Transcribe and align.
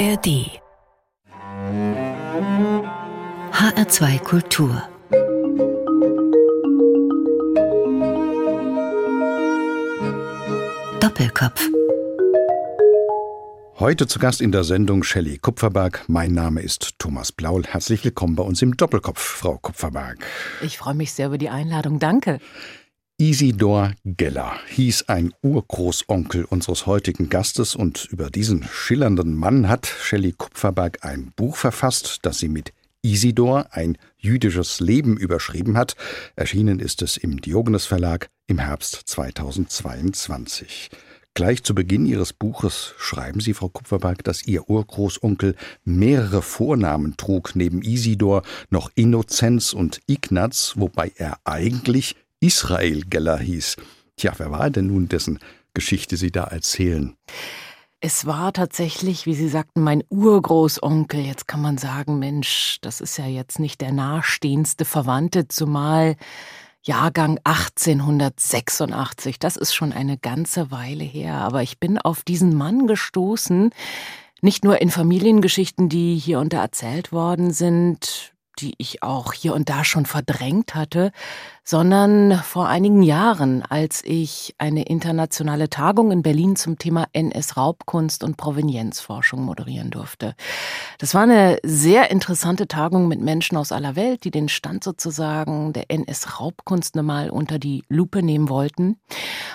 ARD 0.00 0.48
HR2 3.52 4.18
Kultur 4.20 4.82
Doppelkopf 11.00 11.68
Heute 13.78 14.06
zu 14.06 14.18
Gast 14.18 14.40
in 14.40 14.52
der 14.52 14.64
Sendung 14.64 15.02
Shelley 15.02 15.36
Kupferberg. 15.36 16.04
Mein 16.06 16.32
Name 16.32 16.62
ist 16.62 16.98
Thomas 16.98 17.30
Blaul. 17.30 17.64
Herzlich 17.64 18.02
willkommen 18.02 18.36
bei 18.36 18.42
uns 18.42 18.62
im 18.62 18.78
Doppelkopf, 18.78 19.20
Frau 19.20 19.58
Kupferberg. 19.58 20.18
Ich 20.62 20.78
freue 20.78 20.94
mich 20.94 21.12
sehr 21.12 21.26
über 21.26 21.38
die 21.38 21.50
Einladung. 21.50 21.98
Danke. 21.98 22.40
Isidor 23.20 23.92
Geller 24.06 24.58
hieß 24.68 25.10
ein 25.10 25.34
Urgroßonkel 25.42 26.46
unseres 26.46 26.86
heutigen 26.86 27.28
Gastes 27.28 27.76
und 27.76 28.08
über 28.10 28.30
diesen 28.30 28.64
schillernden 28.64 29.34
Mann 29.34 29.68
hat 29.68 29.84
Shelley 29.86 30.32
Kupferberg 30.32 31.04
ein 31.04 31.30
Buch 31.36 31.56
verfasst, 31.56 32.20
das 32.22 32.38
sie 32.38 32.48
mit 32.48 32.72
Isidor, 33.02 33.66
ein 33.72 33.98
jüdisches 34.16 34.80
Leben 34.80 35.18
überschrieben 35.18 35.76
hat. 35.76 35.96
Erschienen 36.34 36.80
ist 36.80 37.02
es 37.02 37.18
im 37.18 37.42
Diogenes 37.42 37.84
Verlag 37.84 38.30
im 38.46 38.58
Herbst 38.58 39.02
2022. 39.04 40.88
Gleich 41.34 41.62
zu 41.62 41.74
Beginn 41.74 42.06
Ihres 42.06 42.32
Buches 42.32 42.94
schreiben 42.96 43.40
Sie, 43.40 43.52
Frau 43.52 43.68
Kupferberg, 43.68 44.24
dass 44.24 44.46
Ihr 44.46 44.70
Urgroßonkel 44.70 45.56
mehrere 45.84 46.40
Vornamen 46.40 47.18
trug, 47.18 47.54
neben 47.54 47.82
Isidor 47.82 48.44
noch 48.70 48.90
Innozenz 48.94 49.74
und 49.74 50.00
Ignaz, 50.06 50.72
wobei 50.76 51.12
er 51.16 51.36
eigentlich 51.44 52.16
Israel 52.40 53.02
Geller 53.02 53.38
hieß. 53.38 53.76
Tja, 54.16 54.32
wer 54.38 54.50
war 54.50 54.70
denn 54.70 54.86
nun 54.86 55.08
dessen 55.08 55.38
Geschichte 55.74 56.16
Sie 56.16 56.32
da 56.32 56.44
erzählen? 56.44 57.14
Es 58.00 58.24
war 58.24 58.54
tatsächlich, 58.54 59.26
wie 59.26 59.34
Sie 59.34 59.48
sagten, 59.48 59.82
mein 59.82 60.02
Urgroßonkel. 60.08 61.20
Jetzt 61.20 61.46
kann 61.46 61.60
man 61.60 61.76
sagen, 61.76 62.18
Mensch, 62.18 62.78
das 62.80 63.02
ist 63.02 63.18
ja 63.18 63.26
jetzt 63.26 63.58
nicht 63.58 63.82
der 63.82 63.92
nahestehendste 63.92 64.86
Verwandte, 64.86 65.48
zumal 65.48 66.16
Jahrgang 66.82 67.38
1886. 67.44 69.38
Das 69.38 69.56
ist 69.56 69.74
schon 69.74 69.92
eine 69.92 70.16
ganze 70.16 70.70
Weile 70.70 71.04
her. 71.04 71.34
Aber 71.34 71.62
ich 71.62 71.78
bin 71.78 71.98
auf 71.98 72.22
diesen 72.22 72.56
Mann 72.56 72.86
gestoßen, 72.86 73.70
nicht 74.40 74.64
nur 74.64 74.80
in 74.80 74.90
Familiengeschichten, 74.90 75.90
die 75.90 76.16
hier 76.16 76.40
unter 76.40 76.56
erzählt 76.56 77.12
worden 77.12 77.50
sind, 77.50 78.32
die 78.60 78.74
ich 78.78 79.02
auch 79.02 79.32
hier 79.32 79.54
und 79.54 79.68
da 79.68 79.84
schon 79.84 80.06
verdrängt 80.06 80.74
hatte, 80.74 81.12
sondern 81.64 82.34
vor 82.44 82.68
einigen 82.68 83.02
Jahren, 83.02 83.62
als 83.62 84.02
ich 84.04 84.54
eine 84.58 84.84
internationale 84.84 85.70
Tagung 85.70 86.10
in 86.10 86.22
Berlin 86.22 86.56
zum 86.56 86.78
Thema 86.78 87.06
NS-Raubkunst 87.12 88.24
und 88.24 88.36
Provenienzforschung 88.36 89.42
moderieren 89.42 89.90
durfte. 89.90 90.34
Das 90.98 91.14
war 91.14 91.22
eine 91.22 91.58
sehr 91.62 92.10
interessante 92.10 92.66
Tagung 92.66 93.08
mit 93.08 93.20
Menschen 93.20 93.56
aus 93.56 93.72
aller 93.72 93.96
Welt, 93.96 94.24
die 94.24 94.30
den 94.30 94.48
Stand 94.48 94.84
sozusagen 94.84 95.72
der 95.72 95.90
NS-Raubkunst 95.90 96.96
mal 96.96 97.30
unter 97.30 97.58
die 97.58 97.84
Lupe 97.88 98.22
nehmen 98.22 98.48
wollten. 98.48 99.00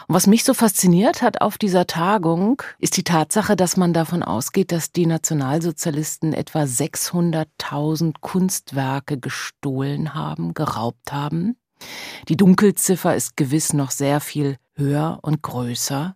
Und 0.07 0.15
was 0.15 0.27
mich 0.27 0.43
so 0.43 0.53
fasziniert 0.53 1.21
hat 1.21 1.41
auf 1.41 1.57
dieser 1.57 1.87
Tagung, 1.87 2.61
ist 2.79 2.97
die 2.97 3.03
Tatsache, 3.03 3.55
dass 3.55 3.77
man 3.77 3.93
davon 3.93 4.23
ausgeht, 4.23 4.71
dass 4.71 4.91
die 4.91 5.05
Nationalsozialisten 5.05 6.33
etwa 6.33 6.63
600.000 6.63 8.15
Kunstwerke 8.21 9.19
gestohlen 9.19 10.13
haben, 10.13 10.53
geraubt 10.53 11.11
haben. 11.11 11.57
Die 12.27 12.37
Dunkelziffer 12.37 13.15
ist 13.15 13.37
gewiss 13.37 13.73
noch 13.73 13.91
sehr 13.91 14.19
viel 14.19 14.57
höher 14.75 15.19
und 15.21 15.41
größer. 15.41 16.15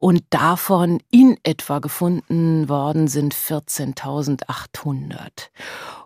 Und 0.00 0.22
davon 0.30 1.00
in 1.10 1.36
etwa 1.42 1.80
gefunden 1.80 2.68
worden 2.68 3.08
sind 3.08 3.34
14.800. 3.34 5.50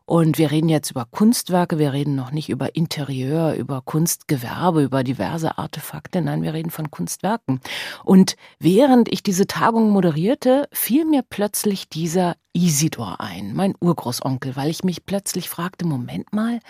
Und 0.07 0.39
wir 0.39 0.51
reden 0.51 0.71
jetzt 0.71 0.91
über 0.91 1.07
Kunstwerke, 1.11 1.79
wir 1.79 1.93
reden 1.93 2.15
noch 2.15 2.33
nicht 2.33 2.49
über 2.49 2.75
Interieur, 2.75 3.55
über 3.55 3.83
Kunstgewerbe, 3.83 4.83
über 4.83 5.05
diverse 5.05 5.59
Artefakte, 5.59 6.23
nein, 6.23 6.43
wir 6.43 6.55
reden 6.55 6.71
von 6.71 6.91
Kunstwerken. 6.91 7.61
Und 8.03 8.37
während 8.59 9.13
ich 9.13 9.23
diese 9.23 9.47
Tagung 9.47 9.91
moderierte, 9.91 10.69
fiel 10.73 11.05
mir 11.05 11.23
plötzlich 11.23 11.89
dieser 11.89 12.37
Isidor 12.53 13.21
ein, 13.21 13.55
mein 13.55 13.75
Urgroßonkel, 13.79 14.57
weil 14.57 14.71
ich 14.71 14.85
mich 14.85 15.07
plötzlich 15.07 15.49
fragte, 15.49 15.87
Moment 15.87 16.33
mal, 16.33 16.61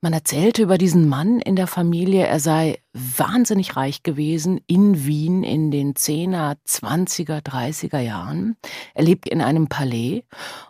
man 0.00 0.12
erzählte 0.12 0.62
über 0.62 0.78
diesen 0.78 1.08
Mann 1.08 1.40
in 1.40 1.56
der 1.56 1.66
Familie, 1.66 2.26
er 2.26 2.38
sei 2.38 2.80
wahnsinnig 2.92 3.76
reich 3.76 4.02
gewesen 4.02 4.60
in 4.66 5.04
Wien 5.06 5.42
in 5.42 5.70
den 5.70 5.94
10er, 5.94 6.56
20er, 6.66 7.40
30er 7.40 7.98
Jahren. 7.98 8.56
Er 8.94 9.04
lebt 9.04 9.28
in 9.28 9.40
einem 9.40 9.68
Palais 9.68 10.22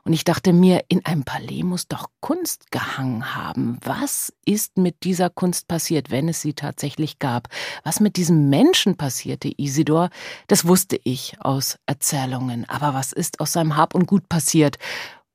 und 0.05 0.13
ich 0.13 0.25
dachte 0.25 0.53
mir, 0.53 0.85
in 0.89 1.05
einem 1.05 1.25
Palais 1.25 1.63
muss 1.63 1.89
doch 1.89 2.09
Kunst 2.21 2.71
gehangen 2.71 3.35
haben. 3.35 3.79
Was 3.83 4.33
ist 4.45 4.79
mit 4.79 5.05
dieser 5.05 5.31
Kunst 5.31 5.69
passiert, 5.69 6.11
wenn 6.11 6.29
es 6.29 6.41
sie 6.41 6.55
tatsächlich 6.55 7.19
gab? 7.19 7.49
Was 7.85 8.01
mit 8.01 8.17
diesem 8.17 8.49
Menschen 8.49 8.97
passierte, 8.97 9.53
Isidor, 9.57 10.09
das 10.47 10.67
wusste 10.67 10.99
ich 11.05 11.37
aus 11.41 11.79
Erzählungen. 11.87 12.67
Aber 12.69 12.95
was 12.95 13.13
ist 13.13 13.41
aus 13.41 13.53
seinem 13.53 13.77
Hab 13.77 13.95
und 13.95 14.07
Gut 14.07 14.29
passiert? 14.29 14.79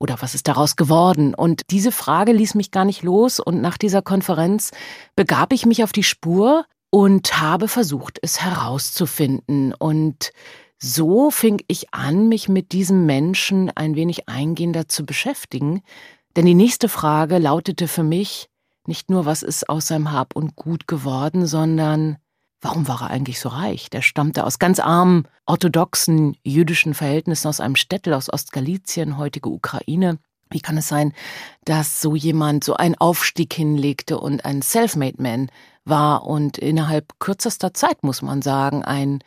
Oder 0.04 0.18
was 0.20 0.36
ist 0.36 0.50
daraus 0.50 0.76
geworden? 0.76 1.34
Und 1.34 1.62
diese 1.70 1.94
Frage 1.94 2.34
ließ 2.34 2.56
mich 2.56 2.72
gar 2.72 2.84
nicht 2.84 3.04
los. 3.04 3.40
Und 3.40 3.62
nach 3.62 3.78
dieser 3.78 4.02
Konferenz 4.02 4.72
begab 5.16 5.54
ich 5.54 5.66
mich 5.66 5.82
auf 5.82 5.94
die 5.94 6.04
Spur 6.04 6.66
und 6.90 7.40
habe 7.40 7.70
versucht, 7.70 8.20
es 8.22 8.42
herauszufinden. 8.42 9.74
Und 9.74 10.34
so 10.78 11.32
fing 11.32 11.64
ich 11.70 11.94
an, 11.94 12.28
mich 12.28 12.50
mit 12.50 12.74
diesem 12.74 13.06
Menschen 13.06 13.72
ein 13.76 13.96
wenig 13.96 14.28
eingehender 14.28 14.90
zu 14.90 15.06
beschäftigen. 15.06 15.84
Denn 16.36 16.46
die 16.46 16.54
nächste 16.54 16.90
Frage 16.90 17.38
lautete 17.38 17.88
für 17.88 18.04
mich 18.04 18.50
nicht 18.86 19.10
nur, 19.10 19.26
was 19.26 19.42
ist 19.42 19.70
aus 19.70 19.88
seinem 19.88 20.12
Hab 20.12 20.36
und 20.36 20.58
Gut 20.58 20.86
geworden, 20.86 21.46
sondern 21.46 22.18
Warum 22.64 22.88
war 22.88 23.02
er 23.02 23.10
eigentlich 23.10 23.42
so 23.42 23.50
reich? 23.50 23.90
Der 23.90 24.02
stammte 24.02 24.46
aus 24.46 24.58
ganz 24.58 24.80
armen, 24.80 25.28
orthodoxen 25.46 26.38
jüdischen 26.44 26.94
Verhältnissen 26.94 27.50
aus 27.50 27.60
einem 27.60 27.76
Städtel 27.76 28.14
aus 28.14 28.32
Ostgalizien, 28.32 29.18
heutige 29.18 29.50
Ukraine. 29.50 30.18
Wie 30.50 30.62
kann 30.62 30.78
es 30.78 30.88
sein, 30.88 31.12
dass 31.66 32.02
so 32.02 32.16
jemand 32.16 32.64
so 32.64 32.76
einen 32.76 32.96
Aufstieg 32.96 33.54
hinlegte 33.54 34.18
und 34.18 34.46
ein 34.46 34.62
Selfmade 34.62 35.22
Man 35.22 35.52
war 35.84 36.26
und 36.26 36.58
innerhalb 36.58 37.20
kürzester 37.20 37.74
Zeit, 37.74 38.02
muss 38.02 38.22
man 38.22 38.42
sagen, 38.42 38.86
ein 38.86 39.20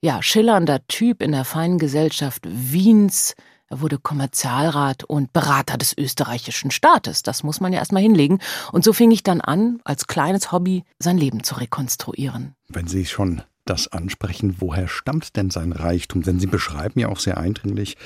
ja, 0.00 0.22
schillernder 0.22 0.86
Typ 0.86 1.20
in 1.20 1.32
der 1.32 1.44
feinen 1.44 1.78
Gesellschaft 1.78 2.42
Wiens, 2.44 3.34
er 3.74 3.80
wurde 3.80 3.98
Kommerzialrat 3.98 5.02
und 5.02 5.32
Berater 5.32 5.76
des 5.76 5.98
österreichischen 5.98 6.70
Staates. 6.70 7.24
Das 7.24 7.42
muss 7.42 7.60
man 7.60 7.72
ja 7.72 7.80
erstmal 7.80 8.02
hinlegen. 8.02 8.38
Und 8.70 8.84
so 8.84 8.92
fing 8.92 9.10
ich 9.10 9.24
dann 9.24 9.40
an, 9.40 9.80
als 9.82 10.06
kleines 10.06 10.52
Hobby 10.52 10.84
sein 11.00 11.18
Leben 11.18 11.42
zu 11.42 11.56
rekonstruieren. 11.56 12.54
Wenn 12.68 12.86
Sie 12.86 13.04
schon 13.04 13.42
das 13.64 13.88
ansprechen, 13.88 14.56
woher 14.60 14.86
stammt 14.86 15.34
denn 15.34 15.50
sein 15.50 15.72
Reichtum? 15.72 16.22
Denn 16.22 16.38
Sie 16.38 16.46
beschreiben 16.46 17.00
ja 17.00 17.08
auch 17.08 17.18
sehr 17.18 17.36
eindringlich 17.36 17.96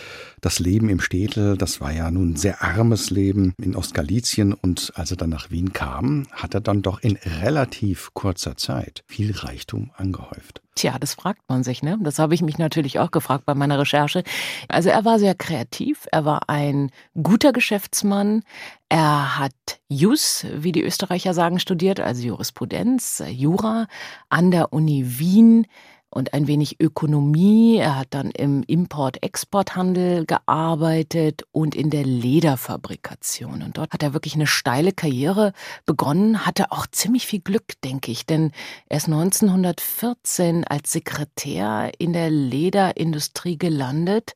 das 0.40 0.58
Leben 0.58 0.88
im 0.88 1.00
Städtel. 1.00 1.58
Das 1.58 1.82
war 1.82 1.92
ja 1.92 2.10
nun 2.10 2.30
ein 2.30 2.36
sehr 2.36 2.62
armes 2.62 3.10
Leben 3.10 3.52
in 3.60 3.76
Ostgalizien. 3.76 4.54
Und 4.54 4.92
als 4.94 5.10
er 5.10 5.18
dann 5.18 5.28
nach 5.28 5.50
Wien 5.50 5.74
kam, 5.74 6.28
hat 6.32 6.54
er 6.54 6.62
dann 6.62 6.80
doch 6.80 7.00
in 7.00 7.16
relativ 7.42 8.14
kurzer 8.14 8.56
Zeit 8.56 9.02
viel 9.06 9.36
Reichtum 9.36 9.90
angehäuft. 9.96 10.62
Tja, 10.78 10.96
das 11.00 11.14
fragt 11.14 11.42
man 11.48 11.64
sich, 11.64 11.82
ne? 11.82 11.98
Das 12.00 12.20
habe 12.20 12.34
ich 12.34 12.42
mich 12.42 12.56
natürlich 12.56 13.00
auch 13.00 13.10
gefragt 13.10 13.44
bei 13.46 13.54
meiner 13.54 13.80
Recherche. 13.80 14.22
Also 14.68 14.90
er 14.90 15.04
war 15.04 15.18
sehr 15.18 15.34
kreativ, 15.34 16.06
er 16.12 16.24
war 16.24 16.48
ein 16.48 16.92
guter 17.20 17.52
Geschäftsmann, 17.52 18.44
er 18.88 19.40
hat 19.40 19.80
Jus, 19.88 20.46
wie 20.54 20.70
die 20.70 20.84
Österreicher 20.84 21.34
sagen, 21.34 21.58
studiert, 21.58 21.98
also 21.98 22.22
Jurisprudenz, 22.22 23.24
Jura 23.28 23.88
an 24.28 24.52
der 24.52 24.72
Uni 24.72 25.18
Wien 25.18 25.66
und 26.10 26.32
ein 26.34 26.46
wenig 26.46 26.80
Ökonomie. 26.80 27.76
Er 27.76 27.96
hat 27.96 28.08
dann 28.10 28.30
im 28.30 28.62
Import-Export-Handel 28.62 30.26
gearbeitet 30.26 31.44
und 31.52 31.74
in 31.74 31.90
der 31.90 32.04
Lederfabrikation. 32.04 33.62
Und 33.62 33.76
dort 33.76 33.92
hat 33.92 34.02
er 34.02 34.14
wirklich 34.14 34.34
eine 34.34 34.46
steile 34.46 34.92
Karriere 34.92 35.52
begonnen, 35.86 36.46
hatte 36.46 36.72
auch 36.72 36.86
ziemlich 36.86 37.26
viel 37.26 37.40
Glück, 37.40 37.80
denke 37.84 38.10
ich, 38.10 38.26
denn 38.26 38.52
er 38.88 38.98
ist 38.98 39.06
1914 39.06 40.64
als 40.64 40.92
Sekretär 40.92 41.92
in 41.98 42.12
der 42.12 42.30
Lederindustrie 42.30 43.58
gelandet 43.58 44.34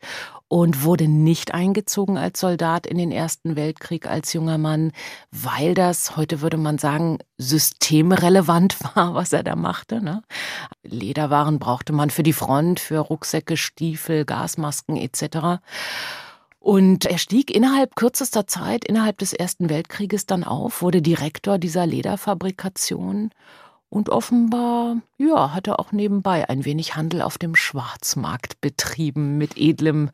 und 0.53 0.85
wurde 0.85 1.09
nicht 1.09 1.55
eingezogen 1.55 2.19
als 2.19 2.39
Soldat 2.39 2.87
in 2.87 2.99
den 2.99 3.11
Ersten 3.11 3.57
Weltkrieg 3.57 4.07
als 4.07 4.35
junger 4.35 4.59
Mann, 4.59 4.93
weil 5.31 5.73
das, 5.73 6.19
heute 6.19 6.43
würde 6.43 6.59
man 6.59 6.77
sagen, 6.77 7.21
systemrelevant 7.43 8.77
war, 8.95 9.15
was 9.15 9.33
er 9.33 9.43
da 9.43 9.57
machte. 9.57 10.03
Ne? 10.03 10.23
Lederwaren 10.83 11.59
brauchte 11.59 11.93
man 11.93 12.11
für 12.11 12.23
die 12.23 12.33
Front, 12.33 12.81
für 12.81 12.99
Rucksäcke, 12.99 13.57
Stiefel, 13.57 14.25
Gasmasken 14.25 14.97
etc. 14.97 15.61
Und 16.59 17.07
er 17.07 17.19
stieg 17.19 17.51
innerhalb 17.51 17.97
kürzester 17.97 18.47
Zeit, 18.47 18.85
innerhalb 18.85 19.19
des 19.19 19.33
Ersten 19.33 19.69
Weltkrieges 19.69 20.27
dann 20.27 20.45
auf, 20.45 20.81
wurde 20.81 21.03
Direktor 21.03 21.59
dieser 21.59 21.87
Lederfabrikation 21.87 23.31
und 23.89 24.09
offenbar, 24.09 24.97
ja, 25.19 25.53
hat 25.53 25.67
er 25.67 25.79
auch 25.79 25.93
nebenbei 25.93 26.49
ein 26.49 26.65
wenig 26.65 26.97
Handel 26.97 27.21
auf 27.21 27.37
dem 27.37 27.55
Schwarzmarkt 27.55 28.61
betrieben 28.61 29.37
mit 29.37 29.59
edlem 29.59 30.11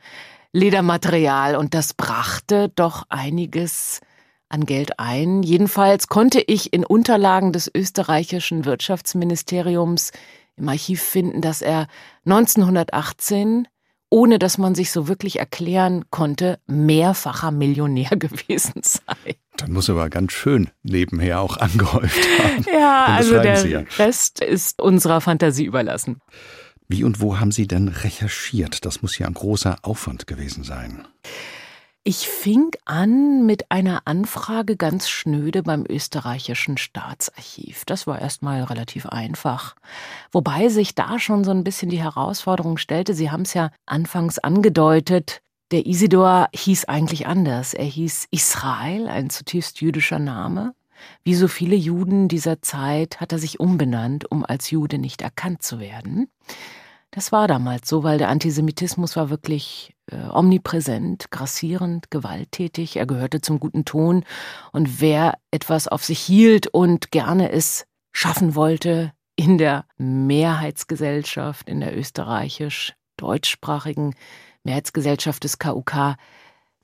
Ledermaterial 0.53 1.55
und 1.55 1.75
das 1.75 1.95
brachte 1.95 2.71
doch 2.75 3.05
einiges 3.11 4.01
an 4.49 4.65
Geld 4.65 4.99
ein. 4.99 5.43
Jedenfalls 5.43 6.09
konnte 6.09 6.41
ich 6.41 6.73
in 6.73 6.85
Unterlagen 6.85 7.53
des 7.53 7.71
österreichischen 7.75 8.65
Wirtschaftsministeriums 8.65 10.13
im 10.57 10.69
Archiv 10.69 11.03
finden, 11.03 11.41
dass 11.41 11.63
er 11.63 11.87
1918 12.25 13.69
ohne 14.11 14.39
dass 14.39 14.59
man 14.59 14.75
sich 14.75 14.91
so 14.91 15.09
wirklich 15.09 15.39
erklären 15.39 16.05
konnte, 16.11 16.59
mehrfacher 16.67 17.51
Millionär 17.51 18.11
gewesen 18.17 18.81
sei. 18.83 19.37
Dann 19.57 19.73
muss 19.73 19.89
er 19.89 19.97
aber 19.97 20.09
ganz 20.09 20.33
schön 20.33 20.71
nebenher 20.83 21.41
auch 21.41 21.57
angehäuft 21.57 22.19
haben. 22.39 22.65
Ja, 22.73 23.07
also 23.07 23.41
der 23.41 23.67
ja. 23.67 23.83
Rest 23.99 24.41
ist 24.41 24.81
unserer 24.81 25.21
Fantasie 25.21 25.65
überlassen. 25.65 26.21
Wie 26.87 27.05
und 27.05 27.21
wo 27.21 27.39
haben 27.39 27.53
Sie 27.53 27.67
denn 27.67 27.89
recherchiert? 27.89 28.87
Das 28.87 29.03
muss 29.03 29.19
ja 29.19 29.27
ein 29.27 29.35
großer 29.35 29.77
Aufwand 29.83 30.27
gewesen 30.27 30.65
sein. 30.65 31.07
Ich 32.11 32.27
fing 32.27 32.71
an 32.87 33.45
mit 33.45 33.71
einer 33.71 34.01
Anfrage 34.07 34.79
ganz 34.79 35.11
schnöde 35.11 35.63
beim 35.63 35.85
österreichischen 35.87 36.79
Staatsarchiv. 36.79 37.85
Das 37.85 38.07
war 38.07 38.19
erstmal 38.19 38.63
relativ 38.63 39.05
einfach. 39.05 39.77
Wobei 40.33 40.71
sich 40.71 40.95
da 40.95 41.19
schon 41.19 41.45
so 41.45 41.51
ein 41.51 41.65
bisschen 41.65 41.91
die 41.91 42.03
Herausforderung 42.03 42.79
stellte, 42.79 43.13
Sie 43.13 43.31
haben 43.31 43.43
es 43.43 43.53
ja 43.53 43.73
anfangs 43.85 44.39
angedeutet, 44.39 45.43
der 45.71 45.85
Isidor 45.85 46.49
hieß 46.55 46.87
eigentlich 46.87 47.27
anders. 47.27 47.75
Er 47.75 47.85
hieß 47.85 48.29
Israel, 48.31 49.07
ein 49.09 49.29
zutiefst 49.29 49.83
jüdischer 49.83 50.19
Name. 50.19 50.73
Wie 51.25 51.35
so 51.35 51.47
viele 51.47 51.77
Juden 51.77 52.29
dieser 52.29 52.63
Zeit 52.63 53.21
hat 53.21 53.33
er 53.33 53.39
sich 53.39 53.61
umbenannt, 53.61 54.31
um 54.31 54.47
als 54.47 54.71
Jude 54.71 54.97
nicht 54.97 55.21
erkannt 55.21 55.63
zu 55.63 55.79
werden. 55.79 56.31
Das 57.11 57.33
war 57.33 57.49
damals 57.49 57.87
so, 57.87 58.03
weil 58.03 58.17
der 58.17 58.31
Antisemitismus 58.31 59.15
war 59.15 59.29
wirklich 59.29 59.93
omnipräsent, 60.33 61.31
grassierend, 61.31 62.11
gewalttätig. 62.11 62.97
Er 62.97 63.07
gehörte 63.07 63.41
zum 63.41 63.61
guten 63.61 63.85
Ton. 63.85 64.25
Und 64.73 65.01
wer 65.01 65.39
etwas 65.51 65.87
auf 65.89 66.05
sich 66.05 66.21
hielt 66.21 66.67
und 66.69 67.11
gerne 67.11 67.53
es 67.53 67.87
schaffen 68.13 68.55
wollte 68.55 69.13
in 69.37 69.59
der 69.59 69.85
Mehrheitsgesellschaft, 69.99 71.69
in 71.69 71.81
der 71.81 71.95
österreichisch-deutschsprachigen 71.97 74.15
Mehrheitsgesellschaft 74.65 75.45
des 75.45 75.59
KUK, 75.59 76.17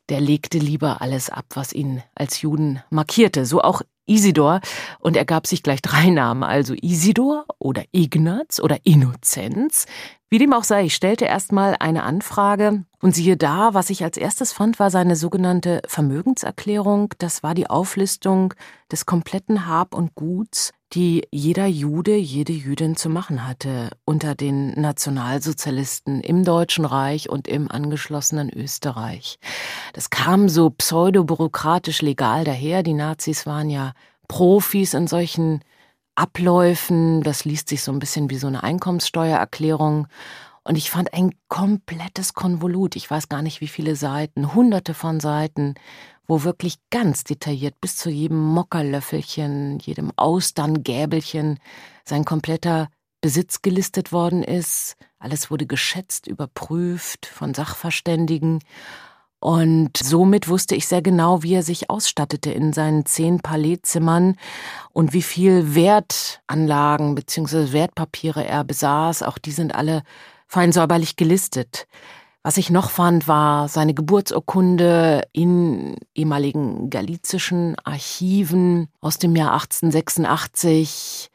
der 0.09 0.21
legte 0.21 0.59
lieber 0.59 1.01
alles 1.01 1.31
ab, 1.31 1.47
was 1.55 1.73
ihn 1.73 2.03
als 2.15 2.43
Juden 2.43 2.83
markierte. 2.91 3.47
So 3.47 3.63
auch 3.63 3.83
Isidor. 4.07 4.61
Und 4.99 5.17
er 5.17 5.25
gab 5.25 5.47
sich 5.47 5.63
gleich 5.63 5.83
drei 5.83 6.11
Namen, 6.11 6.43
also 6.43 6.75
Isidor 6.75 7.47
oder 7.59 7.85
Ignaz 7.93 8.61
oder 8.61 8.79
Innozenz. 8.85 9.87
Wie 10.29 10.39
dem 10.39 10.53
auch 10.53 10.65
sei, 10.65 10.85
ich 10.85 10.95
stellte 10.95 11.25
erstmal 11.25 11.77
eine 11.79 12.03
Anfrage 12.03 12.85
und 13.05 13.15
siehe 13.15 13.37
da, 13.37 13.75
was 13.75 13.91
ich 13.91 14.03
als 14.03 14.17
erstes 14.17 14.55
fand, 14.55 14.79
war 14.79 14.91
seine 14.91 15.15
sogenannte 15.15 15.83
Vermögenserklärung. 15.87 17.13
Das 17.19 17.43
war 17.43 17.55
die 17.55 17.69
Auflistung 17.69 18.55
des 18.91 19.05
kompletten 19.05 19.67
Hab 19.67 19.95
und 19.95 20.15
Guts, 20.15 20.73
die 20.95 21.29
jeder 21.31 21.67
Jude, 21.67 22.17
jede 22.17 22.55
Jüdin 22.55 22.97
zu 22.97 23.11
machen 23.11 23.47
hatte 23.47 23.91
unter 24.07 24.35
den 24.35 24.81
Nationalsozialisten 24.81 26.23
im 26.23 26.45
Deutschen 26.45 26.87
Reich 26.87 27.29
und 27.29 27.47
im 27.47 27.71
angeschlossenen 27.71 28.49
Österreich. 28.49 29.39
Das 29.93 30.09
kam 30.09 30.49
so 30.49 30.71
pseudobürokratisch 30.71 32.01
legal 32.01 32.45
daher. 32.45 32.83
Die 32.83 32.95
Nazis 32.95 33.45
waren 33.45 33.69
ja 33.69 33.93
Profis 34.29 34.95
in 34.95 35.09
solchen 35.09 35.61
Abläufen. 36.15 37.23
Das 37.23 37.45
liest 37.45 37.69
sich 37.69 37.83
so 37.83 37.93
ein 37.93 37.99
bisschen 37.99 38.31
wie 38.31 38.39
so 38.39 38.47
eine 38.47 38.63
Einkommenssteuererklärung. 38.63 40.07
Und 40.65 40.77
ich 40.77 40.91
fand 40.91 41.13
ein 41.13 41.35
komplettes 41.49 42.33
Konvolut. 42.33 42.97
Ich 42.97 43.11
weiß 43.11 43.29
gar 43.29 43.43
nicht, 43.43 43.61
wie 43.61 43.69
viele 43.69 43.97
Seiten, 43.97 44.55
hunderte 44.55 44.95
von 44.95 45.21
Seiten, 45.21 45.75
wo 46.27 46.43
wirklich 46.43 46.77
ganz 46.91 47.25
detailliert 47.25 47.81
bis 47.83 47.97
zu 47.97 48.09
jedem 48.09 48.43
Mockerlöffelchen, 48.43 49.79
jedem 49.81 50.11
Austerngäbelchen 50.17 51.59
sein 52.05 52.25
kompletter 52.25 52.89
Besitz 53.21 53.61
gelistet 53.63 54.11
worden 54.11 54.43
ist. 54.43 54.97
Alles 55.19 55.51
wurde 55.51 55.67
geschätzt, 55.67 56.27
überprüft 56.27 57.27
von 57.27 57.53
Sachverständigen. 57.53 58.61
Und 59.41 59.99
somit 59.99 60.49
wusste 60.49 60.75
ich 60.75 60.89
sehr 60.89 61.03
genau, 61.03 61.43
wie 61.43 61.53
er 61.53 61.63
sich 61.63 61.91
ausstattete 61.91 62.51
in 62.51 62.73
seinen 62.73 63.05
zehn 63.05 63.41
Palaiszimmern 63.41 64.37
und 64.93 65.13
wie 65.13 65.21
viel 65.21 65.75
Wertanlagen 65.75 67.15
bzw. 67.15 67.73
Wertpapiere 67.73 68.47
er 68.47 68.65
besaß. 68.65 69.23
Auch 69.23 69.37
die 69.37 69.53
sind 69.53 69.75
alle 69.75 70.03
fein 70.47 70.73
säuberlich 70.73 71.17
gelistet. 71.17 71.87
Was 72.43 72.59
ich 72.59 72.69
noch 72.69 72.91
fand, 72.91 73.27
war 73.27 73.69
seine 73.69 73.95
Geburtsurkunde 73.95 75.23
in 75.33 75.97
ehemaligen 76.15 76.91
galizischen 76.91 77.75
Archiven 77.85 78.89
aus 79.01 79.17
dem 79.17 79.35
Jahr 79.35 79.55
1886. 79.55 81.31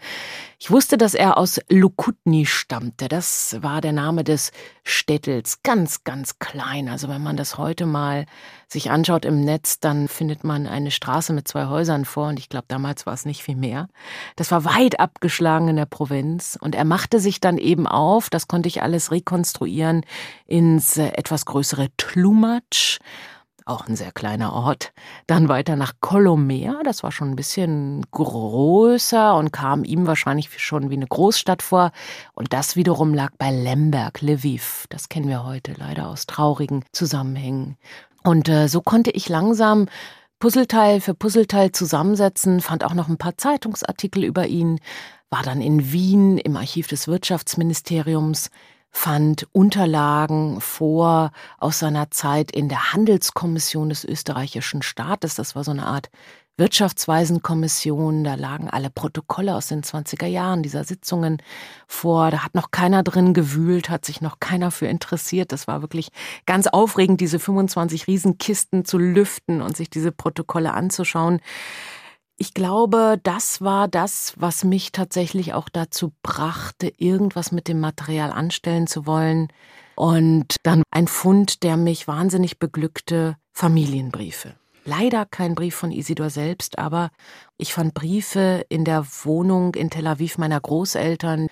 Ich 0.61 0.71
wusste, 0.71 0.97
dass 0.97 1.13
er 1.13 1.38
aus 1.38 1.61
Lukutni 1.69 2.45
stammte. 2.45 3.07
Das 3.07 3.56
war 3.61 3.79
der 3.79 3.94
Name 3.94 4.25
des 4.25 4.51
Städtels. 4.83 5.63
Ganz, 5.63 6.03
ganz 6.03 6.38
klein. 6.38 6.89
Also 6.89 7.07
wenn 7.07 7.23
man 7.23 7.38
das 7.38 7.57
heute 7.57 7.85
mal 7.85 8.25
sich 8.67 8.91
anschaut 8.91 9.23
im 9.23 9.39
Netz, 9.39 9.79
dann 9.79 10.09
findet 10.09 10.44
man 10.44 10.67
eine 10.67 10.91
Straße 10.91 11.31
mit 11.31 11.47
zwei 11.47 11.67
Häusern 11.67 12.03
vor. 12.03 12.27
Und 12.27 12.39
ich 12.39 12.50
glaube, 12.50 12.65
damals 12.67 13.06
war 13.06 13.13
es 13.13 13.23
nicht 13.23 13.41
viel 13.41 13.56
mehr. 13.56 13.88
Das 14.35 14.51
war 14.51 14.65
weit 14.65 15.00
abgeschlagen 15.00 15.69
in 15.69 15.77
der 15.77 15.85
Provinz. 15.85 16.59
Und 16.59 16.75
er 16.75 16.85
machte 16.85 17.21
sich 17.21 17.39
dann 17.39 17.57
eben 17.57 17.88
auf, 17.88 18.29
das 18.29 18.50
konnte 18.50 18.67
ich 18.67 18.83
alles 18.83 19.12
rekonstruieren, 19.12 20.05
ins 20.45 20.97
äh, 20.97 21.07
etwas 21.13 21.45
größere 21.45 21.88
Tlumatsch 21.95 23.00
auch 23.69 23.88
ein 23.88 23.95
sehr 23.95 24.12
kleiner 24.12 24.54
Ort. 24.54 24.92
Dann 25.27 25.50
weiter 25.50 25.75
nach 25.75 25.94
Kolomer, 26.00 26.81
das 26.83 27.04
war 27.04 27.12
schon 27.12 27.30
ein 27.30 27.36
bisschen 27.36 28.06
größer 28.12 29.36
und 29.36 29.51
kam 29.51 29.83
ihm 29.83 30.07
wahrscheinlich 30.07 30.50
schon 30.62 30.89
wie 30.89 30.95
eine 30.95 31.07
Großstadt 31.07 31.62
vor. 31.62 31.92
Und 32.33 32.54
das 32.54 32.75
wiederum 32.75 33.13
lag 33.13 33.31
bei 33.38 33.51
Lemberg, 33.51 34.21
Lviv. 34.21 34.86
Das 34.89 35.10
kennen 35.10 35.30
wir 35.30 35.45
heute 35.45 35.74
leider 35.77 36.07
aus 36.07 36.25
traurigen 36.25 36.83
Zusammenhängen. 36.92 37.77
Und 38.24 38.50
äh, 38.50 38.68
so 38.68 38.81
konnte 38.81 39.12
ich 39.12 39.30
langsam 39.30 39.88
Puzzleteil 40.39 41.01
für 41.01 41.13
Puzzleteil 41.13 41.72
zusammensetzen, 41.72 42.62
fand 42.62 42.83
auch 42.83 42.94
noch 42.94 43.10
ein 43.10 43.18
paar 43.18 43.38
Zeitungsartikel 43.38 44.24
über 44.24 44.48
ihn, 44.48 44.80
war 45.30 45.44
dann 45.44 45.62
in 45.62 45.92
Wien 45.92 46.38
im 46.38 46.56
Archiv 46.56 46.88
des 46.88 47.07
Wirtschaftsministeriums, 47.07 48.50
fand 48.91 49.47
Unterlagen 49.51 50.62
vor 50.62 51.31
aus 51.57 51.80
seiner 51.80 52.12
Zeit 52.12 52.51
in 52.51 52.69
der 52.69 52.93
Handelskommission 52.93 53.89
des 53.89 54.03
österreichischen 54.03 54.81
Staates. 54.81 55.36
Das 55.36 55.55
war 55.55 55.63
so 55.63 55.72
eine 55.72 55.86
Art 55.86 56.10
Wirtschaftsweisenkommission. 56.60 58.24
Da 58.24 58.36
lagen 58.36 58.69
alle 58.69 58.89
Protokolle 58.89 59.55
aus 59.55 59.67
den 59.67 59.81
20er 59.81 60.27
Jahren 60.27 60.62
dieser 60.62 60.84
Sitzungen 60.84 61.41
vor. 61.88 62.29
Da 62.29 62.43
hat 62.43 62.53
noch 62.53 62.72
keiner 62.72 63.01
drin 63.01 63.34
gewühlt, 63.34 63.89
hat 63.89 64.05
sich 64.05 64.22
noch 64.22 64.39
keiner 64.39 64.69
für 64.69 64.88
interessiert. 64.88 65.51
Das 65.51 65.67
war 65.67 65.81
wirklich 65.81 66.10
ganz 66.46 66.67
aufregend, 66.67 67.22
diese 67.22 67.39
25 67.39 68.08
Riesenkisten 68.08 68.86
zu 68.86 68.98
lüften 68.98 69.62
und 69.62 69.77
sich 69.77 69.89
diese 69.89 70.12
Protokolle 70.12 70.74
anzuschauen. 70.74 71.39
Ich 72.41 72.53
glaube, 72.53 73.19
das 73.22 73.60
war 73.60 73.89
das, 73.89 74.34
was 74.38 74.63
mich 74.63 74.93
tatsächlich 74.93 75.53
auch 75.53 75.67
dazu 75.67 76.13
brachte, 76.24 76.89
irgendwas 76.96 77.51
mit 77.51 77.67
dem 77.67 77.81
Material 77.81 78.31
anstellen 78.31 78.88
zu 78.88 79.05
wollen. 79.05 79.50
Und 79.96 80.55
dann 80.63 80.84
ein 80.89 81.10
Fund, 81.10 81.63
der 81.63 81.75
mich 81.75 82.08
wahnsinnig 82.08 82.58
beglückte, 82.58 83.36
Familienbriefe. 83.51 84.55
Leider 84.86 85.25
kein 85.25 85.53
Brief 85.53 85.75
von 85.75 85.91
Isidor 85.91 86.29
selbst, 86.29 86.79
aber 86.79 87.10
ich 87.58 87.74
fand 87.74 87.93
Briefe 87.93 88.65
in 88.69 88.86
der 88.86 89.05
Wohnung 89.24 89.75
in 89.75 89.89
Tel 89.89 90.08
Aviv 90.08 90.38
meiner 90.38 90.62
Großeltern. 90.62 91.48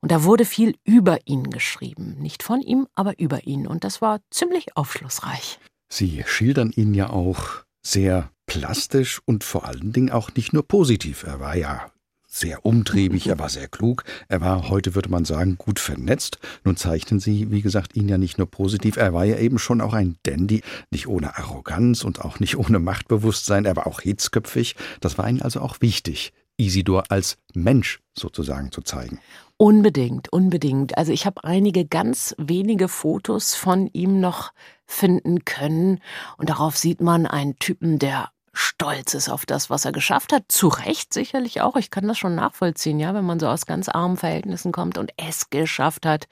Und 0.00 0.12
da 0.12 0.24
wurde 0.24 0.46
viel 0.46 0.76
über 0.82 1.18
ihn 1.26 1.50
geschrieben. 1.50 2.16
Nicht 2.20 2.42
von 2.42 2.62
ihm, 2.62 2.88
aber 2.94 3.18
über 3.18 3.46
ihn. 3.46 3.66
Und 3.66 3.84
das 3.84 4.00
war 4.00 4.20
ziemlich 4.30 4.78
aufschlussreich. 4.78 5.58
Sie 5.90 6.24
schildern 6.26 6.72
ihn 6.74 6.94
ja 6.94 7.10
auch 7.10 7.66
sehr 7.82 8.30
plastisch 8.46 9.20
und 9.24 9.44
vor 9.44 9.66
allen 9.66 9.92
Dingen 9.92 10.10
auch 10.10 10.34
nicht 10.34 10.52
nur 10.52 10.66
positiv. 10.66 11.24
Er 11.24 11.40
war 11.40 11.56
ja 11.56 11.90
sehr 12.26 12.66
umtriebig, 12.66 13.28
er 13.28 13.38
war 13.38 13.48
sehr 13.48 13.68
klug, 13.68 14.04
er 14.28 14.40
war, 14.40 14.68
heute 14.68 14.94
würde 14.94 15.08
man 15.08 15.24
sagen, 15.24 15.56
gut 15.56 15.78
vernetzt. 15.78 16.38
Nun 16.64 16.76
zeichnen 16.76 17.18
Sie, 17.18 17.50
wie 17.50 17.62
gesagt, 17.62 17.96
ihn 17.96 18.08
ja 18.08 18.18
nicht 18.18 18.36
nur 18.38 18.50
positiv, 18.50 18.96
er 18.96 19.14
war 19.14 19.24
ja 19.24 19.38
eben 19.38 19.58
schon 19.58 19.80
auch 19.80 19.94
ein 19.94 20.16
Dandy, 20.24 20.62
nicht 20.90 21.06
ohne 21.06 21.38
Arroganz 21.38 22.04
und 22.04 22.20
auch 22.20 22.38
nicht 22.38 22.56
ohne 22.58 22.78
Machtbewusstsein, 22.78 23.64
er 23.64 23.76
war 23.76 23.86
auch 23.86 24.00
hitzköpfig. 24.00 24.76
Das 25.00 25.16
war 25.18 25.28
Ihnen 25.28 25.42
also 25.42 25.60
auch 25.60 25.80
wichtig, 25.80 26.32
Isidor 26.58 27.04
als 27.10 27.38
Mensch 27.54 28.00
sozusagen 28.14 28.70
zu 28.70 28.82
zeigen. 28.82 29.18
Unbedingt, 29.58 30.30
unbedingt. 30.30 30.98
Also 30.98 31.12
ich 31.12 31.24
habe 31.24 31.44
einige 31.44 31.86
ganz 31.86 32.34
wenige 32.36 32.88
Fotos 32.88 33.54
von 33.54 33.88
ihm 33.94 34.20
noch 34.20 34.52
finden 34.84 35.46
können 35.46 36.00
und 36.36 36.50
darauf 36.50 36.76
sieht 36.76 37.00
man 37.00 37.26
einen 37.26 37.58
Typen, 37.58 37.98
der 37.98 38.28
stolz 38.56 39.14
ist 39.14 39.28
auf 39.28 39.44
das, 39.44 39.68
was 39.68 39.84
er 39.84 39.92
geschafft 39.92 40.32
hat. 40.32 40.44
Zu 40.48 40.68
Recht 40.68 41.12
sicherlich 41.12 41.60
auch. 41.60 41.76
Ich 41.76 41.90
kann 41.90 42.08
das 42.08 42.18
schon 42.18 42.34
nachvollziehen, 42.34 42.98
ja, 42.98 43.14
wenn 43.14 43.24
man 43.24 43.38
so 43.38 43.48
aus 43.48 43.66
ganz 43.66 43.88
armen 43.88 44.16
Verhältnissen 44.16 44.72
kommt 44.72 44.96
und 44.96 45.12
es 45.16 45.50
geschafft 45.50 46.06
hat, 46.06 46.26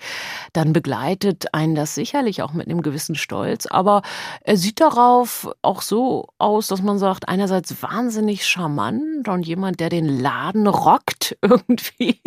dann 0.53 0.73
begleitet 0.73 1.53
einen 1.53 1.75
das 1.75 1.95
sicherlich 1.95 2.43
auch 2.43 2.53
mit 2.53 2.67
einem 2.67 2.81
gewissen 2.81 3.15
Stolz. 3.15 3.67
Aber 3.67 4.03
er 4.41 4.57
sieht 4.57 4.81
darauf 4.81 5.51
auch 5.61 5.83
so 5.83 6.29
aus, 6.39 6.69
dass 6.69 6.83
man 6.83 6.99
sagt, 6.99 7.29
einerseits 7.29 7.83
wahnsinnig 7.83 8.47
charmant 8.47 9.29
und 9.29 9.47
jemand, 9.47 9.81
der 9.81 9.91
den 9.91 10.07
Laden 10.07 10.67
rockt 10.67 11.37
irgendwie. 11.43 12.21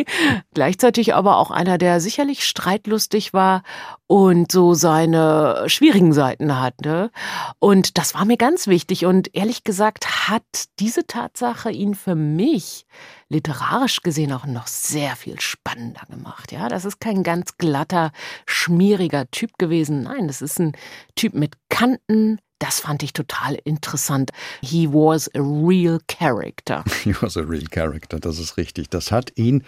Gleichzeitig 0.54 1.14
aber 1.14 1.38
auch 1.38 1.50
einer, 1.50 1.76
der 1.76 2.00
sicherlich 2.00 2.44
streitlustig 2.44 3.32
war 3.32 3.62
und 4.06 4.52
so 4.52 4.74
seine 4.74 5.64
schwierigen 5.66 6.12
Seiten 6.12 6.60
hatte. 6.60 7.10
Und 7.58 7.98
das 7.98 8.14
war 8.14 8.24
mir 8.24 8.36
ganz 8.36 8.66
wichtig. 8.66 9.04
Und 9.04 9.34
ehrlich 9.34 9.64
gesagt 9.64 9.87
hat 10.28 10.44
diese 10.78 11.06
Tatsache 11.06 11.70
ihn 11.70 11.94
für 11.94 12.14
mich 12.14 12.86
literarisch 13.28 14.02
gesehen 14.02 14.32
auch 14.32 14.46
noch 14.46 14.66
sehr 14.66 15.16
viel 15.16 15.40
spannender 15.40 16.02
gemacht. 16.10 16.52
Ja, 16.52 16.68
das 16.68 16.84
ist 16.84 17.00
kein 17.00 17.22
ganz 17.22 17.56
glatter, 17.58 18.12
schmieriger 18.46 19.30
Typ 19.30 19.58
gewesen. 19.58 20.02
Nein, 20.02 20.28
das 20.28 20.42
ist 20.42 20.58
ein 20.58 20.72
Typ 21.16 21.34
mit 21.34 21.56
Kanten, 21.68 22.38
das 22.58 22.80
fand 22.80 23.02
ich 23.02 23.12
total 23.12 23.54
interessant. 23.64 24.30
He 24.62 24.88
was 24.88 25.28
a 25.34 25.40
real 25.40 26.00
character. 26.08 26.84
He 27.04 27.14
was 27.20 27.36
a 27.36 27.42
real 27.42 27.66
character, 27.70 28.18
das 28.18 28.38
ist 28.38 28.56
richtig. 28.56 28.90
Das 28.90 29.12
hat 29.12 29.32
ihn 29.36 29.64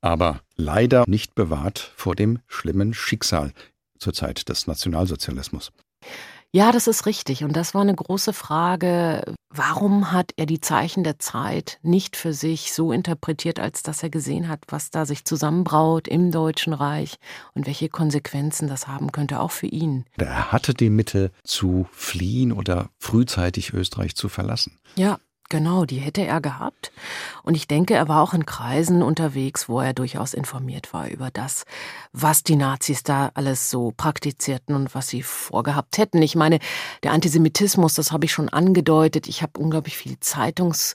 aber 0.00 0.40
leider 0.56 1.04
nicht 1.06 1.34
bewahrt 1.34 1.92
vor 1.96 2.16
dem 2.16 2.40
schlimmen 2.48 2.94
Schicksal 2.94 3.52
zur 3.98 4.12
Zeit 4.12 4.48
des 4.48 4.66
Nationalsozialismus. 4.66 5.70
Ja, 6.54 6.70
das 6.70 6.86
ist 6.86 7.06
richtig. 7.06 7.44
Und 7.44 7.56
das 7.56 7.72
war 7.72 7.80
eine 7.80 7.94
große 7.94 8.34
Frage. 8.34 9.24
Warum 9.48 10.12
hat 10.12 10.32
er 10.36 10.44
die 10.44 10.60
Zeichen 10.60 11.02
der 11.02 11.18
Zeit 11.18 11.78
nicht 11.82 12.14
für 12.14 12.34
sich 12.34 12.74
so 12.74 12.92
interpretiert, 12.92 13.58
als 13.58 13.82
dass 13.82 14.02
er 14.02 14.10
gesehen 14.10 14.48
hat, 14.48 14.60
was 14.68 14.90
da 14.90 15.06
sich 15.06 15.24
zusammenbraut 15.24 16.08
im 16.08 16.30
Deutschen 16.30 16.74
Reich 16.74 17.16
und 17.54 17.66
welche 17.66 17.88
Konsequenzen 17.88 18.68
das 18.68 18.86
haben 18.86 19.12
könnte, 19.12 19.40
auch 19.40 19.50
für 19.50 19.66
ihn? 19.66 20.04
Er 20.18 20.52
hatte 20.52 20.74
die 20.74 20.90
Mittel 20.90 21.30
zu 21.42 21.86
fliehen 21.90 22.52
oder 22.52 22.90
frühzeitig 22.98 23.72
Österreich 23.72 24.14
zu 24.14 24.28
verlassen. 24.28 24.78
Ja, 24.94 25.18
Genau, 25.52 25.84
die 25.84 25.98
hätte 25.98 26.24
er 26.24 26.40
gehabt. 26.40 26.92
Und 27.42 27.56
ich 27.56 27.68
denke, 27.68 27.92
er 27.92 28.08
war 28.08 28.22
auch 28.22 28.32
in 28.32 28.46
Kreisen 28.46 29.02
unterwegs, 29.02 29.68
wo 29.68 29.80
er 29.80 29.92
durchaus 29.92 30.32
informiert 30.32 30.94
war 30.94 31.08
über 31.08 31.30
das, 31.30 31.66
was 32.14 32.42
die 32.42 32.56
Nazis 32.56 33.02
da 33.02 33.30
alles 33.34 33.68
so 33.68 33.92
praktizierten 33.94 34.74
und 34.74 34.94
was 34.94 35.08
sie 35.08 35.22
vorgehabt 35.22 35.98
hätten. 35.98 36.22
Ich 36.22 36.36
meine, 36.36 36.58
der 37.02 37.12
Antisemitismus, 37.12 37.92
das 37.92 38.12
habe 38.12 38.24
ich 38.24 38.32
schon 38.32 38.48
angedeutet. 38.48 39.28
Ich 39.28 39.42
habe 39.42 39.60
unglaublich 39.60 39.98
viel 39.98 40.18
Zeitungs 40.20 40.94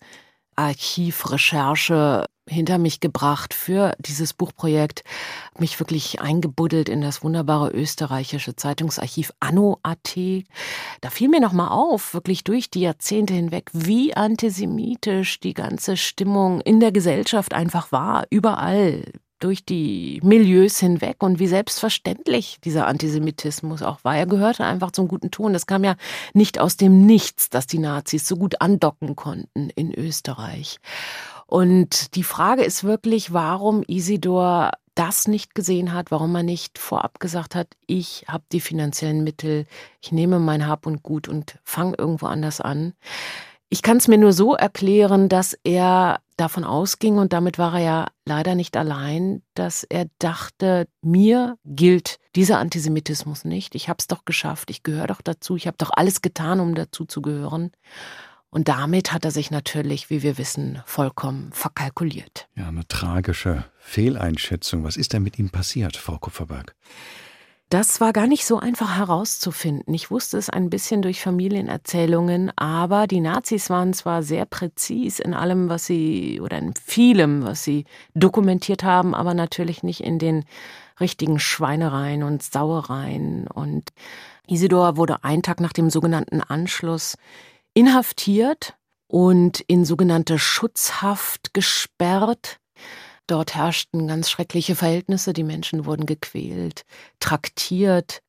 Archivrecherche 0.57 2.25
hinter 2.49 2.77
mich 2.77 2.99
gebracht 2.99 3.53
für 3.53 3.93
dieses 3.99 4.33
Buchprojekt, 4.33 5.03
mich 5.59 5.79
wirklich 5.79 6.21
eingebuddelt 6.21 6.89
in 6.89 7.01
das 7.01 7.23
wunderbare 7.23 7.71
österreichische 7.71 8.55
Zeitungsarchiv 8.55 9.31
Anno.at. 9.39 10.17
Da 11.01 11.09
fiel 11.09 11.29
mir 11.29 11.41
nochmal 11.41 11.69
auf, 11.69 12.13
wirklich 12.13 12.43
durch 12.43 12.69
die 12.69 12.81
Jahrzehnte 12.81 13.33
hinweg, 13.33 13.69
wie 13.73 14.15
antisemitisch 14.15 15.39
die 15.39 15.53
ganze 15.53 15.97
Stimmung 15.97 16.61
in 16.61 16.79
der 16.79 16.91
Gesellschaft 16.91 17.53
einfach 17.53 17.91
war, 17.91 18.25
überall 18.29 19.03
durch 19.39 19.63
die 19.63 20.19
Milieus 20.23 20.79
hinweg 20.79 21.23
und 21.23 21.39
wie 21.39 21.47
selbstverständlich 21.47 22.57
dieser 22.63 22.87
Antisemitismus 22.87 23.81
auch 23.81 24.03
war. 24.03 24.15
Er 24.17 24.25
gehörte 24.25 24.65
einfach 24.65 24.91
zum 24.91 25.07
guten 25.07 25.31
Ton. 25.31 25.53
Das 25.53 25.67
kam 25.67 25.83
ja 25.83 25.95
nicht 26.33 26.59
aus 26.59 26.77
dem 26.77 27.05
Nichts, 27.05 27.49
dass 27.49 27.67
die 27.67 27.79
Nazis 27.79 28.27
so 28.27 28.35
gut 28.35 28.61
andocken 28.61 29.15
konnten 29.15 29.69
in 29.75 29.93
Österreich. 29.93 30.79
Und 31.45 32.15
die 32.15 32.23
Frage 32.23 32.63
ist 32.63 32.83
wirklich, 32.83 33.31
warum 33.31 33.83
Isidor 33.87 34.71
das 34.95 35.27
nicht 35.27 35.53
gesehen 35.53 35.93
hat, 35.93 36.09
warum 36.09 36.35
er 36.35 36.43
nicht 36.43 36.79
vorab 36.79 37.19
gesagt 37.19 37.53
hat, 37.53 37.67
ich 37.85 38.25
habe 38.27 38.43
die 38.51 38.59
finanziellen 38.59 39.23
Mittel, 39.23 39.65
ich 40.01 40.11
nehme 40.11 40.39
mein 40.39 40.67
Hab 40.67 40.87
und 40.87 41.03
Gut 41.03 41.27
und 41.27 41.59
fange 41.63 41.95
irgendwo 41.97 42.25
anders 42.25 42.59
an. 42.61 42.93
Ich 43.69 43.81
kann 43.81 43.97
es 43.97 44.07
mir 44.07 44.17
nur 44.17 44.31
so 44.31 44.55
erklären, 44.55 45.27
dass 45.27 45.57
er 45.63 46.21
davon 46.37 46.63
ausging, 46.63 47.17
und 47.17 47.33
damit 47.33 47.57
war 47.57 47.73
er 47.73 47.83
ja 47.83 48.07
leider 48.25 48.55
nicht 48.55 48.77
allein, 48.77 49.41
dass 49.55 49.83
er 49.83 50.07
dachte, 50.19 50.87
mir 51.01 51.57
gilt 51.65 52.19
dieser 52.35 52.59
Antisemitismus 52.59 53.43
nicht. 53.43 53.75
Ich 53.75 53.89
habe 53.89 53.97
es 53.99 54.07
doch 54.07 54.23
geschafft, 54.23 54.69
ich 54.69 54.83
gehöre 54.83 55.07
doch 55.07 55.21
dazu, 55.21 55.55
ich 55.55 55.67
habe 55.67 55.77
doch 55.77 55.89
alles 55.91 56.21
getan, 56.21 56.59
um 56.59 56.75
dazu 56.75 57.05
zu 57.05 57.21
gehören. 57.21 57.71
Und 58.49 58.69
damit 58.69 59.11
hat 59.11 59.25
er 59.25 59.31
sich 59.31 59.51
natürlich, 59.51 60.09
wie 60.09 60.23
wir 60.23 60.37
wissen, 60.37 60.81
vollkommen 60.85 61.51
verkalkuliert. 61.51 62.47
Ja, 62.55 62.69
eine 62.69 62.87
tragische 62.87 63.65
Fehleinschätzung. 63.79 64.85
Was 64.85 64.95
ist 64.95 65.11
denn 65.11 65.23
mit 65.23 65.37
ihm 65.37 65.49
passiert, 65.49 65.97
Frau 65.97 66.17
Kupferberg? 66.17 66.73
Das 67.69 67.99
war 67.99 68.13
gar 68.13 68.27
nicht 68.27 68.45
so 68.45 68.59
einfach 68.59 68.95
herauszufinden. 68.95 69.93
Ich 69.93 70.09
wusste 70.09 70.37
es 70.37 70.49
ein 70.49 70.69
bisschen 70.69 71.01
durch 71.01 71.21
Familienerzählungen, 71.21 72.49
aber 72.57 73.07
die 73.07 73.19
Nazis 73.19 73.69
waren 73.69 73.93
zwar 73.93 74.23
sehr 74.23 74.45
präzis 74.45 75.19
in 75.19 75.33
allem, 75.33 75.67
was 75.67 75.85
sie 75.85 76.39
oder 76.39 76.57
in 76.59 76.73
vielem, 76.75 77.43
was 77.43 77.65
sie 77.65 77.83
dokumentiert 78.13 78.83
haben, 78.83 79.13
aber 79.13 79.33
natürlich 79.33 79.83
nicht 79.83 79.99
in 79.99 80.17
den 80.17 80.45
richtigen 81.01 81.39
Schweinereien 81.39 82.23
und 82.23 82.41
Sauereien. 82.41 83.47
Und 83.47 83.89
Isidor 84.47 84.95
wurde 84.95 85.25
einen 85.25 85.43
Tag 85.43 85.59
nach 85.59 85.73
dem 85.73 85.89
sogenannten 85.89 86.39
Anschluss 86.39 87.17
inhaftiert 87.73 88.75
und 89.07 89.59
in 89.59 89.83
sogenannte 89.83 90.39
Schutzhaft 90.39 91.53
gesperrt. 91.53 92.59
Dort 93.27 93.55
herrschten 93.55 94.07
ganz 94.07 94.29
schreckliche 94.29 94.75
Verhältnisse. 94.75 95.33
Die 95.33 95.43
Menschen 95.43 95.85
wurden 95.85 96.05
gequält, 96.05 96.85
traktiert. 97.19 98.21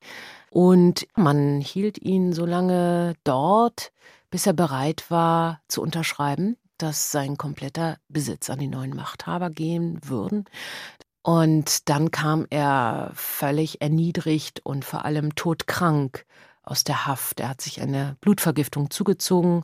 Und 0.51 1.07
man 1.15 1.61
hielt 1.61 1.97
ihn 1.97 2.33
so 2.33 2.45
lange 2.45 3.15
dort, 3.23 3.91
bis 4.29 4.45
er 4.45 4.53
bereit 4.53 5.09
war 5.09 5.61
zu 5.67 5.81
unterschreiben, 5.81 6.57
dass 6.77 7.11
sein 7.11 7.37
kompletter 7.37 7.97
Besitz 8.09 8.49
an 8.49 8.59
die 8.59 8.67
neuen 8.67 8.95
Machthaber 8.95 9.49
gehen 9.49 9.99
würden. 10.03 10.45
Und 11.21 11.89
dann 11.89 12.11
kam 12.11 12.45
er 12.49 13.11
völlig 13.13 13.81
erniedrigt 13.81 14.61
und 14.65 14.85
vor 14.85 15.05
allem 15.05 15.35
todkrank 15.35 16.25
aus 16.63 16.83
der 16.83 17.05
Haft. 17.05 17.39
Er 17.39 17.49
hat 17.49 17.61
sich 17.61 17.81
eine 17.81 18.17
Blutvergiftung 18.21 18.89
zugezogen 18.89 19.63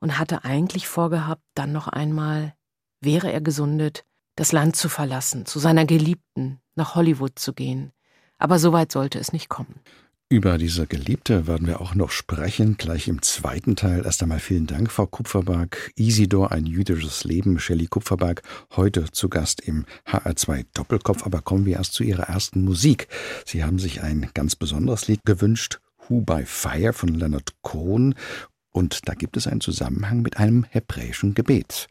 und 0.00 0.18
hatte 0.18 0.44
eigentlich 0.44 0.88
vorgehabt, 0.88 1.42
dann 1.54 1.72
noch 1.72 1.88
einmal, 1.88 2.54
wäre 3.00 3.32
er 3.32 3.40
gesundet, 3.40 4.04
das 4.38 4.52
Land 4.52 4.76
zu 4.76 4.88
verlassen, 4.88 5.46
zu 5.46 5.58
seiner 5.58 5.84
Geliebten, 5.84 6.60
nach 6.76 6.94
Hollywood 6.94 7.38
zu 7.38 7.52
gehen. 7.52 7.90
Aber 8.38 8.60
so 8.60 8.72
weit 8.72 8.92
sollte 8.92 9.18
es 9.18 9.32
nicht 9.32 9.48
kommen. 9.48 9.80
Über 10.30 10.58
diese 10.58 10.86
Geliebte 10.86 11.46
werden 11.48 11.66
wir 11.66 11.80
auch 11.80 11.94
noch 11.94 12.10
sprechen, 12.10 12.76
gleich 12.76 13.08
im 13.08 13.22
zweiten 13.22 13.74
Teil. 13.74 14.04
Erst 14.04 14.22
einmal 14.22 14.38
vielen 14.38 14.66
Dank, 14.66 14.92
Frau 14.92 15.06
Kupferberg. 15.06 15.90
Isidor, 15.96 16.52
ein 16.52 16.66
jüdisches 16.66 17.24
Leben. 17.24 17.58
Shelley 17.58 17.86
Kupferberg, 17.86 18.42
heute 18.76 19.10
zu 19.10 19.28
Gast 19.28 19.60
im 19.62 19.86
HR2 20.06 20.66
Doppelkopf. 20.72 21.24
Aber 21.24 21.40
kommen 21.40 21.64
wir 21.64 21.76
erst 21.76 21.94
zu 21.94 22.04
Ihrer 22.04 22.24
ersten 22.24 22.62
Musik. 22.62 23.08
Sie 23.44 23.64
haben 23.64 23.80
sich 23.80 24.02
ein 24.02 24.30
ganz 24.34 24.54
besonderes 24.54 25.08
Lied 25.08 25.24
gewünscht. 25.24 25.80
Who 26.06 26.20
by 26.20 26.44
Fire 26.44 26.92
von 26.92 27.08
Leonard 27.08 27.54
Cohen. 27.62 28.14
Und 28.70 29.08
da 29.08 29.14
gibt 29.14 29.36
es 29.36 29.48
einen 29.48 29.62
Zusammenhang 29.62 30.22
mit 30.22 30.36
einem 30.36 30.64
hebräischen 30.64 31.34
Gebet. 31.34 31.88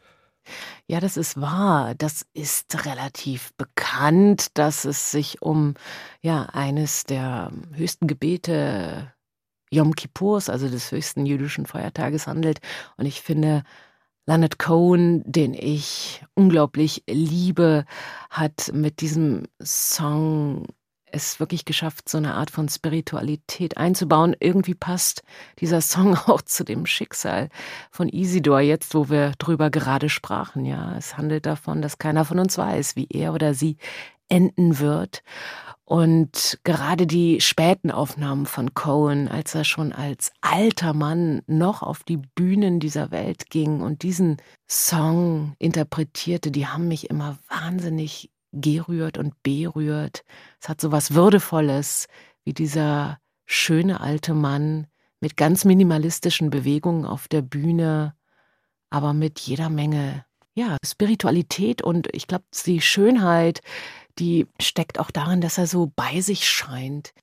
Ja, 0.87 0.99
das 0.99 1.17
ist 1.17 1.39
wahr. 1.39 1.95
Das 1.95 2.25
ist 2.33 2.85
relativ 2.85 3.53
bekannt, 3.57 4.57
dass 4.57 4.85
es 4.85 5.11
sich 5.11 5.41
um 5.41 5.75
ja 6.21 6.43
eines 6.53 7.03
der 7.03 7.51
höchsten 7.73 8.07
Gebete 8.07 9.13
Yom 9.71 9.95
Kippurs, 9.95 10.49
also 10.49 10.69
des 10.69 10.91
höchsten 10.91 11.25
jüdischen 11.25 11.65
Feiertages 11.65 12.27
handelt. 12.27 12.59
Und 12.97 13.05
ich 13.05 13.21
finde, 13.21 13.63
Leonard 14.25 14.59
Cohen, 14.59 15.23
den 15.25 15.53
ich 15.53 16.23
unglaublich 16.33 17.03
liebe, 17.09 17.85
hat 18.29 18.71
mit 18.73 19.01
diesem 19.01 19.43
Song 19.63 20.67
es 21.17 21.39
wirklich 21.39 21.65
geschafft, 21.65 22.07
so 22.07 22.17
eine 22.17 22.35
Art 22.35 22.51
von 22.51 22.69
Spiritualität 22.69 23.77
einzubauen. 23.77 24.35
Irgendwie 24.39 24.75
passt 24.75 25.23
dieser 25.59 25.81
Song 25.81 26.15
auch 26.27 26.41
zu 26.41 26.63
dem 26.63 26.85
Schicksal 26.85 27.49
von 27.91 28.09
Isidor, 28.09 28.61
jetzt 28.61 28.95
wo 28.95 29.09
wir 29.09 29.33
drüber 29.37 29.69
gerade 29.69 30.09
sprachen. 30.09 30.65
Ja, 30.65 30.95
es 30.97 31.17
handelt 31.17 31.45
davon, 31.45 31.81
dass 31.81 31.97
keiner 31.97 32.25
von 32.25 32.39
uns 32.39 32.57
weiß, 32.57 32.95
wie 32.95 33.07
er 33.09 33.33
oder 33.33 33.53
sie 33.53 33.77
enden 34.29 34.79
wird. 34.79 35.23
Und 35.89 36.59
gerade 36.65 37.07
die 37.07 37.39
späten 37.39 37.91
Aufnahmen 37.91 38.45
von 38.45 38.73
Cohen, 38.73 39.29
als 39.29 39.55
er 39.55 39.63
schon 39.63 39.93
als 39.93 40.33
alter 40.41 40.93
Mann 40.93 41.43
noch 41.47 41.81
auf 41.81 42.03
die 42.03 42.17
Bühnen 42.17 42.81
dieser 42.81 43.09
Welt 43.09 43.49
ging 43.49 43.79
und 43.79 44.03
diesen 44.03 44.35
Song 44.67 45.55
interpretierte, 45.59 46.51
die 46.51 46.67
haben 46.67 46.89
mich 46.89 47.09
immer 47.09 47.37
wahnsinnig 47.47 48.31
gerührt 48.51 49.17
und 49.17 49.41
berührt. 49.43 50.23
Es 50.61 50.69
hat 50.69 50.81
so 50.81 50.91
was 50.91 51.13
Würdevolles, 51.13 52.07
wie 52.43 52.53
dieser 52.53 53.19
schöne 53.45 54.01
alte 54.01 54.33
Mann 54.33 54.87
mit 55.19 55.37
ganz 55.37 55.65
minimalistischen 55.65 56.49
Bewegungen 56.49 57.05
auf 57.05 57.27
der 57.27 57.41
Bühne, 57.41 58.15
aber 58.89 59.13
mit 59.13 59.39
jeder 59.39 59.69
Menge 59.69 60.25
ja, 60.57 60.77
Spiritualität 60.83 61.83
und 61.83 62.07
ich 62.13 62.25
glaube, 62.25 62.45
die 62.65 62.81
Schönheit, 62.81 63.61
die 64.17 64.47
steckt 64.59 64.99
auch 64.99 65.11
darin, 65.11 65.39
dass 65.39 65.59
er 65.59 65.67
so 65.67 65.91
bei 65.95 66.19
sich 66.21 66.47
scheint. 66.47 67.13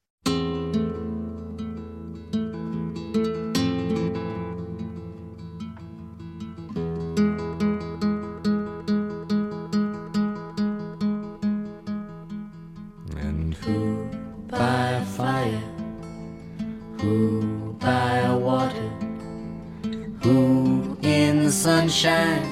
Sunshine? 21.95 22.43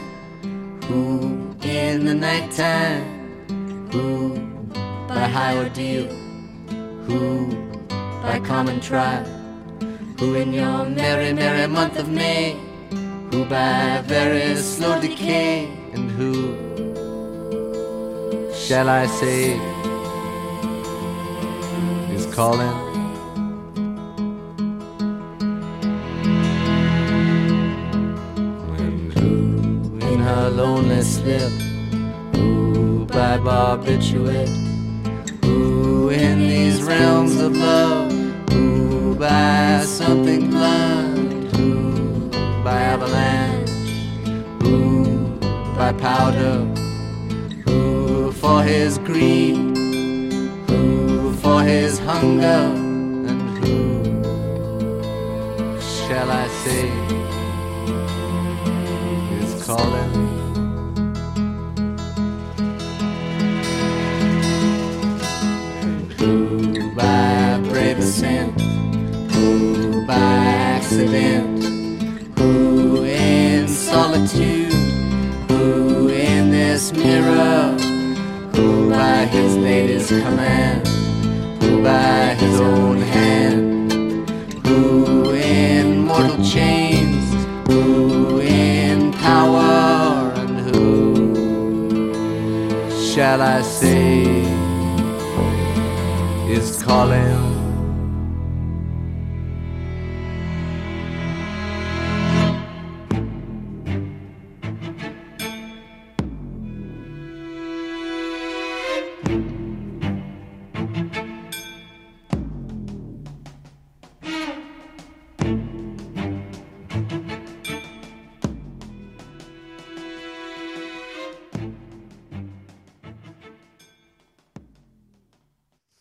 Who 0.85 1.57
in 1.63 2.05
the 2.05 2.15
nighttime? 2.15 3.05
Who 3.91 4.37
by 5.09 5.27
high 5.27 5.57
ordeal? 5.57 6.07
Who 7.07 7.49
by 8.23 8.41
common 8.45 8.81
trial? 8.81 9.25
Who 10.19 10.35
in 10.37 10.53
your 10.53 10.85
merry, 10.87 11.33
merry 11.33 11.67
month 11.67 11.99
of 11.99 12.09
May? 12.09 12.57
Who 13.33 13.45
by 13.47 14.03
very 14.07 14.55
slow 14.57 15.01
decay? 15.01 15.67
And 15.93 16.11
who 16.11 16.35
shall 18.55 18.89
I 18.89 19.07
say 19.07 19.59
is 22.15 22.27
calling? 22.35 22.92
Lonely 30.51 31.03
slip. 31.03 31.53
Ooh, 32.37 33.05
by 33.07 33.39
barbiturate. 33.39 34.51
Ooh, 35.45 36.09
in 36.11 36.49
these 36.49 36.83
realms 36.83 37.41
of 37.41 37.57
love. 37.57 38.13
Ooh, 38.53 39.15
by 39.15 39.83
something 39.85 40.51
blunt. 40.51 41.57
Ooh, 41.59 42.31
by 42.65 42.81
avalanche. 42.95 43.71
Ooh, 44.65 45.39
by 45.77 45.93
powder. 45.93 46.67
Ooh, 47.69 48.33
for 48.33 48.63
his 48.63 48.99
greed. 48.99 49.57
Ooh, 50.71 51.33
for 51.35 51.63
his 51.63 51.99
hunger. 51.99 52.82
Accident, 70.93 71.65
who 72.39 73.03
in 73.05 73.67
solitude, 73.67 74.71
who 75.49 76.09
in 76.09 76.51
this 76.51 76.93
mirror, 76.93 77.75
who 78.55 78.91
by 78.91 79.25
his 79.25 79.57
latest 79.57 80.11
command, 80.11 80.87
who 81.63 81.83
by 81.83 82.35
his 82.35 82.61
own 82.61 82.99
hand, 82.99 83.91
who 84.67 85.31
in 85.31 86.05
mortal 86.05 86.45
chains, 86.45 87.25
who 87.69 88.41
in 88.41 89.13
power, 89.13 90.31
and 90.37 90.61
who 90.75 92.11
shall 93.15 93.41
I 93.41 93.63
say 93.63 94.25
is 96.53 96.83
calling? 96.83 97.52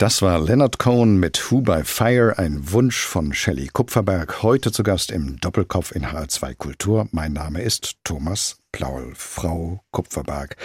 Das 0.02 0.24
war 0.24 0.40
Leonard 0.40 0.80
Cohen 0.80 1.20
mit 1.20 1.52
Who 1.52 1.62
by 1.62 1.84
Fire, 1.84 2.34
ein 2.40 2.72
Wunsch 2.72 3.06
von 3.06 3.36
Shelley 3.36 3.68
Kupferberg, 3.68 4.42
heute 4.42 4.72
zu 4.72 4.82
Gast 4.82 5.12
im 5.12 5.40
Doppelkopf 5.40 5.92
in 5.92 6.08
HR2 6.08 6.56
Kultur. 6.56 7.08
Mein 7.12 7.34
Name 7.34 7.62
ist 7.62 7.98
Thomas 8.04 8.58
Plaul, 8.72 9.14
Frau 9.14 9.84
Kupferberg. 9.92 10.58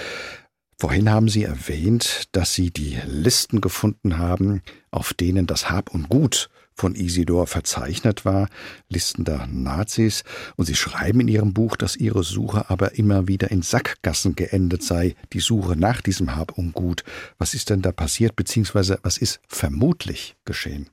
Vorhin 0.78 1.10
haben 1.10 1.28
Sie 1.28 1.44
erwähnt, 1.44 2.28
dass 2.32 2.54
Sie 2.54 2.70
die 2.70 2.98
Listen 3.04 3.60
gefunden 3.60 4.16
haben, 4.16 4.62
auf 4.90 5.12
denen 5.12 5.46
das 5.46 5.68
Hab 5.68 5.92
und 5.92 6.08
Gut 6.08 6.48
von 6.76 6.94
Isidor 6.94 7.46
verzeichnet 7.46 8.24
war, 8.24 8.48
Listen 8.88 9.24
der 9.24 9.46
Nazis, 9.46 10.22
und 10.56 10.66
sie 10.66 10.74
schreiben 10.74 11.20
in 11.20 11.28
ihrem 11.28 11.54
Buch, 11.54 11.76
dass 11.76 11.96
ihre 11.96 12.22
Suche 12.22 12.70
aber 12.70 12.96
immer 12.98 13.26
wieder 13.28 13.50
in 13.50 13.62
Sackgassen 13.62 14.36
geendet 14.36 14.82
sei, 14.82 15.16
die 15.32 15.40
Suche 15.40 15.76
nach 15.76 16.02
diesem 16.02 16.36
Hab 16.36 16.52
und 16.52 16.74
Gut. 16.74 17.02
Was 17.38 17.54
ist 17.54 17.70
denn 17.70 17.82
da 17.82 17.92
passiert, 17.92 18.36
beziehungsweise 18.36 18.98
was 19.02 19.16
ist 19.16 19.40
vermutlich 19.48 20.36
geschehen? 20.44 20.90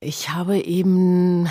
Ich 0.00 0.30
habe 0.30 0.58
eben 0.58 1.48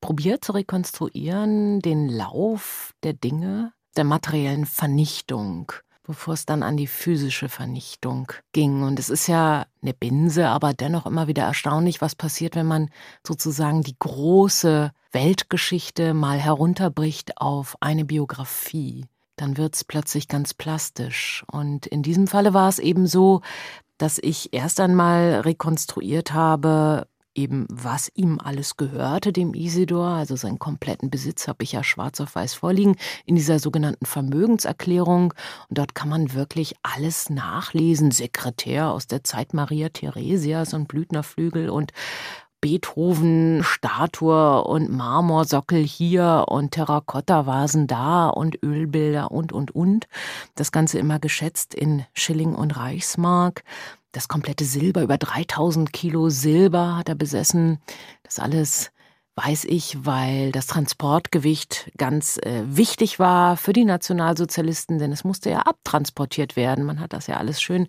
probiert 0.00 0.44
zu 0.44 0.52
rekonstruieren 0.52 1.80
den 1.80 2.08
Lauf 2.08 2.92
der 3.02 3.12
Dinge, 3.12 3.72
der 3.96 4.04
materiellen 4.04 4.66
Vernichtung 4.66 5.72
bevor 6.06 6.34
es 6.34 6.46
dann 6.46 6.62
an 6.62 6.76
die 6.76 6.86
physische 6.86 7.48
Vernichtung 7.48 8.30
ging. 8.52 8.82
Und 8.82 8.98
es 8.98 9.10
ist 9.10 9.26
ja 9.26 9.66
eine 9.86 9.94
Binse, 9.94 10.48
aber 10.48 10.74
dennoch 10.74 11.06
immer 11.06 11.28
wieder 11.28 11.44
erstaunlich, 11.44 12.00
was 12.00 12.14
passiert, 12.14 12.56
wenn 12.56 12.66
man 12.66 12.90
sozusagen 13.26 13.82
die 13.82 13.96
große 13.98 14.90
Weltgeschichte 15.12 16.12
mal 16.12 16.38
herunterbricht 16.38 17.38
auf 17.38 17.76
eine 17.80 18.04
Biografie. 18.04 19.06
Dann 19.36 19.56
wird 19.56 19.76
es 19.76 19.84
plötzlich 19.84 20.28
ganz 20.28 20.54
plastisch. 20.54 21.44
Und 21.50 21.86
in 21.86 22.02
diesem 22.02 22.26
Falle 22.26 22.52
war 22.54 22.68
es 22.68 22.78
eben 22.78 23.06
so, 23.06 23.42
dass 23.98 24.18
ich 24.18 24.52
erst 24.52 24.80
einmal 24.80 25.40
rekonstruiert 25.40 26.32
habe, 26.32 27.06
eben 27.36 27.66
was 27.70 28.10
ihm 28.14 28.38
alles 28.42 28.76
gehörte, 28.76 29.32
dem 29.32 29.54
Isidor, 29.54 30.08
also 30.08 30.36
seinen 30.36 30.58
kompletten 30.58 31.10
Besitz 31.10 31.48
habe 31.48 31.62
ich 31.62 31.72
ja 31.72 31.84
schwarz 31.84 32.20
auf 32.20 32.34
weiß 32.34 32.54
vorliegen, 32.54 32.96
in 33.24 33.36
dieser 33.36 33.58
sogenannten 33.58 34.06
Vermögenserklärung. 34.06 35.34
Und 35.68 35.78
dort 35.78 35.94
kann 35.94 36.08
man 36.08 36.32
wirklich 36.32 36.74
alles 36.82 37.30
nachlesen. 37.30 38.10
Sekretär 38.10 38.90
aus 38.90 39.06
der 39.06 39.24
Zeit 39.24 39.54
Maria 39.54 39.88
Theresias 39.90 40.74
und 40.74 40.88
Blüthnerflügel 40.88 41.68
und 41.68 41.92
Beethoven 42.60 43.62
Statue 43.62 44.64
und 44.64 44.90
Marmorsockel 44.90 45.84
hier 45.84 46.46
und 46.48 46.72
Terrakotta-Vasen 46.72 47.86
da 47.86 48.28
und 48.28 48.62
Ölbilder 48.62 49.30
und, 49.30 49.52
und, 49.52 49.74
und. 49.74 50.08
Das 50.54 50.72
Ganze 50.72 50.98
immer 50.98 51.18
geschätzt 51.18 51.74
in 51.74 52.04
Schilling 52.14 52.54
und 52.54 52.76
Reichsmark. 52.76 53.62
Das 54.16 54.28
komplette 54.28 54.64
Silber, 54.64 55.02
über 55.02 55.18
3000 55.18 55.92
Kilo 55.92 56.30
Silber 56.30 56.96
hat 56.96 57.10
er 57.10 57.14
besessen. 57.14 57.80
Das 58.22 58.38
alles 58.38 58.90
weiß 59.34 59.64
ich, 59.66 60.06
weil 60.06 60.52
das 60.52 60.66
Transportgewicht 60.66 61.92
ganz 61.98 62.38
äh, 62.38 62.62
wichtig 62.64 63.18
war 63.18 63.58
für 63.58 63.74
die 63.74 63.84
Nationalsozialisten, 63.84 64.98
denn 64.98 65.12
es 65.12 65.22
musste 65.22 65.50
ja 65.50 65.58
abtransportiert 65.58 66.56
werden. 66.56 66.86
Man 66.86 66.98
hat 66.98 67.12
das 67.12 67.26
ja 67.26 67.36
alles 67.36 67.60
schön 67.60 67.88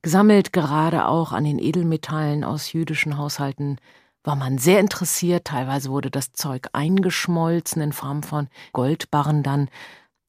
gesammelt, 0.00 0.52
gerade 0.52 1.08
auch 1.08 1.32
an 1.32 1.42
den 1.42 1.58
Edelmetallen 1.58 2.44
aus 2.44 2.72
jüdischen 2.72 3.18
Haushalten 3.18 3.78
war 4.22 4.36
man 4.36 4.58
sehr 4.58 4.78
interessiert. 4.78 5.46
Teilweise 5.46 5.90
wurde 5.90 6.12
das 6.12 6.32
Zeug 6.32 6.68
eingeschmolzen 6.72 7.82
in 7.82 7.92
Form 7.92 8.22
von 8.22 8.46
Goldbarren 8.72 9.42
dann 9.42 9.68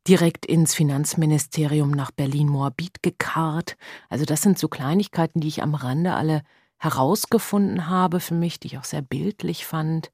direkt 0.07 0.45
ins 0.45 0.75
Finanzministerium 0.75 1.91
nach 1.91 2.11
Berlin-Moabit 2.11 3.01
gekarrt. 3.01 3.75
Also 4.09 4.25
das 4.25 4.41
sind 4.41 4.59
so 4.59 4.67
Kleinigkeiten, 4.67 5.39
die 5.39 5.47
ich 5.47 5.63
am 5.63 5.75
Rande 5.75 6.13
alle 6.13 6.43
herausgefunden 6.77 7.89
habe 7.89 8.19
für 8.19 8.35
mich, 8.35 8.59
die 8.59 8.67
ich 8.67 8.77
auch 8.77 8.83
sehr 8.83 9.01
bildlich 9.01 9.65
fand. 9.65 10.11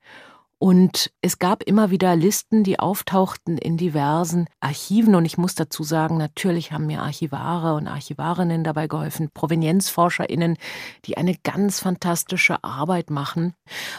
Und 0.64 1.10
es 1.22 1.40
gab 1.40 1.64
immer 1.64 1.90
wieder 1.90 2.16
Listen, 2.16 2.64
die 2.64 2.78
auftauchten 2.78 3.58
in 3.58 3.78
diversen 3.78 4.46
Archiven. 4.60 5.16
Und 5.16 5.26
ich 5.26 5.40
muss 5.40 5.56
dazu 5.56 5.82
sagen, 5.82 6.18
natürlich 6.18 6.72
haben 6.72 6.86
mir 6.86 7.02
Archivare 7.02 7.74
und 7.74 7.88
Archivarinnen 7.88 8.64
dabei 8.64 8.86
geholfen, 8.86 9.32
ProvenienzforscherInnen, 9.34 10.58
die 11.06 11.18
eine 11.18 11.36
ganz 11.44 11.80
fantastische 11.80 12.64
Arbeit 12.64 13.10
machen. 13.10 13.56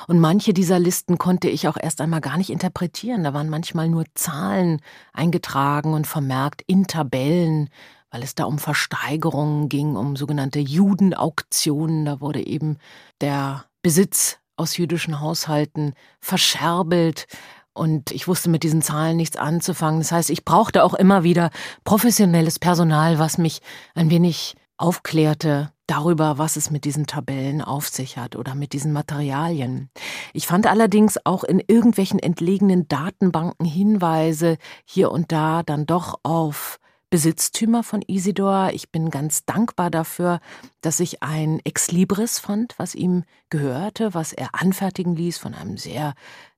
Und 0.07 0.20
manche 0.20 0.55
dieser 0.55 0.79
Listen 0.79 1.18
konnte 1.18 1.48
ich 1.48 1.66
auch 1.66 1.77
erst 1.77 2.01
einmal 2.01 2.20
gar 2.20 2.38
nicht 2.38 2.51
interpretieren. 2.51 3.25
Da 3.25 3.35
waren 3.35 3.48
manchmal 3.48 3.88
nur 3.88 4.05
Zahlen 4.14 4.81
eingetragen 5.12 5.94
und 5.94 6.07
vermerkt 6.07 6.62
in 6.68 6.87
Tabellen 6.87 7.70
weil 8.14 8.22
es 8.22 8.35
da 8.35 8.44
um 8.44 8.59
Versteigerungen 8.59 9.70
ging, 9.70 9.96
um 9.96 10.16
sogenannte 10.16 10.59
Judenauktionen. 10.59 12.05
Da 12.05 12.20
wurde 12.20 12.46
eben 12.46 12.77
der 13.22 13.64
Besitz 13.81 14.38
aus 14.62 14.77
jüdischen 14.77 15.20
Haushalten 15.20 15.94
verscherbelt. 16.20 17.27
Und 17.75 18.11
ich 18.11 18.29
wusste 18.29 18.48
mit 18.48 18.62
diesen 18.62 18.83
Zahlen 18.83 19.16
nichts 19.16 19.37
anzufangen. 19.37 20.01
Das 20.01 20.12
heißt, 20.12 20.31
ich 20.31 20.44
brauchte 20.44 20.85
auch 20.85 20.94
immer 20.94 21.25
wieder 21.25 21.51
professionelles 21.85 22.59
Personal, 22.59 23.18
was 23.18 23.38
mich 23.38 23.61
ein 23.94 24.11
wenig 24.11 24.55
aufklärte 24.77 25.72
darüber, 25.87 26.38
was 26.38 26.57
es 26.57 26.70
mit 26.70 26.85
diesen 26.85 27.07
Tabellen 27.07 27.61
auf 27.61 27.88
sich 27.88 28.16
hat 28.16 28.37
oder 28.37 28.55
mit 28.55 28.72
diesen 28.72 28.92
Materialien. 28.92 29.90
Ich 30.33 30.46
fand 30.46 30.66
allerdings 30.66 31.18
auch 31.25 31.44
in 31.44 31.61
irgendwelchen 31.61 32.18
entlegenen 32.18 32.88
Datenbanken 32.88 33.66
Hinweise 33.66 34.57
hier 34.85 35.11
und 35.11 35.33
da 35.33 35.62
dann 35.62 35.87
doch 35.87 36.20
auf 36.22 36.79
Besitztümer 37.12 37.83
von 37.83 38.01
Isidor. 38.01 38.70
Ich 38.72 38.90
bin 38.90 39.11
ganz 39.11 39.44
dankbar 39.44 39.90
dafür, 39.90 40.40
dass 40.81 40.98
ich 40.98 41.22
ein 41.22 41.61
Exlibris 41.62 42.38
fand, 42.38 42.72
was 42.79 42.94
ihm 42.94 43.25
gehörte, 43.51 44.14
was 44.14 44.33
er 44.33 44.55
anfertigen 44.55 45.14
ließ 45.14 45.37
von 45.37 45.53
einem 45.53 45.77
sehr 45.77 46.14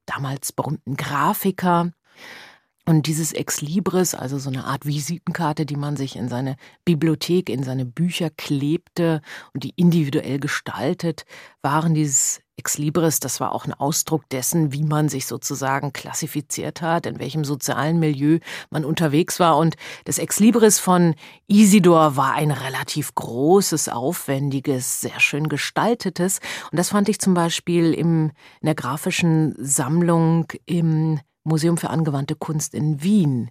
damals 0.07 0.53
berühmten 0.53 0.97
Grafiker. 0.97 1.91
Und 2.87 3.09
dieses 3.09 3.33
Exlibris, 3.33 4.15
also 4.15 4.39
so 4.39 4.49
eine 4.49 4.63
Art 4.63 4.87
Visitenkarte, 4.87 5.67
die 5.67 5.75
man 5.75 5.97
sich 5.97 6.15
in 6.15 6.29
seine 6.29 6.55
Bibliothek, 6.85 7.49
in 7.49 7.65
seine 7.65 7.85
Bücher 7.85 8.31
klebte 8.31 9.23
und 9.55 9.65
die 9.65 9.73
individuell 9.75 10.39
gestaltet, 10.39 11.25
waren 11.63 11.95
dieses 11.95 12.44
Exlibris, 12.57 13.19
das 13.19 13.41
war 13.41 13.53
auch 13.53 13.67
ein 13.67 13.75
Ausdruck 13.75 14.29
dessen, 14.29 14.73
wie 14.73 14.85
man 14.85 15.09
sich 15.09 15.27
sozusagen 15.27 15.93
klassifiziert 15.93 16.83
hat, 16.83 17.07
in 17.07 17.19
welchem 17.19 17.45
sozialen 17.45 17.99
Milieu 17.99 18.39
man 18.71 18.85
unterwegs 18.85 19.41
war. 19.41 19.57
Und 19.57 19.75
das 20.05 20.19
Exlibris 20.19 20.79
von 20.79 21.15
Isidor 21.49 22.17
war 22.17 22.35
ein 22.35 22.53
relativ 22.53 23.15
großes, 23.15 23.89
aufwendiges, 23.89 25.01
sehr 25.01 25.19
schön 25.19 25.49
gestaltetes. 25.49 26.39
Und 26.71 26.79
das 26.79 26.91
fand 26.91 27.09
ich 27.09 27.19
zum 27.19 27.35
Beispiel 27.35 27.93
im, 27.93 28.31
in 28.61 28.67
der 28.67 28.77
grafischen 28.77 29.57
Sammlung 29.59 30.47
im 30.65 31.21
Museum 31.43 31.77
für 31.77 31.91
angewandte 31.91 32.37
Kunst 32.37 32.73
in 32.73 33.03
Wien. 33.03 33.51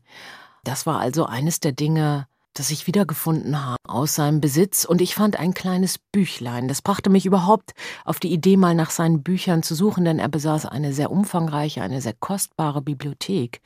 Das 0.63 0.85
war 0.85 0.99
also 0.99 1.25
eines 1.25 1.59
der 1.59 1.73
Dinge, 1.73 2.27
das 2.53 2.69
ich 2.69 2.87
wiedergefunden 2.87 3.63
habe 3.63 3.77
aus 3.87 4.15
seinem 4.15 4.41
Besitz 4.41 4.85
und 4.85 5.01
ich 5.01 5.15
fand 5.15 5.39
ein 5.39 5.53
kleines 5.53 5.97
Büchlein. 5.97 6.67
Das 6.67 6.81
brachte 6.81 7.09
mich 7.09 7.25
überhaupt 7.25 7.71
auf 8.05 8.19
die 8.19 8.31
Idee, 8.31 8.57
mal 8.57 8.75
nach 8.75 8.91
seinen 8.91 9.23
Büchern 9.23 9.63
zu 9.63 9.75
suchen, 9.75 10.05
denn 10.05 10.19
er 10.19 10.29
besaß 10.29 10.65
eine 10.67 10.93
sehr 10.93 11.11
umfangreiche, 11.11 11.81
eine 11.81 12.01
sehr 12.01 12.13
kostbare 12.13 12.81
Bibliothek. 12.81 13.61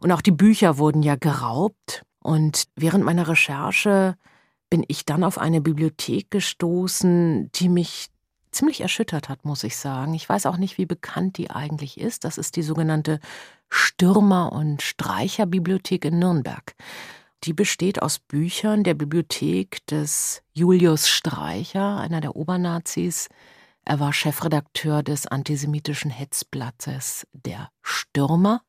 Und 0.00 0.12
auch 0.12 0.22
die 0.22 0.30
Bücher 0.30 0.78
wurden 0.78 1.02
ja 1.02 1.16
geraubt. 1.16 2.02
Und 2.22 2.64
während 2.76 3.04
meiner 3.04 3.28
Recherche 3.28 4.16
bin 4.70 4.84
ich 4.88 5.04
dann 5.04 5.24
auf 5.24 5.38
eine 5.38 5.60
Bibliothek 5.60 6.30
gestoßen, 6.30 7.50
die 7.54 7.68
mich 7.68 8.08
ziemlich 8.52 8.80
erschüttert 8.80 9.28
hat, 9.28 9.44
muss 9.44 9.64
ich 9.64 9.76
sagen. 9.76 10.14
Ich 10.14 10.28
weiß 10.28 10.46
auch 10.46 10.56
nicht, 10.56 10.78
wie 10.78 10.86
bekannt 10.86 11.38
die 11.38 11.50
eigentlich 11.50 12.00
ist. 12.00 12.24
Das 12.24 12.38
ist 12.38 12.56
die 12.56 12.62
sogenannte 12.62 13.20
Stürmer- 13.68 14.52
und 14.52 14.82
Streicherbibliothek 14.82 16.04
in 16.06 16.18
Nürnberg. 16.18 16.74
Die 17.44 17.54
besteht 17.54 18.02
aus 18.02 18.18
Büchern 18.18 18.84
der 18.84 18.92
Bibliothek 18.92 19.86
des 19.86 20.42
Julius 20.52 21.08
Streicher, 21.08 21.96
einer 21.96 22.20
der 22.20 22.36
Obernazis. 22.36 23.28
Er 23.82 23.98
war 23.98 24.12
Chefredakteur 24.12 25.02
des 25.02 25.26
antisemitischen 25.26 26.10
Hetzblattes 26.10 27.26
Der 27.32 27.70
Stürmer. 27.82 28.60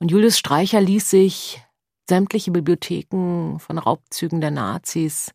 Und 0.00 0.10
Julius 0.10 0.36
Streicher 0.36 0.80
ließ 0.80 1.10
sich 1.10 1.62
sämtliche 2.08 2.50
Bibliotheken 2.50 3.58
von 3.60 3.78
Raubzügen 3.78 4.40
der 4.40 4.50
Nazis 4.50 5.30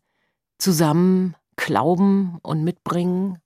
zusammen 0.58 1.36
glauben 1.56 2.38
und 2.42 2.64
mitbringen 2.64 3.38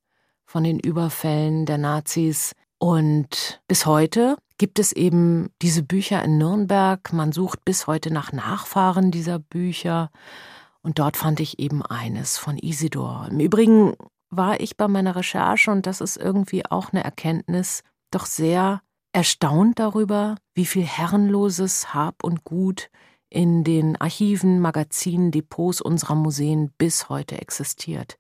von 0.45 0.65
den 0.65 0.81
Überfällen 0.81 1.65
der 1.65 1.79
Nazis. 1.79 2.55
Und 2.79 3.63
bis 3.69 3.87
heute 3.87 4.37
gibt 4.59 4.79
es 4.79 4.93
eben 4.93 5.51
diese 5.61 5.83
Bücher 5.83 6.23
in 6.23 6.39
Nürnberg. 6.39 7.13
Man 7.13 7.33
sucht 7.33 7.65
bis 7.65 7.87
heute 7.87 8.13
nach 8.13 8.33
Nachfahren 8.33 9.11
dieser 9.11 9.39
Bücher. 9.39 10.11
Und 10.83 10.99
dort 10.99 11.17
fand 11.17 11.41
ich 11.41 11.59
eben 11.59 11.83
eines 11.83 12.39
von 12.39 12.59
Isidor. 12.59 13.29
Im 13.31 13.41
Übrigen 13.41 13.95
war 14.31 14.61
ich 14.61 14.77
bei 14.77 14.89
meiner 14.89 15.15
Recherche, 15.15 15.71
und 15.71 15.87
das 15.87 16.01
ist 16.01 16.17
irgendwie 16.17 16.65
auch 16.67 16.93
eine 16.93 17.05
Erkenntnis, 17.05 17.83
doch 18.11 18.27
sehr 18.27 18.81
erstaunt 19.13 19.79
darüber, 19.79 20.37
wie 20.55 20.67
viel 20.67 20.85
herrenloses 20.85 21.95
Hab 21.95 22.25
und 22.25 22.45
Gut 22.45 22.89
in 23.29 23.65
den 23.65 24.01
Archiven, 24.01 24.61
Magazinen, 24.61 25.31
Depots 25.31 25.81
unserer 25.81 26.15
Museen 26.15 26.71
bis 26.79 27.09
heute 27.09 27.41
existiert. 27.41 28.19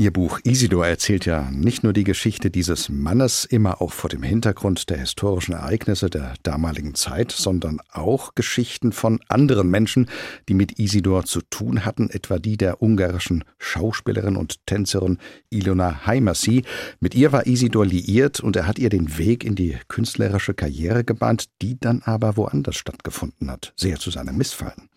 Ihr 0.00 0.14
Buch 0.14 0.40
Isidor 0.44 0.86
erzählt 0.86 1.26
ja 1.26 1.50
nicht 1.50 1.84
nur 1.84 1.92
die 1.92 2.04
Geschichte 2.04 2.50
dieses 2.50 2.88
Mannes, 2.88 3.44
immer 3.44 3.82
auch 3.82 3.92
vor 3.92 4.08
dem 4.08 4.22
Hintergrund 4.22 4.88
der 4.88 4.96
historischen 4.96 5.52
Ereignisse 5.52 6.08
der 6.08 6.36
damaligen 6.42 6.94
Zeit, 6.94 7.30
sondern 7.32 7.82
auch 7.92 8.34
Geschichten 8.34 8.92
von 8.92 9.20
anderen 9.28 9.68
Menschen, 9.68 10.08
die 10.48 10.54
mit 10.54 10.78
Isidor 10.78 11.26
zu 11.26 11.42
tun 11.42 11.84
hatten, 11.84 12.08
etwa 12.08 12.38
die 12.38 12.56
der 12.56 12.80
ungarischen 12.80 13.44
Schauspielerin 13.58 14.36
und 14.36 14.64
Tänzerin 14.64 15.18
Ilona 15.50 16.06
Heimersi. 16.06 16.62
Mit 17.00 17.14
ihr 17.14 17.32
war 17.32 17.46
Isidor 17.46 17.84
liiert 17.84 18.40
und 18.40 18.56
er 18.56 18.66
hat 18.66 18.78
ihr 18.78 18.88
den 18.88 19.18
Weg 19.18 19.44
in 19.44 19.54
die 19.54 19.76
künstlerische 19.88 20.54
Karriere 20.54 21.04
gebahnt, 21.04 21.50
die 21.60 21.78
dann 21.78 22.00
aber 22.06 22.38
woanders 22.38 22.76
stattgefunden 22.76 23.50
hat, 23.50 23.74
sehr 23.76 23.98
zu 23.98 24.10
seinem 24.10 24.38
Missfallen. 24.38 24.88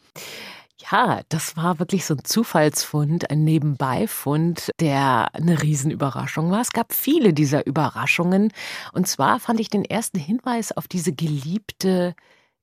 Das 1.30 1.58
war 1.58 1.80
wirklich 1.80 2.06
so 2.06 2.14
ein 2.14 2.24
Zufallsfund, 2.24 3.32
ein 3.32 3.44
Nebenbeifund, 3.44 4.70
der 4.80 5.34
eine 5.34 5.64
Riesenüberraschung 5.64 6.52
war. 6.52 6.62
Es 6.62 6.72
gab 6.72 6.94
viele 6.94 7.34
dieser 7.34 7.66
Überraschungen. 7.66 8.52
Und 8.92 9.08
zwar 9.08 9.40
fand 9.40 9.60
ich 9.60 9.70
den 9.70 9.86
ersten 9.86 10.20
Hinweis 10.20 10.72
auf 10.72 10.88
diese 10.88 11.12
Geliebte 11.12 12.14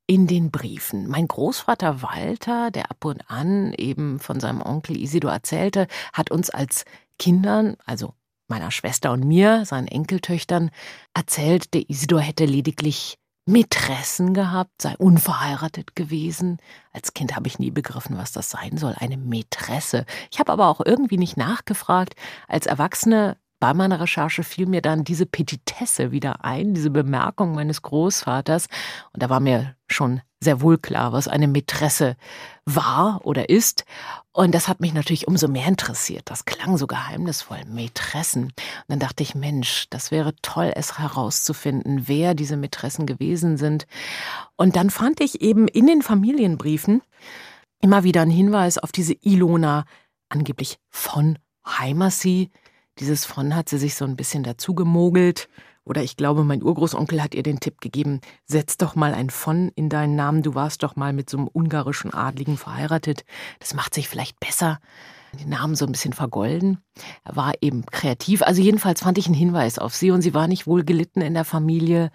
in 0.06 0.28
den 0.28 0.52
Briefen. 0.52 1.08
Mein 1.08 1.26
Großvater 1.26 2.02
Walter, 2.02 2.70
der 2.70 2.92
ab 2.92 3.04
und 3.04 3.28
an 3.28 3.72
eben 3.72 4.20
von 4.20 4.38
seinem 4.38 4.62
Onkel 4.62 4.96
Isidor 4.96 5.32
erzählte, 5.32 5.88
hat 6.12 6.30
uns 6.30 6.50
als 6.50 6.84
Kindern, 7.18 7.76
also 7.84 8.14
meiner 8.46 8.70
Schwester 8.70 9.10
und 9.10 9.24
mir, 9.24 9.64
seinen 9.64 9.88
Enkeltöchtern, 9.88 10.70
erzählt, 11.14 11.74
der 11.74 11.90
Isidor 11.90 12.20
hätte 12.20 12.44
lediglich 12.44 13.19
Mätressen 13.46 14.34
gehabt, 14.34 14.82
sei 14.82 14.94
unverheiratet 14.98 15.96
gewesen. 15.96 16.58
Als 16.92 17.14
Kind 17.14 17.36
habe 17.36 17.48
ich 17.48 17.58
nie 17.58 17.70
begriffen, 17.70 18.16
was 18.16 18.32
das 18.32 18.50
sein 18.50 18.76
soll, 18.76 18.94
eine 18.98 19.16
Mätresse. 19.16 20.04
Ich 20.30 20.38
habe 20.38 20.52
aber 20.52 20.68
auch 20.68 20.80
irgendwie 20.84 21.18
nicht 21.18 21.36
nachgefragt. 21.36 22.14
Als 22.48 22.66
Erwachsene 22.66 23.36
bei 23.60 23.74
meiner 23.74 24.00
Recherche 24.00 24.42
fiel 24.42 24.66
mir 24.66 24.80
dann 24.80 25.04
diese 25.04 25.26
Petitesse 25.26 26.10
wieder 26.10 26.44
ein, 26.44 26.74
diese 26.74 26.90
Bemerkung 26.90 27.54
meines 27.54 27.82
Großvaters. 27.82 28.66
Und 29.12 29.22
da 29.22 29.28
war 29.28 29.38
mir 29.38 29.76
schon 29.86 30.22
sehr 30.42 30.62
wohl 30.62 30.78
klar, 30.78 31.12
was 31.12 31.28
eine 31.28 31.46
Mätresse 31.46 32.16
war 32.64 33.20
oder 33.24 33.50
ist. 33.50 33.84
Und 34.32 34.54
das 34.54 34.68
hat 34.68 34.80
mich 34.80 34.94
natürlich 34.94 35.28
umso 35.28 35.46
mehr 35.48 35.66
interessiert. 35.66 36.22
Das 36.30 36.46
klang 36.46 36.78
so 36.78 36.86
geheimnisvoll, 36.86 37.64
Mätressen. 37.66 38.44
Und 38.44 38.54
dann 38.88 38.98
dachte 38.98 39.22
ich, 39.22 39.34
Mensch, 39.34 39.86
das 39.90 40.10
wäre 40.10 40.34
toll, 40.40 40.72
es 40.74 40.98
herauszufinden, 40.98 42.08
wer 42.08 42.34
diese 42.34 42.56
Mätressen 42.56 43.04
gewesen 43.04 43.58
sind. 43.58 43.86
Und 44.56 44.76
dann 44.76 44.88
fand 44.88 45.20
ich 45.20 45.42
eben 45.42 45.68
in 45.68 45.86
den 45.86 46.00
Familienbriefen 46.00 47.02
immer 47.82 48.04
wieder 48.04 48.22
einen 48.22 48.30
Hinweis 48.30 48.78
auf 48.78 48.92
diese 48.92 49.14
Ilona, 49.20 49.84
angeblich 50.30 50.78
von 50.88 51.38
Heimersee, 51.66 52.50
dieses 53.00 53.24
von 53.24 53.56
hat 53.56 53.68
sie 53.68 53.78
sich 53.78 53.94
so 53.94 54.04
ein 54.04 54.16
bisschen 54.16 54.42
dazu 54.42 54.74
gemogelt. 54.74 55.48
Oder 55.84 56.02
ich 56.02 56.16
glaube, 56.16 56.44
mein 56.44 56.62
Urgroßonkel 56.62 57.22
hat 57.22 57.34
ihr 57.34 57.42
den 57.42 57.58
Tipp 57.58 57.80
gegeben, 57.80 58.20
setz 58.44 58.76
doch 58.76 58.94
mal 58.94 59.14
ein 59.14 59.30
von 59.30 59.70
in 59.74 59.88
deinen 59.88 60.14
Namen, 60.14 60.42
du 60.42 60.54
warst 60.54 60.82
doch 60.82 60.94
mal 60.94 61.12
mit 61.12 61.30
so 61.30 61.38
einem 61.38 61.48
ungarischen 61.52 62.12
Adligen 62.12 62.58
verheiratet. 62.58 63.24
Das 63.58 63.74
macht 63.74 63.94
sich 63.94 64.08
vielleicht 64.08 64.38
besser. 64.38 64.78
Den 65.40 65.48
Namen 65.48 65.76
so 65.76 65.86
ein 65.86 65.92
bisschen 65.92 66.12
vergolden. 66.12 66.78
Er 67.24 67.36
war 67.36 67.54
eben 67.60 67.86
kreativ. 67.86 68.42
Also 68.42 68.60
jedenfalls 68.60 69.00
fand 69.00 69.16
ich 69.16 69.26
einen 69.26 69.34
Hinweis 69.34 69.78
auf 69.78 69.94
sie 69.94 70.10
und 70.10 70.22
sie 70.22 70.34
war 70.34 70.48
nicht 70.48 70.66
wohl 70.66 70.84
gelitten 70.84 71.20
in 71.22 71.34
der 71.34 71.44
Familie. 71.44 72.10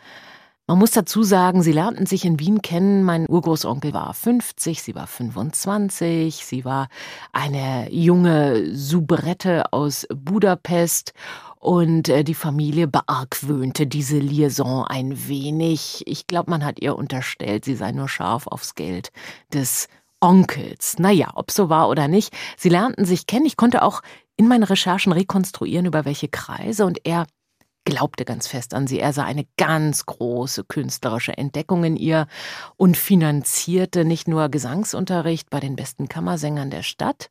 Man 0.67 0.79
muss 0.79 0.91
dazu 0.91 1.21
sagen, 1.21 1.61
sie 1.61 1.73
lernten 1.73 2.07
sich 2.07 2.25
in 2.25 2.39
Wien 2.39 2.63
kennen. 2.63 3.03
Mein 3.03 3.27
Urgroßonkel 3.29 3.93
war 3.93 4.11
50, 4.15 4.81
sie 4.81 4.95
war 4.95 5.05
25, 5.05 6.43
sie 6.43 6.65
war 6.65 6.87
eine 7.31 7.91
junge 7.91 8.75
Soubrette 8.75 9.71
aus 9.73 10.07
Budapest 10.11 11.13
Und 11.59 12.09
äh, 12.09 12.23
die 12.23 12.33
Familie 12.33 12.87
beargwöhnte 12.87 13.85
diese 13.85 14.17
Liaison 14.17 14.83
ein 14.85 15.27
wenig. 15.27 16.01
Ich 16.07 16.25
glaube, 16.25 16.49
man 16.49 16.65
hat 16.65 16.81
ihr 16.81 16.95
unterstellt, 16.95 17.63
sie 17.65 17.75
sei 17.75 17.91
nur 17.91 18.09
scharf 18.09 18.47
aufs 18.47 18.73
Geld 18.73 19.11
des 19.53 19.87
Onkels. 20.19 20.97
Naja, 20.97 21.31
ob 21.35 21.51
so 21.51 21.69
war 21.69 21.89
oder 21.89 22.07
nicht, 22.07 22.35
sie 22.57 22.69
lernten 22.69 23.05
sich 23.05 23.27
kennen. 23.27 23.45
Ich 23.45 23.57
konnte 23.57 23.83
auch 23.83 24.01
in 24.35 24.47
meinen 24.47 24.63
Recherchen 24.63 25.11
rekonstruieren, 25.11 25.85
über 25.85 26.05
welche 26.05 26.27
Kreise. 26.27 26.87
Und 26.87 27.05
er 27.05 27.27
glaubte 27.85 28.25
ganz 28.25 28.47
fest 28.47 28.73
an 28.73 28.87
sie. 28.87 28.99
Er 28.99 29.13
sah 29.13 29.23
eine 29.23 29.45
ganz 29.57 30.05
große 30.05 30.65
künstlerische 30.65 31.37
Entdeckung 31.37 31.83
in 31.83 31.95
ihr 31.95 32.27
und 32.75 32.97
finanzierte 32.97 34.03
nicht 34.03 34.27
nur 34.27 34.49
Gesangsunterricht 34.49 35.49
bei 35.49 35.59
den 35.59 35.75
besten 35.75 36.09
Kammersängern 36.09 36.71
der 36.71 36.83
Stadt, 36.83 37.29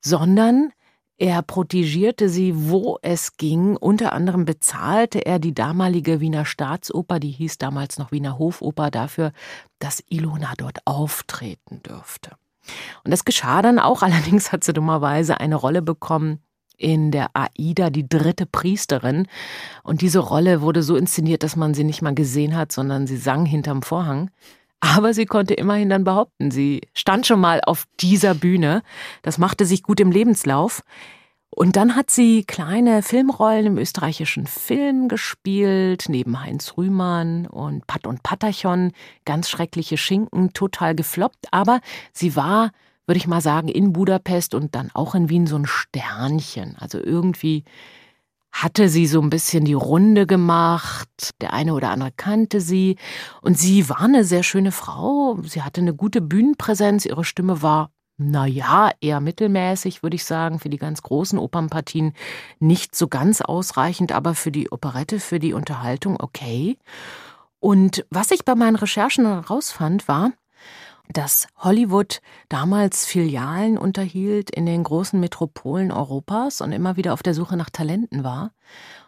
sondern 0.00 0.72
er 1.16 1.42
protegierte 1.42 2.28
sie, 2.28 2.52
wo 2.68 2.98
es 3.02 3.36
ging. 3.36 3.76
Unter 3.76 4.12
anderem 4.12 4.44
bezahlte 4.44 5.24
er 5.24 5.38
die 5.38 5.54
damalige 5.54 6.20
Wiener 6.20 6.44
Staatsoper, 6.44 7.20
die 7.20 7.30
hieß 7.30 7.58
damals 7.58 7.98
noch 7.98 8.10
Wiener 8.10 8.38
Hofoper, 8.38 8.90
dafür, 8.90 9.32
dass 9.78 10.02
Ilona 10.08 10.54
dort 10.56 10.78
auftreten 10.86 11.82
dürfte. 11.84 12.32
Und 13.04 13.12
das 13.12 13.24
geschah 13.24 13.62
dann 13.62 13.78
auch, 13.78 14.02
allerdings 14.02 14.50
hat 14.50 14.64
sie 14.64 14.72
dummerweise 14.72 15.38
eine 15.38 15.54
Rolle 15.54 15.82
bekommen 15.82 16.40
in 16.76 17.10
der 17.10 17.30
Aida, 17.34 17.90
die 17.90 18.08
dritte 18.08 18.46
Priesterin. 18.46 19.26
Und 19.82 20.00
diese 20.00 20.18
Rolle 20.18 20.60
wurde 20.60 20.82
so 20.82 20.96
inszeniert, 20.96 21.42
dass 21.42 21.56
man 21.56 21.74
sie 21.74 21.84
nicht 21.84 22.02
mal 22.02 22.14
gesehen 22.14 22.56
hat, 22.56 22.72
sondern 22.72 23.06
sie 23.06 23.16
sang 23.16 23.46
hinterm 23.46 23.82
Vorhang. 23.82 24.30
Aber 24.80 25.14
sie 25.14 25.24
konnte 25.24 25.54
immerhin 25.54 25.88
dann 25.88 26.04
behaupten, 26.04 26.50
sie 26.50 26.82
stand 26.92 27.26
schon 27.26 27.40
mal 27.40 27.62
auf 27.64 27.84
dieser 28.00 28.34
Bühne. 28.34 28.82
Das 29.22 29.38
machte 29.38 29.64
sich 29.64 29.82
gut 29.82 29.98
im 29.98 30.10
Lebenslauf. 30.10 30.82
Und 31.48 31.76
dann 31.76 31.94
hat 31.94 32.10
sie 32.10 32.44
kleine 32.44 33.02
Filmrollen 33.02 33.66
im 33.66 33.78
österreichischen 33.78 34.46
Film 34.46 35.06
gespielt, 35.08 36.06
neben 36.08 36.40
Heinz 36.40 36.74
Rühmann 36.76 37.46
und 37.46 37.86
Pat 37.86 38.08
und 38.08 38.24
Patachon. 38.24 38.92
Ganz 39.24 39.48
schreckliche 39.48 39.96
Schinken, 39.96 40.52
total 40.52 40.96
gefloppt. 40.96 41.46
Aber 41.52 41.80
sie 42.12 42.34
war, 42.34 42.72
würde 43.06 43.18
ich 43.18 43.26
mal 43.26 43.40
sagen, 43.40 43.68
in 43.68 43.92
Budapest 43.92 44.54
und 44.54 44.74
dann 44.74 44.90
auch 44.94 45.14
in 45.14 45.28
Wien 45.28 45.46
so 45.46 45.56
ein 45.56 45.66
Sternchen. 45.66 46.76
Also 46.78 46.98
irgendwie 46.98 47.64
hatte 48.52 48.88
sie 48.88 49.06
so 49.06 49.20
ein 49.20 49.30
bisschen 49.30 49.64
die 49.64 49.74
Runde 49.74 50.26
gemacht, 50.26 51.08
der 51.40 51.52
eine 51.52 51.74
oder 51.74 51.90
andere 51.90 52.12
kannte 52.16 52.60
sie. 52.60 52.96
Und 53.42 53.58
sie 53.58 53.88
war 53.88 54.02
eine 54.02 54.24
sehr 54.24 54.44
schöne 54.44 54.70
Frau, 54.70 55.38
sie 55.42 55.62
hatte 55.62 55.80
eine 55.80 55.92
gute 55.92 56.20
Bühnenpräsenz, 56.20 57.04
ihre 57.04 57.24
Stimme 57.24 57.62
war 57.62 57.90
na 58.16 58.46
ja, 58.46 58.92
eher 59.00 59.20
mittelmäßig, 59.20 60.04
würde 60.04 60.14
ich 60.14 60.24
sagen, 60.24 60.60
für 60.60 60.68
die 60.68 60.78
ganz 60.78 61.02
großen 61.02 61.36
Opernpartien 61.36 62.12
nicht 62.60 62.94
so 62.94 63.08
ganz 63.08 63.40
ausreichend, 63.40 64.12
aber 64.12 64.36
für 64.36 64.52
die 64.52 64.70
Operette, 64.70 65.18
für 65.18 65.40
die 65.40 65.52
Unterhaltung 65.52 66.20
okay. 66.20 66.78
Und 67.58 68.06
was 68.10 68.30
ich 68.30 68.44
bei 68.44 68.54
meinen 68.54 68.76
Recherchen 68.76 69.26
herausfand, 69.26 70.06
war, 70.06 70.30
dass 71.08 71.48
Hollywood 71.56 72.20
damals 72.48 73.06
Filialen 73.06 73.78
unterhielt 73.78 74.50
in 74.50 74.66
den 74.66 74.84
großen 74.84 75.18
Metropolen 75.20 75.92
Europas 75.92 76.60
und 76.60 76.72
immer 76.72 76.96
wieder 76.96 77.12
auf 77.12 77.22
der 77.22 77.34
Suche 77.34 77.56
nach 77.56 77.70
Talenten 77.70 78.24
war. 78.24 78.52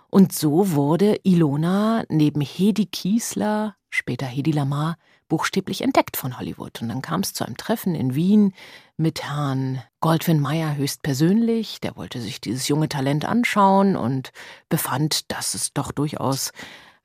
Und 0.08 0.32
so 0.32 0.72
wurde 0.72 1.18
Ilona 1.24 2.04
neben 2.08 2.40
Hedi 2.40 2.86
Kiesler, 2.86 3.76
später 3.90 4.26
Hedi 4.26 4.52
Lamar, 4.52 4.96
buchstäblich 5.28 5.82
entdeckt 5.82 6.16
von 6.16 6.38
Hollywood. 6.38 6.80
Und 6.80 6.88
dann 6.88 7.02
kam 7.02 7.20
es 7.20 7.32
zu 7.32 7.44
einem 7.44 7.56
Treffen 7.56 7.94
in 7.94 8.14
Wien 8.14 8.54
mit 8.96 9.24
Herrn 9.24 9.82
Goldwyn 10.00 10.40
Mayer 10.40 10.76
höchstpersönlich. 10.76 11.80
Der 11.80 11.96
wollte 11.96 12.20
sich 12.20 12.40
dieses 12.40 12.68
junge 12.68 12.88
Talent 12.88 13.24
anschauen 13.24 13.96
und 13.96 14.32
befand, 14.68 15.32
dass 15.32 15.54
es 15.54 15.72
doch 15.72 15.90
durchaus 15.90 16.52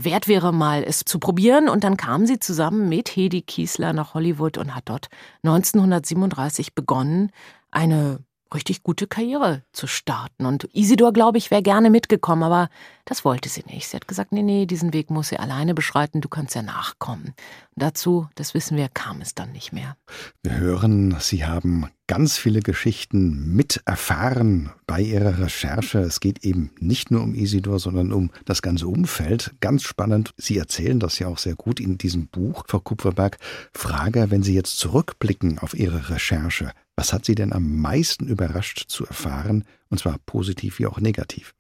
wert 0.04 0.28
wäre, 0.28 0.52
mal 0.52 0.84
es 0.84 1.00
zu 1.06 1.20
probieren. 1.20 1.70
Und 1.70 1.84
dann 1.84 1.98
kam 1.98 2.26
sie 2.26 2.40
zusammen 2.40 2.90
mit 2.90 3.16
Hedi 3.16 3.42
Kiesler 3.42 3.94
nach 3.94 4.14
Hollywood 4.14 4.58
und 4.58 4.76
hat 4.76 4.84
dort 4.86 5.10
1937 5.44 6.76
begonnen, 6.76 7.32
eine 7.72 8.20
richtig 8.54 8.84
gute 8.84 9.08
Karriere 9.08 9.64
zu 9.72 9.88
starten. 9.88 10.46
Und 10.46 10.66
Isidor, 10.74 11.14
glaube 11.14 11.38
ich, 11.38 11.52
wäre 11.52 11.62
gerne 11.62 11.90
mitgekommen, 11.90 12.44
aber 12.44 12.70
das 13.06 13.24
wollte 13.24 13.50
sie 13.50 13.64
nicht. 13.68 13.88
Sie 13.88 13.96
hat 13.96 14.08
gesagt, 14.08 14.32
nee, 14.32 14.44
nee, 14.44 14.66
diesen 14.66 14.94
Weg 14.94 15.10
muss 15.10 15.30
sie 15.30 15.40
alleine 15.40 15.74
beschreiten, 15.74 16.22
du 16.22 16.30
kannst 16.30 16.56
ja 16.56 16.62
nachkommen. 16.62 17.28
Und 17.76 17.84
dazu, 17.84 18.28
das 18.36 18.54
wissen 18.54 18.78
wir, 18.78 18.90
kam 18.90 19.22
es 19.22 19.36
dann 19.36 19.52
nicht 19.52 19.72
mehr. 19.72 19.96
Wir 20.44 20.58
hören, 20.58 21.16
Sie 21.20 21.46
haben 21.46 21.88
ganz 22.12 22.38
viele 22.38 22.60
Geschichten 22.60 23.56
mit 23.56 23.84
erfahren 23.86 24.70
bei 24.86 25.00
Ihrer 25.00 25.40
Recherche. 25.40 26.00
Es 26.00 26.20
geht 26.20 26.44
eben 26.44 26.72
nicht 26.78 27.10
nur 27.10 27.24
um 27.24 27.34
Isidor, 27.34 27.80
sondern 27.80 28.12
um 28.12 28.32
das 28.44 28.62
ganze 28.62 28.90
Umfeld. 28.90 29.54
Ganz 29.62 29.84
spannend. 29.84 30.34
Sie 30.36 30.58
erzählen 30.58 31.00
das 31.00 31.20
ja 31.20 31.30
auch 31.30 31.38
sehr 31.38 31.56
gut 31.56 31.80
in 31.80 31.98
diesem 31.98 32.28
Buch, 32.28 32.66
Frau 32.68 32.82
Kupferberg. 32.82 33.38
Frage, 33.74 34.30
wenn 34.30 34.44
Sie 34.44 34.54
jetzt 34.54 34.78
zurückblicken 34.78 35.60
auf 35.60 35.74
Ihre 35.74 36.10
Recherche, 36.10 36.74
was 36.98 37.14
hat 37.14 37.24
Sie 37.24 37.34
denn 37.34 37.54
am 37.54 37.78
meisten 37.78 38.28
überrascht 38.28 38.90
zu 38.90 39.06
erfahren, 39.06 39.64
und 39.88 40.00
zwar 40.00 40.18
positiv 40.26 40.80
wie 40.80 40.88
auch 40.88 41.00
negativ? 41.00 41.56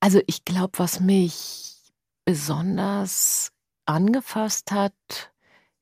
Also 0.00 0.22
ich 0.26 0.46
glaube, 0.46 0.78
was 0.78 1.00
mich 1.00 1.74
besonders 2.24 3.52
angefasst 3.84 4.72
hat, 4.72 4.94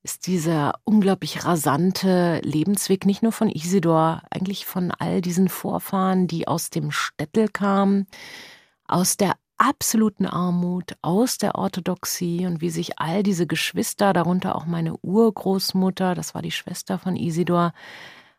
ist 0.05 0.27
dieser 0.27 0.75
unglaublich 0.85 1.47
rasante 1.47 2.41
Lebensweg, 2.45 3.07
nicht 3.07 3.23
nur 3.23 3.33
von 3.33 3.49
Isidor, 3.49 4.23
eigentlich 4.31 4.67
von 4.67 4.91
all 4.91 5.23
diesen 5.23 5.49
Vorfahren, 5.49 6.27
die 6.29 6.47
aus 6.47 6.69
dem 6.69 6.91
Städtel 6.91 7.49
kamen, 7.49 8.07
aus 8.87 9.17
der 9.17 9.35
absoluten 9.57 10.27
Armut, 10.27 10.95
aus 11.01 11.39
der 11.39 11.55
Orthodoxie 11.55 12.47
und 12.47 12.61
wie 12.61 12.69
sich 12.69 12.99
all 12.99 13.23
diese 13.23 13.47
Geschwister, 13.47 14.13
darunter 14.13 14.57
auch 14.57 14.67
meine 14.67 14.95
Urgroßmutter, 14.99 16.15
das 16.15 16.35
war 16.35 16.43
die 16.43 16.51
Schwester 16.51 16.99
von 16.99 17.17
Isidor, 17.17 17.73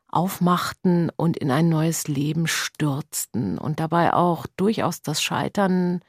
aufmachten 0.08 1.12
und 1.18 1.36
in 1.36 1.50
ein 1.50 1.68
neues 1.68 2.08
Leben 2.08 2.46
stürzten 2.46 3.58
und 3.58 3.80
dabei 3.80 4.14
auch 4.14 4.46
durchaus 4.56 5.02
das 5.02 5.22
Scheitern 5.22 6.02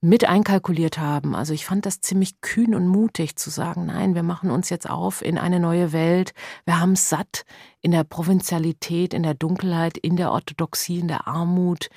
mit 0.00 0.24
einkalkuliert 0.24 0.98
haben. 0.98 1.34
Also 1.34 1.52
ich 1.52 1.66
fand 1.66 1.84
das 1.84 2.00
ziemlich 2.00 2.40
kühn 2.40 2.74
und 2.74 2.86
mutig 2.86 3.36
zu 3.36 3.50
sagen, 3.50 3.86
nein, 3.86 4.14
wir 4.14 4.22
machen 4.22 4.50
uns 4.50 4.70
jetzt 4.70 4.88
auf 4.88 5.22
in 5.22 5.38
eine 5.38 5.58
neue 5.58 5.92
Welt. 5.92 6.34
Wir 6.64 6.80
haben 6.80 6.92
es 6.92 7.08
satt 7.08 7.44
in 7.80 7.90
der 7.90 8.04
Provinzialität, 8.04 9.12
in 9.12 9.24
der 9.24 9.34
Dunkelheit, 9.34 9.98
in 9.98 10.16
der 10.16 10.32
Orthodoxie, 10.32 11.00
in 11.00 11.08
der 11.08 11.26
Armut, 11.26 11.88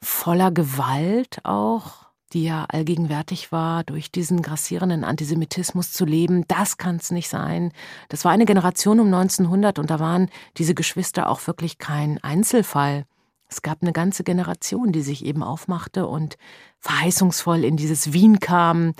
voller 0.00 0.50
Gewalt 0.50 1.38
auch 1.44 2.02
die 2.32 2.44
ja 2.44 2.64
allgegenwärtig 2.68 3.52
war, 3.52 3.84
durch 3.84 4.10
diesen 4.10 4.42
grassierenden 4.42 5.04
Antisemitismus 5.04 5.92
zu 5.92 6.04
leben, 6.04 6.44
das 6.48 6.78
kann 6.78 6.96
es 6.96 7.10
nicht 7.10 7.28
sein. 7.28 7.72
Das 8.08 8.24
war 8.24 8.32
eine 8.32 8.46
Generation 8.46 9.00
um 9.00 9.06
1900 9.06 9.78
und 9.78 9.90
da 9.90 10.00
waren 10.00 10.30
diese 10.56 10.74
Geschwister 10.74 11.28
auch 11.28 11.46
wirklich 11.46 11.78
kein 11.78 12.22
Einzelfall. 12.22 13.04
Es 13.52 13.60
gab 13.60 13.82
eine 13.82 13.92
ganze 13.92 14.24
Generation, 14.24 14.92
die 14.92 15.02
sich 15.02 15.26
eben 15.26 15.42
aufmachte 15.42 16.06
und 16.06 16.38
verheißungsvoll 16.78 17.64
in 17.64 17.76
dieses 17.76 18.14
Wien 18.14 18.40
kam, 18.40 18.94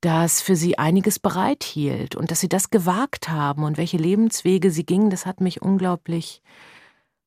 das 0.00 0.40
für 0.40 0.56
sie 0.56 0.78
einiges 0.78 1.18
bereithielt 1.18 2.14
und 2.14 2.30
dass 2.30 2.40
sie 2.40 2.48
das 2.48 2.70
gewagt 2.70 3.28
haben 3.28 3.62
und 3.62 3.76
welche 3.76 3.98
Lebenswege 3.98 4.70
sie 4.70 4.86
gingen, 4.86 5.10
das 5.10 5.26
hat 5.26 5.42
mich 5.42 5.60
unglaublich, 5.60 6.40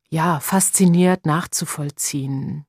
ja, 0.10 0.40
fasziniert 0.40 1.28
nachzuvollziehen. 1.28 2.66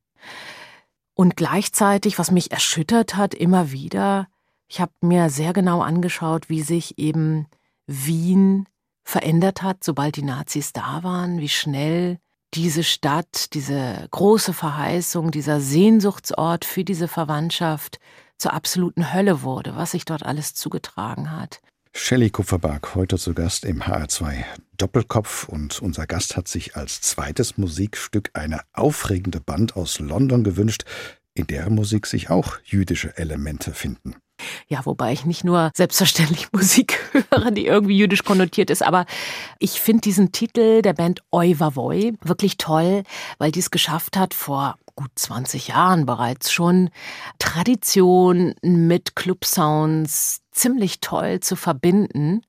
Und 1.15 1.37
gleichzeitig, 1.37 2.19
was 2.19 2.31
mich 2.31 2.53
erschüttert 2.53 3.17
hat, 3.17 3.35
immer 3.35 3.73
wieder, 3.73 4.29
ich 4.69 4.83
habe 4.83 4.93
mir 5.01 5.31
sehr 5.31 5.55
genau 5.55 5.81
angeschaut, 5.81 6.51
wie 6.51 6.63
sich 6.63 6.99
eben 6.99 7.47
Wien 7.87 8.69
verändert 9.03 9.63
hat, 9.63 9.83
sobald 9.83 10.17
die 10.17 10.23
Nazis 10.23 10.75
da 10.75 11.03
waren, 11.03 11.39
wie 11.39 11.49
schnell 11.49 12.19
diese 12.55 12.85
Stadt, 12.85 13.55
diese 13.55 14.07
große 14.11 14.53
Verheißung, 14.53 15.31
dieser 15.31 15.61
Sehnsuchtsort 15.61 16.65
für 16.65 16.85
diese 16.85 17.09
Verwandtschaft 17.09 17.99
zur 18.39 18.53
absoluten 18.53 19.13
Hölle 19.13 19.43
wurde, 19.43 19.77
was 19.77 19.93
sich 19.93 20.05
dort 20.05 20.25
alles 20.25 20.55
zugetragen 20.55 21.31
hat. 21.31 21.61
Shelley 21.97 22.31
Kupferberg, 22.31 22.95
heute 22.97 23.19
zu 23.19 23.35
Gast 23.35 23.65
im 23.65 23.83
HR2 23.83 24.45
Doppelkopf 24.77 25.49
und 25.49 25.81
unser 25.81 26.07
Gast 26.07 26.37
hat 26.37 26.49
sich 26.49 26.75
als 26.77 27.01
zweites 27.01 27.57
Musikstück 27.57 28.31
eine 28.35 28.61
aufregende 28.73 29.41
Band 29.41 29.77
aus 29.77 30.01
London 30.01 30.43
gewünscht, 30.43 30.85
in 31.35 31.47
deren 31.47 31.75
Musik 31.75 32.07
sich 32.07 32.31
auch 32.31 32.59
jüdische 32.65 33.17
Elemente 33.17 33.73
finden. 33.73 34.17
Ja, 34.69 34.85
wobei 34.85 35.13
ich 35.13 35.25
nicht 35.25 35.45
nur 35.45 35.71
selbstverständlich 35.75 36.49
Musik 36.53 36.99
höre, 37.13 37.51
die 37.51 37.67
irgendwie 37.67 37.97
jüdisch 37.97 38.25
konnotiert 38.25 38.71
ist, 38.71 38.83
aber 38.83 39.07
ich 39.59 39.81
finde 39.81 40.03
diesen 40.03 40.33
Titel 40.33 40.83
der 40.83 40.93
Band 40.93 41.23
Oi 41.33 41.59
Vavoy 41.59 42.15
wirklich 42.23 42.57
toll, 42.57 43.05
weil 43.39 43.53
die 43.53 43.61
es 43.61 43.71
geschafft 43.71 44.17
hat, 44.17 44.35
vor 44.35 44.77
gut 44.97 45.11
20 45.17 45.69
Jahren 45.69 46.07
bereits 46.07 46.53
schon 46.53 46.91
Tradition 47.39 48.55
mit 48.63 49.17
Club-Sounds 49.17 50.43
ziemlich 50.53 51.01
toll 51.01 51.41
zu 51.41 51.57
verbinden. 51.57 52.43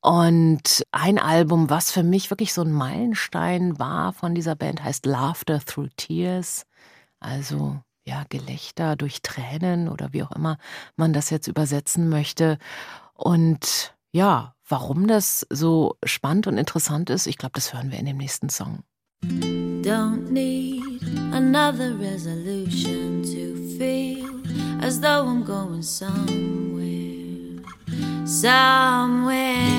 Und 0.00 0.84
ein 0.92 1.18
Album, 1.18 1.70
was 1.70 1.90
für 1.90 2.02
mich 2.02 2.30
wirklich 2.30 2.52
so 2.52 2.62
ein 2.62 2.72
Meilenstein 2.72 3.78
war 3.78 4.12
von 4.12 4.34
dieser 4.34 4.54
Band, 4.54 4.82
heißt 4.82 5.06
Laughter 5.06 5.60
Through 5.60 5.88
Tears. 5.96 6.64
Also 7.18 7.80
ja, 8.06 8.24
Gelächter, 8.28 8.96
durch 8.96 9.20
Tränen 9.22 9.88
oder 9.88 10.12
wie 10.12 10.22
auch 10.22 10.32
immer 10.32 10.58
man 10.96 11.12
das 11.12 11.30
jetzt 11.30 11.48
übersetzen 11.48 12.08
möchte. 12.08 12.58
Und 13.14 13.94
ja, 14.12 14.54
warum 14.68 15.06
das 15.06 15.46
so 15.50 15.96
spannend 16.04 16.46
und 16.46 16.56
interessant 16.56 17.10
ist, 17.10 17.26
ich 17.26 17.36
glaube, 17.36 17.52
das 17.54 17.74
hören 17.74 17.90
wir 17.90 17.98
in 17.98 18.06
dem 18.06 18.16
nächsten 18.16 18.48
Song. 18.48 18.84
Don't 19.22 20.30
need 20.30 21.02
another 21.32 21.94
resolution 21.98 23.22
to 23.22 23.78
feel 23.78 24.42
as 24.80 25.00
though 25.00 25.26
I'm 25.26 25.44
going 25.44 25.82
somewhere, 25.82 27.62
somewhere. 28.24 29.75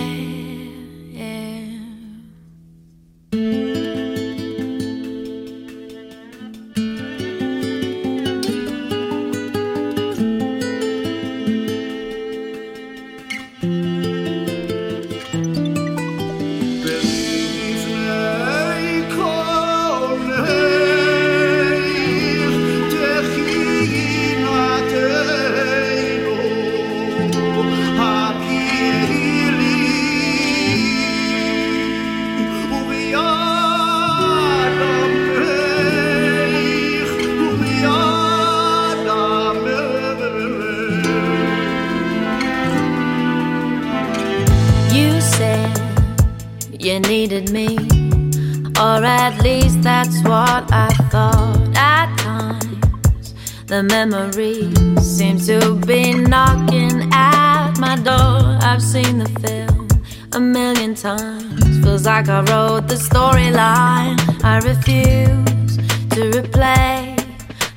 Memories 54.05 54.77
seem 55.01 55.39
to 55.39 55.73
be 55.87 56.13
knocking 56.13 57.09
at 57.11 57.79
my 57.79 57.95
door. 57.95 58.59
I've 58.61 58.79
seen 58.79 59.17
the 59.17 59.29
film 59.41 59.87
a 60.33 60.39
million 60.39 60.93
times. 60.93 61.79
Feels 61.83 62.05
like 62.05 62.29
I 62.29 62.41
wrote 62.41 62.87
the 62.87 62.93
storyline. 62.93 64.19
I 64.43 64.59
refuse 64.59 65.77
to 66.13 66.29
replay 66.29 67.17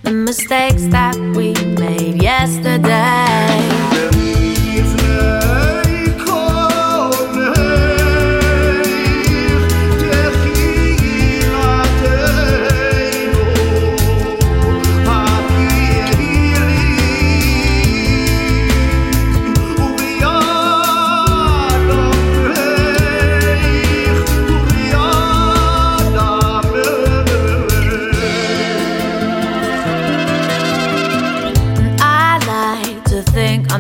the 0.03 0.11
mistakes 0.11 0.85
that 0.89 1.17
we 1.35 1.55
made 1.55 2.23
yesterday. 2.23 3.30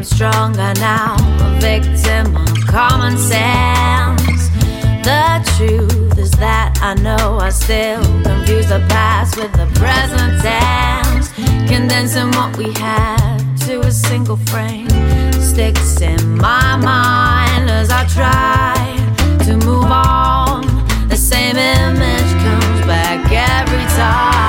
Stronger 0.05 0.72
now, 0.76 1.16
a 1.40 1.61
victim 1.61 2.37
of 2.37 2.66
common 2.66 3.18
sense. 3.18 4.48
The 5.03 5.42
truth 5.57 6.16
is 6.16 6.31
that 6.33 6.79
I 6.81 6.94
know 6.94 7.38
I 7.38 7.50
still 7.50 8.00
confuse 8.22 8.68
the 8.68 8.85
past 8.88 9.37
with 9.37 9.53
the 9.53 9.66
present 9.81 10.40
tense. 10.42 11.33
Condensing 11.68 12.31
what 12.33 12.57
we 12.57 12.72
had 12.74 13.38
to 13.66 13.81
a 13.81 13.90
single 13.90 14.37
frame 14.37 14.88
sticks 15.33 16.00
in 16.00 16.37
my 16.37 16.76
mind 16.76 17.68
as 17.68 17.90
I 17.90 18.07
try 18.07 18.76
to 19.46 19.57
move 19.66 19.90
on. 19.90 20.62
The 21.09 21.16
same 21.16 21.57
image 21.57 22.31
comes 22.44 22.87
back 22.87 23.20
every 23.33 23.85
time. 23.96 24.39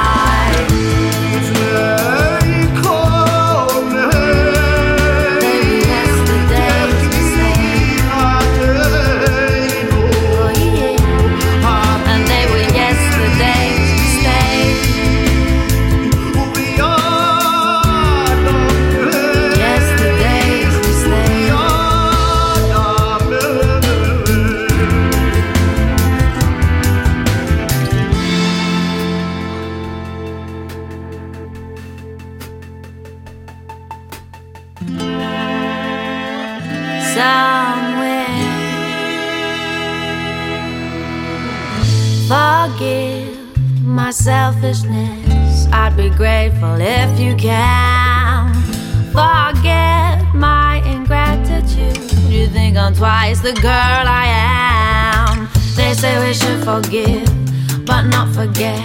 Grateful 46.21 46.79
if 46.79 47.19
you 47.19 47.35
can 47.35 48.53
forget 49.05 50.23
my 50.35 50.79
ingratitude. 50.85 51.97
You 52.29 52.45
think 52.45 52.77
I'm 52.77 52.93
twice 52.93 53.39
the 53.39 53.53
girl 53.53 54.05
I 54.23 54.27
am. 54.27 55.49
They 55.75 55.95
say 55.95 56.13
we 56.23 56.35
should 56.35 56.63
forgive, 56.63 57.25
but 57.87 58.03
not 58.03 58.27
forget 58.35 58.83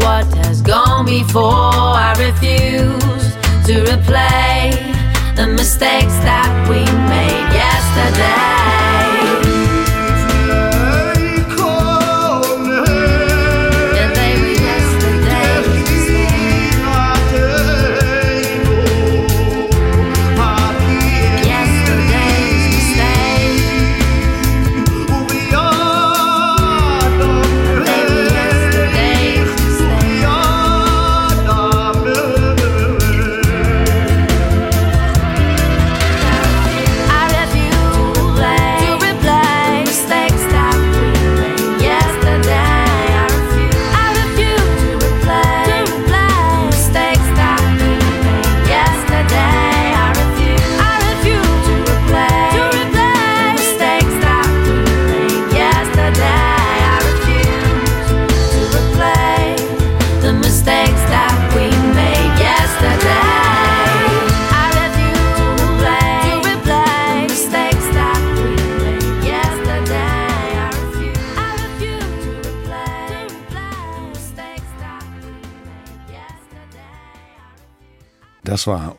what 0.00 0.26
has 0.44 0.62
gone 0.62 1.06
before. 1.06 1.96
I 2.06 2.14
refuse 2.26 3.24
to 3.66 3.74
replay 3.90 4.70
the 5.34 5.48
mistakes 5.48 6.16
that 6.28 6.50
we 6.70 6.84
made 7.12 7.48
yesterday. 7.52 8.67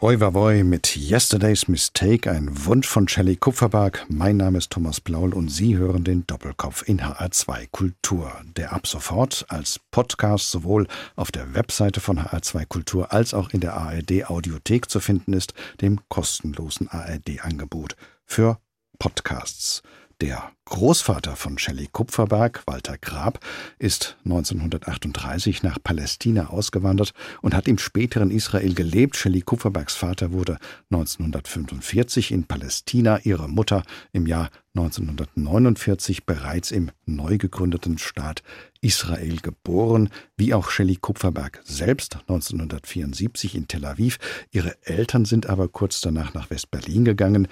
Oi 0.10 0.64
mit 0.64 0.97
Yesterday's 0.97 1.68
Mistake, 1.68 2.32
ein 2.32 2.66
Wunsch 2.66 2.88
von 2.88 3.07
Shelley 3.07 3.36
Kupferberg. 3.36 4.07
Mein 4.10 4.38
Name 4.38 4.57
ist 4.57 4.72
Thomas 4.72 4.99
Blaul 4.99 5.36
und 5.36 5.49
Sie 5.49 5.78
hören 5.78 6.03
den 6.03 6.26
Doppelkopf 6.26 6.82
in 6.88 6.99
HR2 6.99 7.68
Kultur, 7.70 8.32
der 8.57 8.74
ab 8.74 8.88
sofort 8.88 9.45
als 9.49 9.80
Podcast 9.91 10.49
sowohl 10.49 10.88
auf 11.16 11.32
der 11.32 11.53
Webseite 11.53 11.99
von 11.99 12.18
HR2 12.18 12.66
Kultur 12.66 13.14
als 13.14 13.36
auch 13.36 13.51
in 13.51 13.60
der 13.60 13.76
ARD 13.76 14.28
Audiothek 14.32 14.89
zu 14.89 14.99
finden 14.99 15.34
ist, 15.34 15.53
dem 15.80 15.99
kostenlosen 16.10 16.88
ARD-Angebot 16.88 17.95
für 18.26 18.57
Podcasts. 18.97 19.84
Der 20.22 20.51
Großvater 20.65 21.38
von 21.38 21.57
Shelley 21.57 21.88
Kupferberg, 21.88 22.63
Walter 22.67 22.97
Grab, 22.97 23.39
ist 23.80 24.17
1938 24.26 25.63
nach 25.63 25.82
Palästina 25.82 26.47
ausgewandert 26.47 27.13
und 27.41 27.55
hat 27.55 27.70
im 27.70 27.78
späteren 27.78 28.30
Israel 28.30 28.74
gelebt. 28.74 29.15
Shelley 29.15 29.41
Kupferbergs 29.41 29.95
Vater 29.95 30.34
wurde 30.34 30.57
1945 30.91 32.32
in 32.32 32.43
Palästina, 32.43 33.20
ihre 33.24 33.47
Mutter 33.47 33.84
im 34.11 34.28
Jahr 34.28 34.49
1949 34.76 36.26
bereits 36.26 36.72
im 36.72 36.91
neu 37.05 37.38
gegründeten 37.38 37.97
Staat 37.97 38.43
Israel 38.82 39.38
geboren, 39.38 40.09
wie 40.38 40.53
auch 40.53 40.70
Shelley 40.70 40.97
Kupferberg 40.97 41.61
selbst 41.63 42.15
1974 42.28 43.55
in 43.55 43.67
Tel 43.67 43.86
Aviv. 43.86 44.20
Ihre 44.51 44.78
Eltern 44.86 45.26
sind 45.26 45.47
aber 45.47 45.67
kurz 45.67 46.01
danach 46.01 46.34
nach 46.34 46.49
West-Berlin 46.49 47.03
gegangen. 47.03 47.47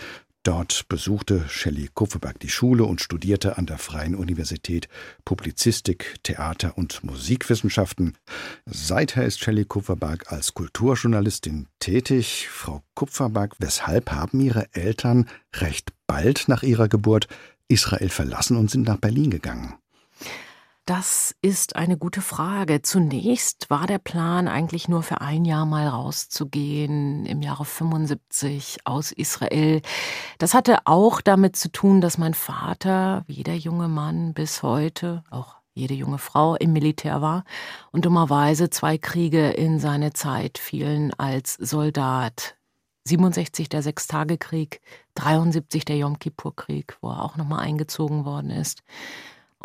Dort 0.47 0.87
besuchte 0.87 1.43
Shelley 1.49 1.89
Kupferberg 1.93 2.39
die 2.39 2.47
Schule 2.47 2.85
und 2.85 3.01
studierte 3.01 3.57
an 3.57 3.65
der 3.65 3.77
Freien 3.77 4.15
Universität 4.15 4.87
Publizistik, 5.25 6.15
Theater 6.23 6.77
und 6.77 7.03
Musikwissenschaften. 7.03 8.15
Seither 8.65 9.25
ist 9.25 9.39
Shelley 9.39 9.65
Kupferberg 9.65 10.31
als 10.31 10.53
Kulturjournalistin 10.53 11.67
tätig. 11.79 12.47
Frau 12.49 12.81
Kupferberg, 12.95 13.55
weshalb 13.59 14.11
haben 14.11 14.39
Ihre 14.39 14.73
Eltern 14.73 15.27
recht 15.53 15.91
bald 16.07 16.47
nach 16.47 16.63
ihrer 16.63 16.87
Geburt 16.87 17.27
Israel 17.67 18.07
verlassen 18.07 18.55
und 18.55 18.71
sind 18.71 18.87
nach 18.87 19.01
Berlin 19.01 19.31
gegangen? 19.31 19.73
Das 20.87 21.35
ist 21.41 21.75
eine 21.75 21.97
gute 21.97 22.21
Frage. 22.21 22.81
Zunächst 22.81 23.69
war 23.69 23.87
der 23.87 23.97
Plan 23.97 24.47
eigentlich 24.47 24.87
nur 24.87 25.03
für 25.03 25.19
ein 25.19 25.43
Jahr 25.43 25.65
mal 25.65 25.85
rauszugehen, 25.85 27.25
im 27.25 27.41
Jahre 27.41 27.65
75 27.65 28.77
aus 28.85 29.11
Israel. 29.11 29.81
Das 30.37 30.53
hatte 30.53 30.77
auch 30.85 31.19
damit 31.19 31.57
zu 31.57 31.69
tun, 31.73 31.99
dass 31.99 32.17
mein 32.17 32.33
Vater, 32.33 33.25
wie 33.27 33.33
jeder 33.33 33.53
junge 33.53 33.89
Mann 33.89 34.33
bis 34.33 34.63
heute, 34.63 35.25
auch 35.29 35.57
jede 35.73 35.93
junge 35.93 36.19
Frau 36.19 36.55
im 36.55 36.71
Militär 36.71 37.21
war 37.21 37.43
und 37.91 38.05
dummerweise 38.05 38.69
zwei 38.69 38.97
Kriege 38.97 39.49
in 39.49 39.81
seine 39.81 40.13
Zeit 40.13 40.57
fielen 40.57 41.13
als 41.15 41.55
Soldat. 41.55 42.55
67 43.03 43.67
der 43.67 43.81
Sechstagekrieg, 43.81 44.79
73 45.15 45.83
der 45.83 45.97
Yom 45.97 46.17
Kippur-Krieg, 46.17 46.97
wo 47.01 47.09
er 47.09 47.23
auch 47.23 47.35
nochmal 47.35 47.59
eingezogen 47.59 48.23
worden 48.23 48.51
ist 48.51 48.83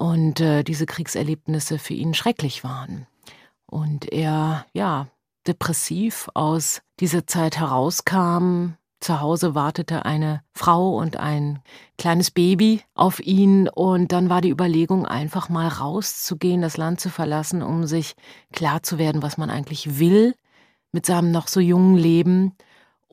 und 0.03 0.41
äh, 0.41 0.65
diese 0.65 0.85
Kriegserlebnisse 0.85 1.79
für 1.79 1.95
ihn 1.95 2.13
schrecklich 2.13 2.65
waren. 2.65 3.07
Und 3.67 4.13
er, 4.13 4.67
ja, 4.73 5.07
depressiv 5.47 6.29
aus 6.35 6.83
dieser 6.99 7.29
Zeit 7.29 7.57
herauskam. 7.57 8.73
Zu 8.99 9.21
Hause 9.21 9.55
wartete 9.55 10.05
eine 10.05 10.43
Frau 10.55 10.97
und 10.97 11.19
ein 11.19 11.61
kleines 11.99 12.33
Baby 12.33 12.83
auf 12.95 13.21
ihn 13.21 13.69
und 13.69 14.11
dann 14.11 14.29
war 14.29 14.41
die 14.41 14.51
Überlegung, 14.51 15.07
einfach 15.07 15.49
mal 15.49 15.69
rauszugehen, 15.69 16.63
das 16.63 16.77
Land 16.77 17.01
zu 17.01 17.09
verlassen, 17.09 17.63
um 17.63 17.87
sich 17.87 18.17
klar 18.53 18.83
zu 18.83 18.99
werden, 18.99 19.23
was 19.23 19.39
man 19.39 19.51
eigentlich 19.51 20.01
will 20.01 20.35
mit 20.91 21.07
seinem 21.07 21.31
noch 21.31 21.47
so 21.47 21.61
jungen 21.61 21.97
Leben 21.97 22.57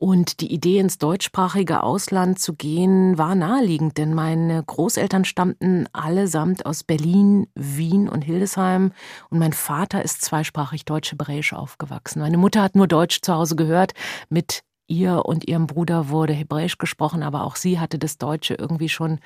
und 0.00 0.40
die 0.40 0.50
Idee, 0.50 0.78
ins 0.78 0.96
deutschsprachige 0.96 1.82
Ausland 1.82 2.38
zu 2.38 2.54
gehen, 2.54 3.18
war 3.18 3.34
naheliegend, 3.34 3.98
denn 3.98 4.14
meine 4.14 4.62
Großeltern 4.64 5.26
stammten 5.26 5.88
allesamt 5.92 6.64
aus 6.64 6.84
Berlin, 6.84 7.48
Wien 7.54 8.08
und 8.08 8.22
Hildesheim 8.22 8.92
und 9.28 9.38
mein 9.38 9.52
Vater 9.52 10.02
ist 10.02 10.22
zweisprachig 10.22 10.86
deutsch-hebräisch 10.86 11.52
aufgewachsen. 11.52 12.20
Meine 12.20 12.38
Mutter 12.38 12.62
hat 12.62 12.76
nur 12.76 12.86
Deutsch 12.86 13.20
zu 13.20 13.34
Hause 13.34 13.56
gehört. 13.56 13.92
Mit 14.30 14.62
ihr 14.86 15.26
und 15.26 15.46
ihrem 15.46 15.66
Bruder 15.66 16.08
wurde 16.08 16.32
Hebräisch 16.32 16.78
gesprochen, 16.78 17.22
aber 17.22 17.44
auch 17.44 17.56
sie 17.56 17.78
hatte 17.78 17.98
das 17.98 18.16
Deutsche 18.16 18.54
irgendwie 18.54 18.88
schon 18.88 19.20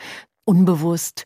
unbewusst 0.45 1.25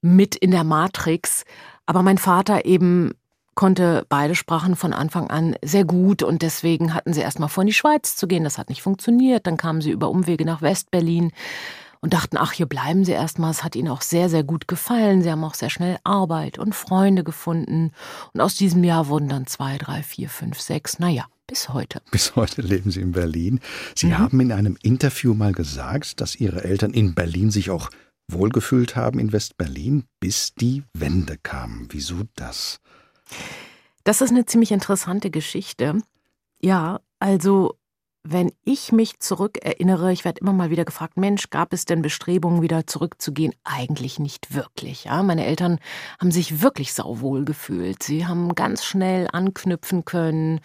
mit 0.00 0.36
in 0.36 0.52
der 0.52 0.64
Matrix. 0.64 1.44
Aber 1.84 2.02
mein 2.02 2.16
Vater 2.16 2.64
eben 2.64 3.12
konnte 3.60 4.06
beide 4.08 4.34
Sprachen 4.34 4.74
von 4.74 4.94
Anfang 4.94 5.28
an 5.28 5.54
sehr 5.62 5.84
gut 5.84 6.22
und 6.22 6.40
deswegen 6.40 6.94
hatten 6.94 7.12
sie 7.12 7.20
erstmal 7.20 7.50
vor, 7.50 7.62
in 7.62 7.66
die 7.66 7.74
Schweiz 7.74 8.16
zu 8.16 8.26
gehen. 8.26 8.42
Das 8.42 8.56
hat 8.56 8.70
nicht 8.70 8.80
funktioniert. 8.80 9.46
Dann 9.46 9.58
kamen 9.58 9.82
sie 9.82 9.90
über 9.90 10.08
Umwege 10.08 10.46
nach 10.46 10.62
Westberlin 10.62 11.30
und 12.00 12.14
dachten, 12.14 12.38
ach, 12.38 12.52
hier 12.52 12.64
bleiben 12.64 13.04
sie 13.04 13.12
erstmal. 13.12 13.50
Es 13.50 13.62
hat 13.62 13.76
ihnen 13.76 13.88
auch 13.88 14.00
sehr, 14.00 14.30
sehr 14.30 14.44
gut 14.44 14.66
gefallen. 14.66 15.20
Sie 15.20 15.30
haben 15.30 15.44
auch 15.44 15.52
sehr 15.52 15.68
schnell 15.68 15.98
Arbeit 16.04 16.58
und 16.58 16.74
Freunde 16.74 17.22
gefunden. 17.22 17.92
Und 18.32 18.40
aus 18.40 18.54
diesem 18.56 18.82
Jahr 18.82 19.08
wurden 19.08 19.28
dann 19.28 19.46
zwei, 19.46 19.76
drei, 19.76 20.02
vier, 20.02 20.30
fünf, 20.30 20.58
sechs, 20.58 20.98
naja, 20.98 21.26
bis 21.46 21.68
heute. 21.68 22.00
Bis 22.10 22.36
heute 22.36 22.62
leben 22.62 22.90
Sie 22.90 23.02
in 23.02 23.12
Berlin. 23.12 23.60
Sie 23.94 24.06
mhm. 24.06 24.18
haben 24.20 24.40
in 24.40 24.52
einem 24.52 24.78
Interview 24.80 25.34
mal 25.34 25.52
gesagt, 25.52 26.22
dass 26.22 26.34
Ihre 26.34 26.64
Eltern 26.64 26.94
in 26.94 27.14
Berlin 27.14 27.50
sich 27.50 27.68
auch 27.68 27.90
wohlgefühlt 28.26 28.96
haben 28.96 29.18
in 29.18 29.34
Westberlin, 29.34 30.04
bis 30.18 30.54
die 30.54 30.82
Wende 30.94 31.36
kam. 31.36 31.88
Wieso 31.90 32.22
das? 32.36 32.80
Das 34.04 34.20
ist 34.20 34.30
eine 34.30 34.46
ziemlich 34.46 34.72
interessante 34.72 35.30
Geschichte. 35.30 36.00
Ja, 36.60 37.00
also 37.18 37.76
wenn 38.22 38.52
ich 38.64 38.92
mich 38.92 39.18
zurückerinnere, 39.18 40.12
ich 40.12 40.26
werde 40.26 40.40
immer 40.40 40.52
mal 40.52 40.68
wieder 40.68 40.84
gefragt, 40.84 41.16
Mensch, 41.16 41.48
gab 41.48 41.72
es 41.72 41.86
denn 41.86 42.02
Bestrebungen, 42.02 42.60
wieder 42.60 42.86
zurückzugehen? 42.86 43.54
Eigentlich 43.64 44.18
nicht 44.18 44.54
wirklich. 44.54 45.04
Ja, 45.04 45.22
meine 45.22 45.46
Eltern 45.46 45.78
haben 46.20 46.30
sich 46.30 46.60
wirklich 46.60 46.92
sauwohl 46.92 47.46
gefühlt. 47.46 48.02
Sie 48.02 48.26
haben 48.26 48.54
ganz 48.54 48.84
schnell 48.84 49.26
anknüpfen 49.32 50.04
können 50.04 50.60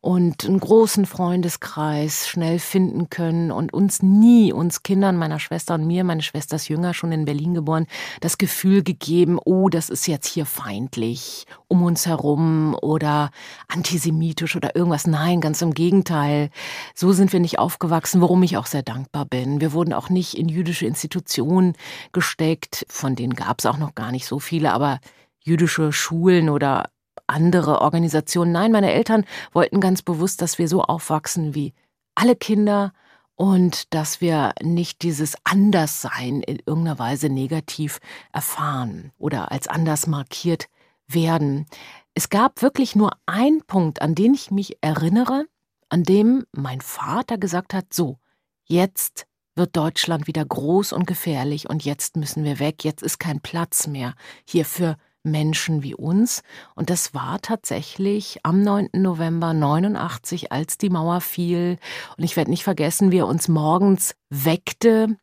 und 0.00 0.44
einen 0.44 0.58
großen 0.58 1.06
Freundeskreis 1.06 2.28
schnell 2.28 2.58
finden 2.58 3.08
können 3.08 3.52
und 3.52 3.72
uns 3.72 4.02
nie, 4.02 4.52
uns 4.52 4.82
Kindern, 4.82 5.16
meiner 5.16 5.38
Schwester 5.38 5.74
und 5.74 5.86
mir, 5.86 6.02
meine 6.02 6.22
Schwester 6.22 6.56
ist 6.56 6.68
jünger, 6.68 6.92
schon 6.92 7.12
in 7.12 7.24
Berlin 7.24 7.54
geboren, 7.54 7.86
das 8.20 8.36
Gefühl 8.36 8.82
gegeben, 8.82 9.38
oh, 9.44 9.68
das 9.68 9.90
ist 9.90 10.08
jetzt 10.08 10.26
hier 10.26 10.46
feindlich 10.46 11.46
um 11.68 11.82
uns 11.82 12.06
herum 12.06 12.76
oder 12.82 13.30
antisemitisch 13.68 14.56
oder 14.56 14.74
irgendwas. 14.74 15.06
Nein, 15.06 15.40
ganz 15.40 15.62
im 15.62 15.72
Gegenteil. 15.72 16.50
So 16.98 17.12
sind 17.12 17.34
wir 17.34 17.40
nicht 17.40 17.58
aufgewachsen, 17.58 18.22
worum 18.22 18.42
ich 18.42 18.56
auch 18.56 18.64
sehr 18.64 18.82
dankbar 18.82 19.26
bin. 19.26 19.60
Wir 19.60 19.74
wurden 19.74 19.92
auch 19.92 20.08
nicht 20.08 20.32
in 20.32 20.48
jüdische 20.48 20.86
Institutionen 20.86 21.74
gesteckt, 22.12 22.86
von 22.88 23.14
denen 23.14 23.34
gab 23.34 23.58
es 23.58 23.66
auch 23.66 23.76
noch 23.76 23.94
gar 23.94 24.12
nicht 24.12 24.24
so 24.24 24.38
viele, 24.38 24.72
aber 24.72 25.00
jüdische 25.38 25.92
Schulen 25.92 26.48
oder 26.48 26.88
andere 27.26 27.82
Organisationen. 27.82 28.52
Nein, 28.52 28.72
meine 28.72 28.94
Eltern 28.94 29.26
wollten 29.52 29.80
ganz 29.80 30.00
bewusst, 30.00 30.40
dass 30.40 30.58
wir 30.58 30.68
so 30.68 30.82
aufwachsen 30.82 31.54
wie 31.54 31.74
alle 32.14 32.34
Kinder 32.34 32.94
und 33.34 33.92
dass 33.92 34.22
wir 34.22 34.54
nicht 34.62 35.02
dieses 35.02 35.36
Anderssein 35.44 36.40
in 36.40 36.60
irgendeiner 36.64 36.98
Weise 36.98 37.28
negativ 37.28 37.98
erfahren 38.32 39.12
oder 39.18 39.52
als 39.52 39.68
anders 39.68 40.06
markiert 40.06 40.68
werden. 41.06 41.66
Es 42.14 42.30
gab 42.30 42.62
wirklich 42.62 42.96
nur 42.96 43.10
einen 43.26 43.60
Punkt, 43.66 44.00
an 44.00 44.14
den 44.14 44.32
ich 44.32 44.50
mich 44.50 44.78
erinnere, 44.80 45.44
an 45.88 46.02
dem 46.02 46.44
mein 46.52 46.80
Vater 46.80 47.38
gesagt 47.38 47.74
hat, 47.74 47.92
so, 47.92 48.18
jetzt 48.64 49.26
wird 49.54 49.76
Deutschland 49.76 50.26
wieder 50.26 50.44
groß 50.44 50.92
und 50.92 51.06
gefährlich 51.06 51.68
und 51.68 51.84
jetzt 51.84 52.16
müssen 52.16 52.44
wir 52.44 52.58
weg, 52.58 52.84
jetzt 52.84 53.02
ist 53.02 53.18
kein 53.18 53.40
Platz 53.40 53.86
mehr 53.86 54.14
hier 54.44 54.64
für 54.64 54.96
Menschen 55.26 55.82
wie 55.82 55.94
uns. 55.94 56.42
Und 56.74 56.88
das 56.88 57.12
war 57.12 57.40
tatsächlich 57.42 58.38
am 58.44 58.62
9. 58.62 58.90
November 58.94 59.52
89, 59.52 60.52
als 60.52 60.78
die 60.78 60.88
Mauer 60.90 61.20
fiel. 61.20 61.78
Und 62.16 62.24
ich 62.24 62.36
werde 62.36 62.50
nicht 62.50 62.64
vergessen, 62.64 63.10
wie 63.10 63.18
er 63.18 63.26
uns 63.26 63.48
morgens 63.48 64.14
weckte. 64.30 65.16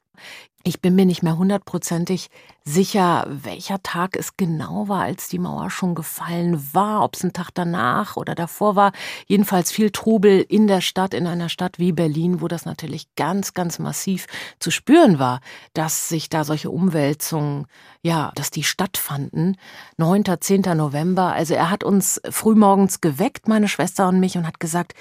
Ich 0.65 0.79
bin 0.79 0.95
mir 0.95 1.05
nicht 1.05 1.23
mehr 1.23 1.37
hundertprozentig 1.37 2.29
sicher, 2.63 3.27
welcher 3.27 3.83
Tag 3.83 4.15
es 4.15 4.37
genau 4.37 4.87
war, 4.87 5.01
als 5.01 5.27
die 5.27 5.37
Mauer 5.37 5.69
schon 5.69 5.93
gefallen 5.93 6.69
war, 6.73 7.03
ob 7.03 7.15
es 7.15 7.23
ein 7.25 7.33
Tag 7.33 7.49
danach 7.53 8.15
oder 8.15 8.33
davor 8.33 8.77
war. 8.77 8.93
Jedenfalls 9.27 9.73
viel 9.73 9.91
Trubel 9.91 10.39
in 10.39 10.67
der 10.67 10.79
Stadt, 10.79 11.13
in 11.13 11.27
einer 11.27 11.49
Stadt 11.49 11.79
wie 11.79 11.91
Berlin, 11.91 12.39
wo 12.39 12.47
das 12.47 12.65
natürlich 12.65 13.13
ganz, 13.15 13.53
ganz 13.53 13.77
massiv 13.77 14.27
zu 14.59 14.71
spüren 14.71 15.19
war, 15.19 15.41
dass 15.73 16.07
sich 16.07 16.29
da 16.29 16.45
solche 16.45 16.69
Umwälzungen, 16.69 17.67
ja, 18.01 18.31
dass 18.35 18.49
die 18.49 18.63
stattfanden. 18.63 19.57
9., 19.97 20.23
10. 20.39 20.61
November. 20.77 21.33
Also 21.33 21.55
er 21.55 21.69
hat 21.69 21.83
uns 21.83 22.21
frühmorgens 22.29 23.01
geweckt, 23.01 23.49
meine 23.49 23.67
Schwester 23.67 24.07
und 24.07 24.21
mich, 24.21 24.37
und 24.37 24.47
hat 24.47 24.61
gesagt, 24.61 24.93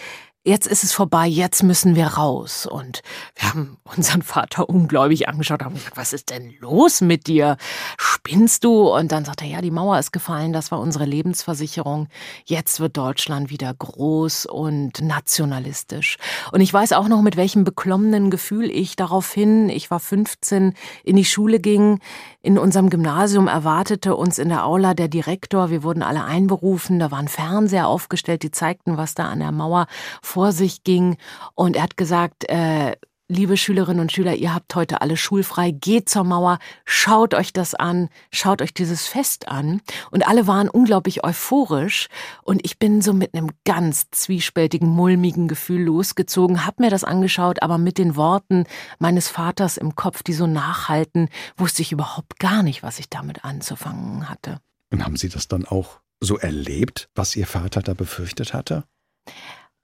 jetzt 0.45 0.67
ist 0.67 0.83
es 0.83 0.93
vorbei, 0.93 1.27
jetzt 1.27 1.63
müssen 1.63 1.95
wir 1.95 2.07
raus. 2.07 2.67
Und 2.67 3.03
wir 3.37 3.49
haben 3.49 3.79
unseren 3.85 4.23
Vater 4.23 4.69
ungläubig 4.69 5.29
angeschaut, 5.29 5.63
haben 5.63 5.75
gesagt, 5.75 5.97
was 5.97 6.13
ist 6.13 6.31
denn 6.31 6.55
los 6.59 7.01
mit 7.01 7.27
dir? 7.27 7.57
Spinnst 7.97 8.65
du? 8.65 8.89
Und 8.89 9.13
dann 9.13 9.25
sagt 9.25 9.43
er, 9.43 9.49
ja, 9.49 9.61
die 9.61 9.71
Mauer 9.71 9.99
ist 9.99 10.13
gefallen, 10.13 10.53
das 10.53 10.71
war 10.71 10.81
unsere 10.81 11.05
Lebensversicherung. 11.05 12.09
Jetzt 12.45 12.81
wird 12.81 12.97
Deutschland 12.97 13.51
wieder 13.51 13.73
groß 13.73 14.47
und 14.47 15.01
nationalistisch. 15.01 16.17
Und 16.51 16.61
ich 16.61 16.73
weiß 16.73 16.93
auch 16.93 17.09
noch, 17.09 17.23
mit 17.23 17.37
welchem 17.37 17.65
beklommenen 17.65 18.31
Gefühl 18.31 18.71
ich 18.71 18.97
daraufhin, 18.97 19.69
ich 19.69 19.91
war 19.91 20.01
15, 20.01 20.75
in 21.05 21.17
die 21.17 21.25
Schule 21.25 21.61
ging. 21.61 22.01
In 22.43 22.59
unserem 22.59 22.91
Gymnasium 22.91 23.47
erwartete 23.47 24.17
uns 24.17 24.39
in 24.39 24.49
der 24.49 24.67
Aula 24.67 24.95
der 24.95 25.09
Direktor. 25.09 25.71
Wir 25.71 25.85
wurden 25.85 26.03
alle 26.03 26.25
einberufen. 26.25 26.99
Da 26.99 27.11
waren 27.11 27.29
Fernseher 27.29 27.87
aufgestellt, 27.87 28.43
die 28.43 28.51
zeigten, 28.51 28.97
was 28.97 29.15
da 29.15 29.27
an 29.27 29.39
der 29.39 29.53
Mauer 29.53 29.87
vor 30.33 30.53
sich 30.53 30.83
ging. 30.83 31.17
Und 31.55 31.77
er 31.77 31.83
hat 31.83 31.97
gesagt, 31.97 32.49
äh, 32.49 32.97
liebe 33.29 33.57
Schülerinnen 33.57 34.01
und 34.01 34.13
Schüler, 34.13 34.35
ihr 34.35 34.55
habt 34.55 34.75
heute 34.75 35.01
alle 35.01 35.17
schulfrei, 35.17 35.71
geht 35.71 36.09
zur 36.09 36.25
Mauer, 36.25 36.59
schaut 36.85 37.35
euch 37.35 37.53
das 37.53 37.75
an, 37.75 38.09
schaut 38.31 38.61
euch 38.61 38.75
dieses 38.75 39.07
Fest 39.07 39.49
an. 39.49 39.81
Und 40.11 40.27
alle 40.27 40.47
waren 40.47 40.69
unglaublich 40.69 41.25
euphorisch. 41.25 42.09
Und 42.43 42.65
ich 42.65 42.79
bin 42.79 43.01
so 43.01 43.13
mit 43.13 43.35
einem 43.35 43.51
ganz 43.65 44.11
zwiespältigen, 44.11 44.89
mulmigen 44.89 45.49
Gefühl 45.49 45.83
losgezogen, 45.83 46.67
hab 46.67 46.79
mir 46.79 46.91
das 46.91 47.05
angeschaut, 47.05 47.63
aber 47.63 47.79
mit 47.79 47.99
den 47.99 48.17
Worten 48.17 48.65
meines 48.99 49.29
Vaters 49.29 49.77
im 49.77 49.95
Kopf, 49.95 50.23
die 50.23 50.35
so 50.35 50.47
nachhalten, 50.47 51.29
wusste 51.57 51.83
ich 51.83 51.93
überhaupt 51.93 52.39
gar 52.39 52.63
nicht, 52.63 52.83
was 52.83 52.99
ich 52.99 53.09
damit 53.09 53.45
anzufangen 53.45 54.29
hatte. 54.29 54.61
Und 54.91 55.05
haben 55.05 55.17
Sie 55.17 55.31
das 55.31 55.49
dann 55.49 55.65
auch 55.65 56.01
so 56.21 56.39
erlebt, 56.39 57.09
was 57.15 57.35
Ihr 57.35 57.47
Vater 57.47 57.81
da 57.81 57.95
befürchtet 57.95 58.53
hatte? 58.53 58.85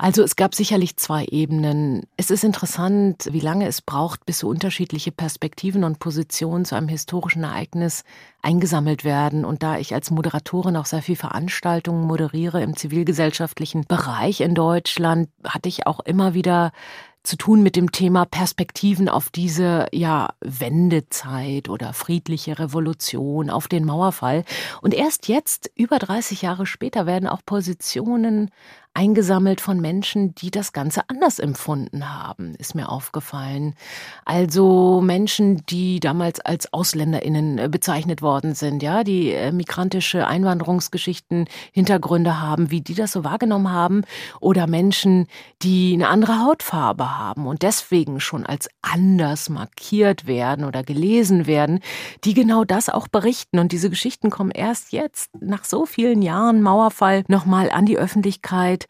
Also 0.00 0.22
es 0.22 0.36
gab 0.36 0.54
sicherlich 0.54 0.96
zwei 0.96 1.24
Ebenen. 1.24 2.04
Es 2.16 2.30
ist 2.30 2.44
interessant, 2.44 3.28
wie 3.32 3.40
lange 3.40 3.66
es 3.66 3.82
braucht, 3.82 4.24
bis 4.26 4.38
so 4.38 4.48
unterschiedliche 4.48 5.10
Perspektiven 5.10 5.82
und 5.82 5.98
Positionen 5.98 6.64
zu 6.64 6.76
einem 6.76 6.86
historischen 6.86 7.42
Ereignis 7.42 8.04
eingesammelt 8.40 9.02
werden. 9.02 9.44
Und 9.44 9.64
da 9.64 9.76
ich 9.76 9.94
als 9.94 10.12
Moderatorin 10.12 10.76
auch 10.76 10.86
sehr 10.86 11.02
viel 11.02 11.16
Veranstaltungen 11.16 12.06
moderiere 12.06 12.62
im 12.62 12.76
zivilgesellschaftlichen 12.76 13.86
Bereich 13.88 14.40
in 14.40 14.54
Deutschland, 14.54 15.30
hatte 15.42 15.68
ich 15.68 15.88
auch 15.88 15.98
immer 15.98 16.32
wieder 16.32 16.70
zu 17.24 17.36
tun 17.36 17.62
mit 17.64 17.74
dem 17.74 17.90
Thema 17.90 18.24
Perspektiven 18.24 19.08
auf 19.08 19.30
diese 19.30 19.86
ja 19.92 20.28
Wendezeit 20.40 21.68
oder 21.68 21.92
friedliche 21.92 22.58
Revolution, 22.58 23.50
auf 23.50 23.66
den 23.66 23.84
Mauerfall. 23.84 24.44
Und 24.80 24.94
erst 24.94 25.26
jetzt, 25.26 25.70
über 25.74 25.98
30 25.98 26.42
Jahre 26.42 26.66
später, 26.66 27.04
werden 27.04 27.28
auch 27.28 27.40
Positionen 27.44 28.50
eingesammelt 28.98 29.60
von 29.60 29.80
Menschen, 29.80 30.34
die 30.34 30.50
das 30.50 30.72
Ganze 30.72 31.02
anders 31.06 31.38
empfunden 31.38 32.12
haben, 32.12 32.56
ist 32.56 32.74
mir 32.74 32.88
aufgefallen. 32.88 33.74
Also 34.24 35.00
Menschen, 35.00 35.64
die 35.66 36.00
damals 36.00 36.40
als 36.40 36.72
AusländerInnen 36.72 37.58
äh, 37.58 37.68
bezeichnet 37.70 38.22
worden 38.22 38.56
sind, 38.56 38.82
ja, 38.82 39.04
die 39.04 39.30
äh, 39.30 39.52
migrantische 39.52 40.26
Einwanderungsgeschichten, 40.26 41.44
Hintergründe 41.70 42.40
haben, 42.40 42.72
wie 42.72 42.80
die 42.80 42.94
das 42.94 43.12
so 43.12 43.22
wahrgenommen 43.22 43.70
haben, 43.70 44.02
oder 44.40 44.66
Menschen, 44.66 45.28
die 45.62 45.92
eine 45.94 46.08
andere 46.08 46.40
Hautfarbe 46.40 47.16
haben 47.16 47.46
und 47.46 47.62
deswegen 47.62 48.18
schon 48.18 48.44
als 48.46 48.68
anders 48.82 49.48
markiert 49.48 50.26
werden 50.26 50.64
oder 50.64 50.82
gelesen 50.82 51.46
werden, 51.46 51.78
die 52.24 52.34
genau 52.34 52.64
das 52.64 52.88
auch 52.88 53.06
berichten. 53.06 53.60
Und 53.60 53.70
diese 53.70 53.90
Geschichten 53.90 54.30
kommen 54.30 54.50
erst 54.50 54.90
jetzt, 54.90 55.30
nach 55.40 55.62
so 55.62 55.86
vielen 55.86 56.20
Jahren 56.20 56.62
Mauerfall, 56.62 57.22
nochmal 57.28 57.70
an 57.70 57.86
die 57.86 57.96
Öffentlichkeit 57.96 58.87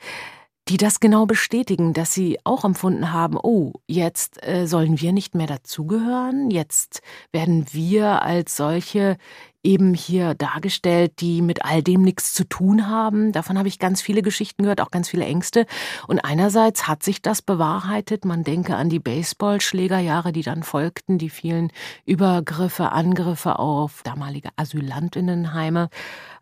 die 0.68 0.76
das 0.76 1.00
genau 1.00 1.24
bestätigen, 1.24 1.94
dass 1.94 2.12
sie 2.12 2.38
auch 2.44 2.64
empfunden 2.64 3.12
haben, 3.12 3.38
oh, 3.42 3.72
jetzt 3.86 4.46
äh, 4.46 4.66
sollen 4.66 5.00
wir 5.00 5.12
nicht 5.12 5.34
mehr 5.34 5.46
dazugehören, 5.46 6.50
jetzt 6.50 7.00
werden 7.32 7.66
wir 7.72 8.22
als 8.22 8.56
solche 8.56 9.16
eben 9.64 9.92
hier 9.92 10.34
dargestellt, 10.34 11.20
die 11.20 11.42
mit 11.42 11.64
all 11.64 11.82
dem 11.82 12.02
nichts 12.02 12.32
zu 12.32 12.44
tun 12.44 12.88
haben. 12.88 13.32
Davon 13.32 13.58
habe 13.58 13.68
ich 13.68 13.78
ganz 13.78 14.00
viele 14.00 14.22
Geschichten 14.22 14.62
gehört, 14.62 14.80
auch 14.80 14.90
ganz 14.90 15.08
viele 15.08 15.24
Ängste. 15.24 15.66
Und 16.06 16.20
einerseits 16.20 16.86
hat 16.86 17.02
sich 17.02 17.22
das 17.22 17.42
bewahrheitet. 17.42 18.24
Man 18.24 18.44
denke 18.44 18.76
an 18.76 18.88
die 18.88 19.00
Baseballschlägerjahre, 19.00 20.32
die 20.32 20.42
dann 20.42 20.62
folgten, 20.62 21.18
die 21.18 21.28
vielen 21.28 21.72
Übergriffe, 22.06 22.92
Angriffe 22.92 23.58
auf 23.58 24.02
damalige 24.04 24.50
Asylantinnenheime. 24.56 25.90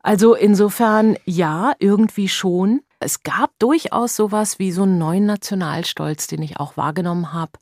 Also 0.02 0.34
insofern 0.34 1.16
ja, 1.24 1.72
irgendwie 1.78 2.28
schon. 2.28 2.80
Es 2.98 3.22
gab 3.22 3.50
durchaus 3.58 4.16
sowas 4.16 4.58
wie 4.58 4.72
so 4.72 4.84
einen 4.84 4.98
neuen 4.98 5.26
Nationalstolz, 5.26 6.26
den 6.26 6.42
ich 6.42 6.58
auch 6.58 6.76
wahrgenommen 6.76 7.32
habe 7.32 7.52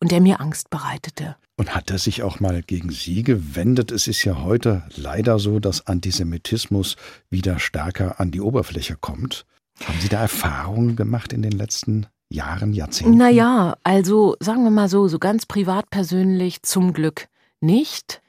und 0.00 0.10
der 0.10 0.20
mir 0.20 0.40
Angst 0.40 0.70
bereitete. 0.70 1.36
Und 1.56 1.74
hat 1.74 1.90
er 1.90 1.98
sich 1.98 2.22
auch 2.22 2.40
mal 2.40 2.62
gegen 2.62 2.90
Sie 2.90 3.22
gewendet? 3.22 3.92
Es 3.92 4.08
ist 4.08 4.24
ja 4.24 4.42
heute 4.42 4.82
leider 4.96 5.38
so, 5.38 5.60
dass 5.60 5.86
Antisemitismus 5.86 6.96
wieder 7.28 7.58
stärker 7.58 8.18
an 8.18 8.30
die 8.30 8.40
Oberfläche 8.40 8.96
kommt. 8.96 9.44
Haben 9.84 10.00
Sie 10.00 10.08
da 10.08 10.22
Erfahrungen 10.22 10.96
gemacht 10.96 11.32
in 11.32 11.42
den 11.42 11.52
letzten 11.52 12.06
Jahren, 12.30 12.72
Jahrzehnten? 12.72 13.16
Naja, 13.16 13.76
also 13.84 14.36
sagen 14.40 14.64
wir 14.64 14.70
mal 14.70 14.88
so, 14.88 15.06
so 15.08 15.18
ganz 15.18 15.46
privat 15.46 15.90
persönlich 15.90 16.62
zum 16.62 16.92
Glück 16.92 17.28
nicht. 17.60 18.22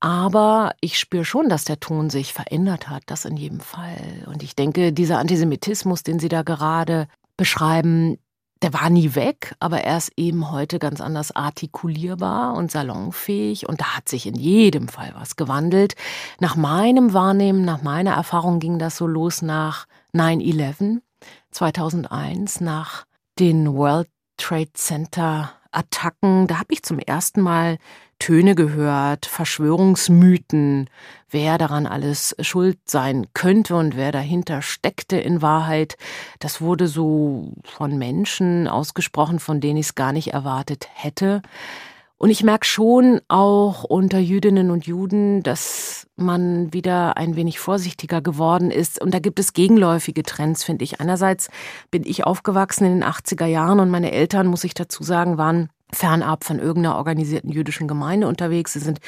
Aber 0.00 0.72
ich 0.80 0.98
spüre 0.98 1.24
schon, 1.24 1.48
dass 1.48 1.64
der 1.64 1.80
Ton 1.80 2.08
sich 2.08 2.32
verändert 2.32 2.88
hat, 2.88 3.02
das 3.06 3.24
in 3.24 3.36
jedem 3.36 3.60
Fall. 3.60 4.24
Und 4.26 4.42
ich 4.42 4.54
denke, 4.54 4.92
dieser 4.92 5.18
Antisemitismus, 5.18 6.02
den 6.04 6.18
Sie 6.20 6.28
da 6.28 6.42
gerade 6.42 7.08
beschreiben, 7.36 8.18
der 8.62 8.72
war 8.72 8.90
nie 8.90 9.14
weg, 9.14 9.54
aber 9.60 9.82
er 9.82 9.98
ist 9.98 10.12
eben 10.16 10.50
heute 10.50 10.78
ganz 10.78 11.00
anders 11.00 11.34
artikulierbar 11.34 12.54
und 12.54 12.72
salonfähig 12.72 13.68
und 13.68 13.80
da 13.80 13.96
hat 13.96 14.08
sich 14.08 14.26
in 14.26 14.34
jedem 14.34 14.88
Fall 14.88 15.12
was 15.14 15.36
gewandelt. 15.36 15.94
Nach 16.40 16.56
meinem 16.56 17.12
Wahrnehmen, 17.12 17.64
nach 17.64 17.82
meiner 17.82 18.14
Erfahrung 18.14 18.58
ging 18.58 18.78
das 18.78 18.96
so 18.96 19.06
los 19.06 19.42
nach 19.42 19.86
9-11 20.12 21.00
2001, 21.52 22.60
nach 22.60 23.04
den 23.38 23.74
World 23.74 24.08
Trade 24.36 24.72
Center 24.72 25.52
Attacken. 25.70 26.46
Da 26.46 26.58
habe 26.58 26.72
ich 26.72 26.82
zum 26.82 26.98
ersten 26.98 27.40
Mal 27.40 27.78
Töne 28.18 28.54
gehört, 28.54 29.26
Verschwörungsmythen, 29.26 30.90
wer 31.30 31.56
daran 31.56 31.86
alles 31.86 32.34
schuld 32.40 32.78
sein 32.86 33.26
könnte 33.32 33.76
und 33.76 33.96
wer 33.96 34.10
dahinter 34.10 34.60
steckte 34.60 35.18
in 35.18 35.40
Wahrheit. 35.40 35.96
Das 36.40 36.60
wurde 36.60 36.88
so 36.88 37.52
von 37.64 37.96
Menschen 37.96 38.66
ausgesprochen, 38.66 39.38
von 39.38 39.60
denen 39.60 39.78
ich 39.78 39.86
es 39.86 39.94
gar 39.94 40.12
nicht 40.12 40.32
erwartet 40.32 40.88
hätte. 40.94 41.42
Und 42.18 42.30
ich 42.30 42.42
merke 42.42 42.66
schon 42.66 43.20
auch 43.28 43.84
unter 43.84 44.18
Jüdinnen 44.18 44.72
und 44.72 44.86
Juden, 44.86 45.44
dass 45.44 46.08
man 46.16 46.72
wieder 46.72 47.16
ein 47.16 47.36
wenig 47.36 47.60
vorsichtiger 47.60 48.20
geworden 48.20 48.72
ist. 48.72 49.00
Und 49.00 49.14
da 49.14 49.20
gibt 49.20 49.38
es 49.38 49.52
gegenläufige 49.52 50.24
Trends, 50.24 50.64
finde 50.64 50.82
ich. 50.82 51.00
Einerseits 51.00 51.48
bin 51.92 52.02
ich 52.04 52.26
aufgewachsen 52.26 52.86
in 52.86 53.00
den 53.00 53.04
80er 53.04 53.46
Jahren 53.46 53.78
und 53.78 53.90
meine 53.90 54.10
Eltern, 54.10 54.48
muss 54.48 54.64
ich 54.64 54.74
dazu 54.74 55.04
sagen, 55.04 55.38
waren 55.38 55.70
fernab 55.92 56.42
von 56.42 56.58
irgendeiner 56.58 56.96
organisierten 56.96 57.52
jüdischen 57.52 57.86
Gemeinde 57.86 58.26
unterwegs. 58.26 58.72
Sie 58.72 58.80
sind 58.80 58.98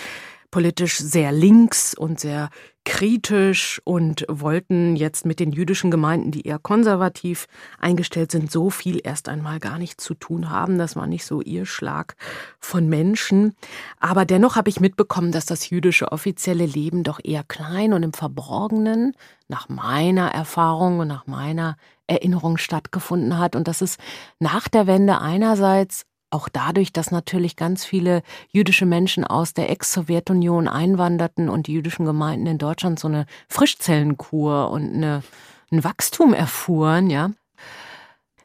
politisch 0.50 0.98
sehr 0.98 1.32
links 1.32 1.94
und 1.94 2.20
sehr 2.20 2.50
kritisch 2.84 3.80
und 3.84 4.24
wollten 4.28 4.96
jetzt 4.96 5.26
mit 5.26 5.38
den 5.38 5.52
jüdischen 5.52 5.90
Gemeinden, 5.90 6.30
die 6.30 6.46
eher 6.46 6.58
konservativ 6.58 7.46
eingestellt 7.78 8.32
sind, 8.32 8.50
so 8.50 8.70
viel 8.70 9.00
erst 9.04 9.28
einmal 9.28 9.60
gar 9.60 9.78
nicht 9.78 10.00
zu 10.00 10.14
tun 10.14 10.50
haben. 10.50 10.78
Das 10.78 10.96
war 10.96 11.06
nicht 11.06 11.24
so 11.24 11.40
ihr 11.40 11.66
Schlag 11.66 12.16
von 12.58 12.88
Menschen. 12.88 13.54
Aber 13.98 14.24
dennoch 14.24 14.56
habe 14.56 14.70
ich 14.70 14.80
mitbekommen, 14.80 15.30
dass 15.30 15.46
das 15.46 15.68
jüdische 15.68 16.10
offizielle 16.10 16.66
Leben 16.66 17.02
doch 17.04 17.20
eher 17.22 17.44
klein 17.44 17.92
und 17.92 18.02
im 18.02 18.12
Verborgenen 18.12 19.14
nach 19.48 19.68
meiner 19.68 20.32
Erfahrung 20.32 21.00
und 21.00 21.08
nach 21.08 21.26
meiner 21.26 21.76
Erinnerung 22.06 22.56
stattgefunden 22.56 23.38
hat 23.38 23.54
und 23.54 23.68
dass 23.68 23.82
es 23.82 23.98
nach 24.40 24.68
der 24.68 24.86
Wende 24.86 25.20
einerseits 25.20 26.06
auch 26.30 26.48
dadurch, 26.48 26.92
dass 26.92 27.10
natürlich 27.10 27.56
ganz 27.56 27.84
viele 27.84 28.22
jüdische 28.48 28.86
Menschen 28.86 29.24
aus 29.24 29.54
der 29.54 29.70
Ex-Sowjetunion 29.70 30.68
einwanderten 30.68 31.48
und 31.48 31.66
die 31.66 31.72
jüdischen 31.72 32.04
Gemeinden 32.06 32.46
in 32.46 32.58
Deutschland 32.58 32.98
so 32.98 33.08
eine 33.08 33.26
Frischzellenkur 33.48 34.70
und 34.70 34.94
eine, 34.94 35.22
ein 35.70 35.84
Wachstum 35.84 36.32
erfuhren, 36.34 37.10
ja, 37.10 37.30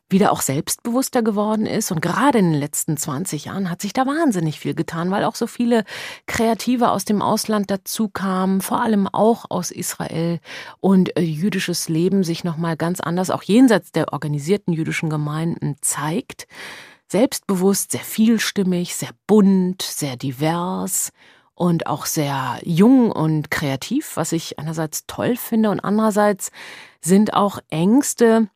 wieder 0.09 0.31
auch 0.31 0.41
selbstbewusster 0.41 1.23
geworden 1.23 1.65
ist. 1.65 1.91
Und 1.91 2.01
gerade 2.01 2.37
in 2.37 2.51
den 2.51 2.59
letzten 2.59 2.95
20 2.95 3.45
Jahren 3.45 3.69
hat 3.69 3.81
sich 3.81 3.91
da 3.91 4.05
wahnsinnig 4.05 4.59
viel 4.59 4.75
getan, 4.75 5.09
weil 5.09 5.23
auch 5.23 5.35
so 5.35 5.47
viele 5.47 5.83
Kreative 6.27 6.91
aus 6.91 7.05
dem 7.05 7.21
Ausland 7.21 7.71
dazu 7.71 8.09
kamen, 8.09 8.61
vor 8.61 8.81
allem 8.81 9.07
auch 9.07 9.45
aus 9.49 9.71
Israel 9.71 10.39
und 10.79 11.17
äh, 11.17 11.21
jüdisches 11.21 11.89
Leben 11.89 12.23
sich 12.23 12.43
nochmal 12.43 12.77
ganz 12.77 12.99
anders, 12.99 13.31
auch 13.31 13.43
jenseits 13.43 13.91
der 13.91 14.13
organisierten 14.13 14.73
jüdischen 14.73 15.09
Gemeinden 15.09 15.75
zeigt 15.81 16.47
selbstbewusst, 17.07 17.91
sehr 17.91 18.01
vielstimmig, 18.01 18.95
sehr 18.95 19.11
bunt, 19.27 19.81
sehr 19.81 20.17
divers 20.17 21.11
und 21.53 21.87
auch 21.87 22.05
sehr 22.05 22.59
jung 22.63 23.11
und 23.11 23.49
kreativ, 23.49 24.17
was 24.17 24.31
ich 24.31 24.59
einerseits 24.59 25.05
toll 25.07 25.37
finde 25.37 25.69
und 25.69 25.79
andererseits 25.79 26.51
sind 27.01 27.33
auch 27.33 27.59
Ängste, 27.69 28.49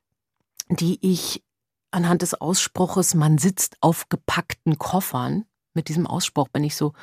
die 0.69 0.99
ich 1.01 1.43
anhand 1.91 2.21
des 2.21 2.39
Ausspruches, 2.39 3.15
man 3.15 3.37
sitzt 3.37 3.77
auf 3.81 4.09
gepackten 4.09 4.77
Koffern. 4.77 5.45
Mit 5.73 5.87
diesem 5.87 6.05
Ausspruch 6.05 6.49
bin 6.49 6.63
ich 6.63 6.75
so 6.75 6.93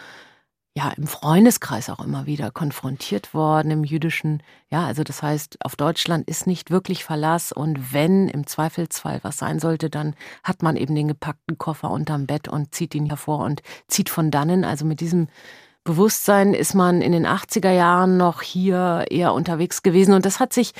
ja 0.76 0.92
im 0.94 1.06
Freundeskreis 1.06 1.88
auch 1.88 2.04
immer 2.04 2.26
wieder 2.26 2.50
konfrontiert 2.50 3.32
worden 3.32 3.70
im 3.70 3.82
jüdischen. 3.82 4.42
Ja, 4.70 4.84
also 4.84 5.04
das 5.04 5.22
heißt, 5.22 5.56
auf 5.64 5.74
Deutschland 5.74 6.28
ist 6.28 6.46
nicht 6.46 6.70
wirklich 6.70 7.02
Verlass 7.02 7.50
und 7.50 7.94
wenn 7.94 8.28
im 8.28 8.46
Zweifelsfall 8.46 9.20
was 9.22 9.38
sein 9.38 9.58
sollte, 9.58 9.88
dann 9.88 10.14
hat 10.44 10.62
man 10.62 10.76
eben 10.76 10.94
den 10.94 11.08
gepackten 11.08 11.56
Koffer 11.56 11.90
unterm 11.90 12.26
Bett 12.26 12.46
und 12.46 12.74
zieht 12.74 12.94
ihn 12.94 13.06
hervor 13.06 13.38
und 13.38 13.62
zieht 13.88 14.10
von 14.10 14.30
dannen. 14.30 14.64
Also 14.64 14.84
mit 14.84 15.00
diesem 15.00 15.28
Bewusstsein 15.82 16.52
ist 16.52 16.74
man 16.74 17.00
in 17.00 17.12
den 17.12 17.26
80er 17.26 17.70
Jahren 17.70 18.18
noch 18.18 18.42
hier 18.42 19.06
eher 19.08 19.32
unterwegs 19.32 19.82
gewesen 19.82 20.12
und 20.12 20.26
das 20.26 20.40
hat 20.40 20.52
sich 20.52 20.72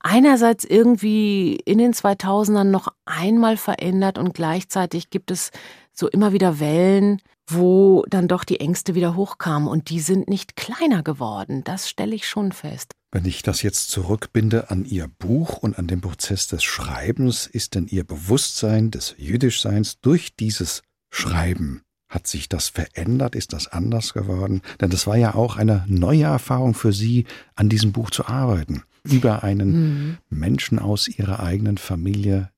einerseits 0.00 0.64
irgendwie 0.64 1.54
in 1.64 1.78
den 1.78 1.92
2000ern 1.92 2.64
noch 2.64 2.88
einmal 3.04 3.56
verändert 3.56 4.18
und 4.18 4.34
gleichzeitig 4.34 5.10
gibt 5.10 5.30
es 5.30 5.52
so 5.92 6.08
immer 6.08 6.32
wieder 6.32 6.58
Wellen, 6.58 7.20
wo 7.46 8.04
dann 8.08 8.28
doch 8.28 8.44
die 8.44 8.60
Ängste 8.60 8.94
wieder 8.94 9.16
hochkamen 9.16 9.68
und 9.68 9.90
die 9.90 10.00
sind 10.00 10.28
nicht 10.28 10.56
kleiner 10.56 11.02
geworden. 11.02 11.62
Das 11.64 11.88
stelle 11.88 12.14
ich 12.14 12.26
schon 12.26 12.52
fest. 12.52 12.92
Wenn 13.12 13.26
ich 13.26 13.42
das 13.42 13.62
jetzt 13.62 13.90
zurückbinde 13.90 14.70
an 14.70 14.84
Ihr 14.84 15.08
Buch 15.08 15.58
und 15.58 15.78
an 15.78 15.86
den 15.86 16.00
Prozess 16.00 16.48
des 16.48 16.64
Schreibens, 16.64 17.46
ist 17.46 17.74
denn 17.74 17.86
Ihr 17.86 18.04
Bewusstsein 18.04 18.90
des 18.90 19.14
Jüdischseins 19.18 20.00
durch 20.00 20.34
dieses 20.34 20.82
Schreiben 21.10 21.82
hat 22.14 22.26
sich 22.28 22.48
das 22.48 22.68
verändert? 22.68 23.34
Ist 23.34 23.52
das 23.52 23.66
anders 23.66 24.14
geworden? 24.14 24.62
Denn 24.80 24.90
das 24.90 25.06
war 25.06 25.16
ja 25.16 25.34
auch 25.34 25.56
eine 25.56 25.84
neue 25.88 26.24
Erfahrung 26.24 26.74
für 26.74 26.92
Sie, 26.92 27.26
an 27.56 27.68
diesem 27.68 27.92
Buch 27.92 28.10
zu 28.10 28.26
arbeiten. 28.26 28.84
Über 29.02 29.42
einen 29.42 29.72
mhm. 29.72 30.18
Menschen 30.30 30.78
aus 30.78 31.08
Ihrer 31.08 31.40
eigenen 31.40 31.76
Familie, 31.76 32.50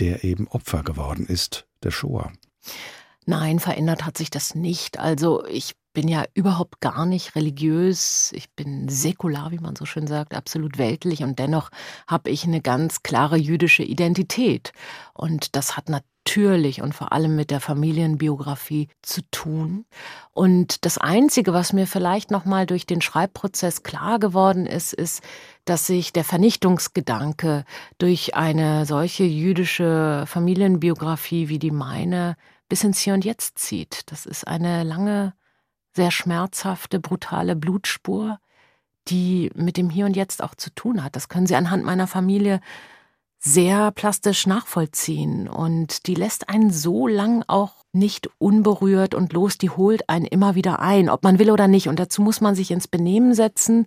der 0.00 0.24
eben 0.24 0.48
Opfer 0.48 0.82
geworden 0.82 1.26
ist 1.26 1.66
der 1.82 1.90
Shoah. 1.90 2.32
Nein, 3.26 3.58
verändert 3.58 4.04
hat 4.04 4.18
sich 4.18 4.30
das 4.30 4.54
nicht. 4.54 4.98
Also 4.98 5.44
ich 5.46 5.74
bin 5.94 6.08
ja 6.08 6.24
überhaupt 6.34 6.80
gar 6.80 7.06
nicht 7.06 7.36
religiös. 7.36 8.32
Ich 8.34 8.50
bin 8.52 8.88
säkular, 8.88 9.50
wie 9.52 9.60
man 9.60 9.76
so 9.76 9.86
schön 9.86 10.06
sagt, 10.06 10.34
absolut 10.34 10.76
weltlich 10.76 11.22
und 11.22 11.38
dennoch 11.38 11.70
habe 12.06 12.30
ich 12.30 12.44
eine 12.44 12.60
ganz 12.60 13.02
klare 13.02 13.36
jüdische 13.36 13.84
Identität. 13.84 14.72
Und 15.14 15.56
das 15.56 15.76
hat 15.76 15.88
natürlich 15.88 16.82
und 16.82 16.94
vor 16.94 17.12
allem 17.12 17.36
mit 17.36 17.50
der 17.50 17.60
Familienbiografie 17.60 18.88
zu 19.02 19.22
tun. 19.30 19.84
Und 20.32 20.84
das 20.84 20.98
Einzige, 20.98 21.52
was 21.52 21.72
mir 21.72 21.86
vielleicht 21.86 22.30
nochmal 22.30 22.66
durch 22.66 22.86
den 22.86 23.00
Schreibprozess 23.00 23.82
klar 23.82 24.18
geworden 24.18 24.66
ist, 24.66 24.92
ist, 24.92 25.22
dass 25.64 25.86
sich 25.86 26.12
der 26.12 26.24
Vernichtungsgedanke 26.24 27.64
durch 27.98 28.34
eine 28.34 28.84
solche 28.84 29.24
jüdische 29.24 30.24
Familienbiografie 30.26 31.48
wie 31.48 31.58
die 31.58 31.70
meine 31.70 32.36
bis 32.74 32.82
ins 32.82 32.98
Hier 32.98 33.14
und 33.14 33.24
Jetzt 33.24 33.56
zieht. 33.56 34.02
Das 34.10 34.26
ist 34.26 34.48
eine 34.48 34.82
lange, 34.82 35.32
sehr 35.92 36.10
schmerzhafte, 36.10 36.98
brutale 36.98 37.54
Blutspur, 37.54 38.40
die 39.06 39.52
mit 39.54 39.76
dem 39.76 39.90
Hier 39.90 40.06
und 40.06 40.16
Jetzt 40.16 40.42
auch 40.42 40.56
zu 40.56 40.74
tun 40.74 41.04
hat. 41.04 41.14
Das 41.14 41.28
können 41.28 41.46
Sie 41.46 41.54
anhand 41.54 41.84
meiner 41.84 42.08
Familie 42.08 42.58
sehr 43.38 43.92
plastisch 43.92 44.48
nachvollziehen 44.48 45.46
und 45.46 46.08
die 46.08 46.16
lässt 46.16 46.48
einen 46.48 46.72
so 46.72 47.06
lang 47.06 47.44
auch 47.46 47.84
nicht 47.92 48.28
unberührt 48.38 49.14
und 49.14 49.32
los, 49.32 49.56
die 49.56 49.70
holt 49.70 50.08
einen 50.08 50.26
immer 50.26 50.56
wieder 50.56 50.80
ein, 50.80 51.08
ob 51.08 51.22
man 51.22 51.38
will 51.38 51.52
oder 51.52 51.68
nicht. 51.68 51.86
Und 51.86 52.00
dazu 52.00 52.22
muss 52.22 52.40
man 52.40 52.56
sich 52.56 52.72
ins 52.72 52.88
Benehmen 52.88 53.34
setzen. 53.34 53.86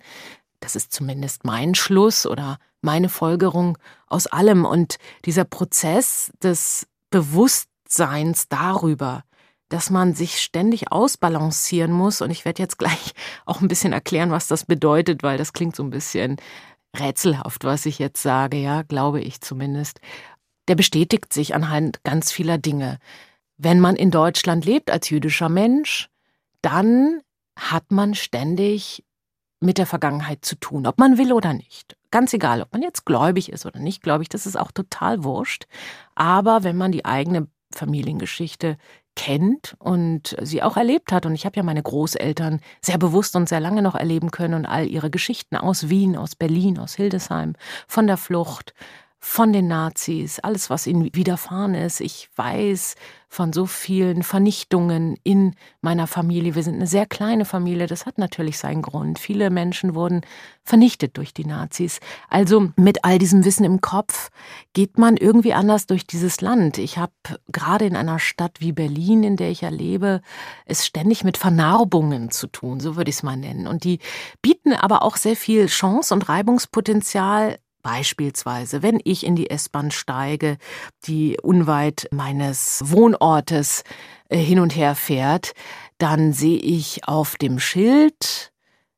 Das 0.61 0.77
ist 0.77 0.93
zumindest 0.93 1.43
mein 1.43 1.75
Schluss 1.75 2.25
oder 2.25 2.57
meine 2.79 3.09
Folgerung 3.09 3.77
aus 4.07 4.27
allem. 4.27 4.63
Und 4.63 4.95
dieser 5.25 5.43
Prozess 5.43 6.31
des 6.41 6.87
Bewusstseins 7.09 7.67
Bewusstseins 7.87 8.49
darüber, 8.49 9.23
dass 9.69 9.89
man 9.89 10.13
sich 10.13 10.41
ständig 10.41 10.91
ausbalancieren 10.91 11.91
muss. 11.91 12.21
Und 12.21 12.31
ich 12.31 12.45
werde 12.45 12.61
jetzt 12.61 12.77
gleich 12.77 13.13
auch 13.45 13.61
ein 13.61 13.67
bisschen 13.67 13.93
erklären, 13.93 14.31
was 14.31 14.47
das 14.47 14.65
bedeutet, 14.65 15.23
weil 15.23 15.37
das 15.37 15.53
klingt 15.53 15.75
so 15.75 15.83
ein 15.83 15.89
bisschen 15.89 16.37
rätselhaft, 16.97 17.63
was 17.63 17.85
ich 17.85 17.99
jetzt 17.99 18.21
sage, 18.21 18.57
ja, 18.57 18.81
glaube 18.81 19.21
ich 19.21 19.41
zumindest. 19.41 19.99
Der 20.67 20.75
bestätigt 20.75 21.31
sich 21.31 21.55
anhand 21.55 22.03
ganz 22.03 22.31
vieler 22.31 22.57
Dinge. 22.57 22.99
Wenn 23.57 23.79
man 23.79 23.95
in 23.95 24.11
Deutschland 24.11 24.65
lebt 24.65 24.91
als 24.91 25.09
jüdischer 25.09 25.49
Mensch, 25.49 26.09
dann 26.61 27.21
hat 27.57 27.91
man 27.91 28.15
ständig 28.15 29.03
mit 29.59 29.77
der 29.77 29.87
Vergangenheit 29.87 30.45
zu 30.45 30.55
tun, 30.55 30.85
ob 30.85 30.99
man 30.99 31.17
will 31.17 31.33
oder 31.33 31.53
nicht. 31.53 31.97
Ganz 32.11 32.33
egal, 32.33 32.61
ob 32.61 32.71
man 32.73 32.83
jetzt 32.83 33.05
gläubig 33.05 33.51
ist 33.51 33.65
oder 33.65 33.79
nicht 33.79 34.03
gläubig, 34.03 34.29
das 34.29 34.45
ist 34.45 34.55
auch 34.55 34.71
total 34.71 35.23
wurscht. 35.23 35.65
Aber 36.15 36.63
wenn 36.63 36.77
man 36.77 36.91
die 36.91 37.05
eigene 37.05 37.47
Familiengeschichte 37.73 38.77
kennt 39.15 39.75
und 39.79 40.35
sie 40.41 40.61
auch 40.61 40.77
erlebt 40.77 41.11
hat. 41.11 41.25
Und 41.25 41.33
ich 41.33 41.45
habe 41.45 41.57
ja 41.57 41.63
meine 41.63 41.81
Großeltern 41.81 42.61
sehr 42.81 42.97
bewusst 42.97 43.35
und 43.35 43.49
sehr 43.49 43.59
lange 43.59 43.81
noch 43.81 43.95
erleben 43.95 44.31
können 44.31 44.53
und 44.53 44.65
all 44.65 44.87
ihre 44.87 45.09
Geschichten 45.09 45.55
aus 45.57 45.89
Wien, 45.89 46.15
aus 46.15 46.35
Berlin, 46.35 46.77
aus 46.77 46.95
Hildesheim, 46.95 47.55
von 47.87 48.07
der 48.07 48.17
Flucht, 48.17 48.73
von 49.19 49.51
den 49.51 49.67
Nazis, 49.67 50.39
alles, 50.39 50.69
was 50.69 50.85
ihnen 50.85 51.09
widerfahren 51.13 51.73
ist. 51.73 52.01
Ich 52.01 52.29
weiß 52.35 52.95
von 53.29 53.51
so 53.51 53.65
vielen 53.65 54.23
Vernichtungen 54.23 55.17
in 55.23 55.55
meiner 55.81 56.07
Familie. 56.07 56.55
Wir 56.55 56.63
sind 56.63 56.75
eine 56.75 56.87
sehr 56.87 57.05
kleine 57.05 57.43
Familie, 57.43 57.87
das 57.87 58.05
hat 58.05 58.19
natürlich 58.19 58.57
seinen 58.57 58.81
Grund. 58.81 59.19
Viele 59.19 59.49
Menschen 59.49 59.95
wurden 59.95 60.21
vernichtet 60.63 61.17
durch 61.17 61.33
die 61.33 61.45
Nazis. 61.45 61.99
Also 62.29 62.71
mit 62.77 63.03
all 63.03 63.17
diesem 63.17 63.43
Wissen 63.43 63.65
im 63.65 63.81
Kopf 63.81 64.29
geht 64.73 64.97
man 64.97 65.17
irgendwie 65.17 65.53
anders 65.53 65.87
durch 65.87 66.07
dieses 66.07 66.39
Land. 66.39 66.77
Ich 66.77 66.97
habe 66.97 67.11
gerade 67.51 67.85
in 67.85 67.95
einer 67.95 68.19
Stadt 68.19 68.57
wie 68.59 68.71
Berlin, 68.71 69.23
in 69.23 69.35
der 69.35 69.49
ich 69.49 69.63
erlebe, 69.63 70.21
es 70.65 70.85
ständig 70.85 71.23
mit 71.23 71.37
Vernarbungen 71.37 72.31
zu 72.31 72.47
tun, 72.47 72.79
so 72.79 72.95
würde 72.95 73.09
ich 73.09 73.17
es 73.17 73.23
mal 73.23 73.37
nennen. 73.37 73.67
Und 73.67 73.83
die 73.83 73.99
bieten 74.41 74.73
aber 74.73 75.01
auch 75.01 75.17
sehr 75.17 75.35
viel 75.35 75.65
Chance 75.65 76.13
und 76.13 76.29
Reibungspotenzial 76.29 77.57
Beispielsweise, 77.87 78.83
wenn 78.83 78.99
ich 79.05 79.25
in 79.25 79.37
die 79.37 79.49
S-Bahn 79.49 79.91
steige, 79.91 80.57
die 81.05 81.37
unweit 81.41 82.09
meines 82.11 82.81
Wohnortes 82.83 83.85
äh, 84.27 84.37
hin 84.37 84.59
und 84.59 84.75
her 84.75 84.93
fährt, 84.93 85.53
dann 85.97 86.33
sehe 86.33 86.59
ich 86.59 87.07
auf 87.07 87.37
dem 87.37 87.59
Schild 87.59 88.51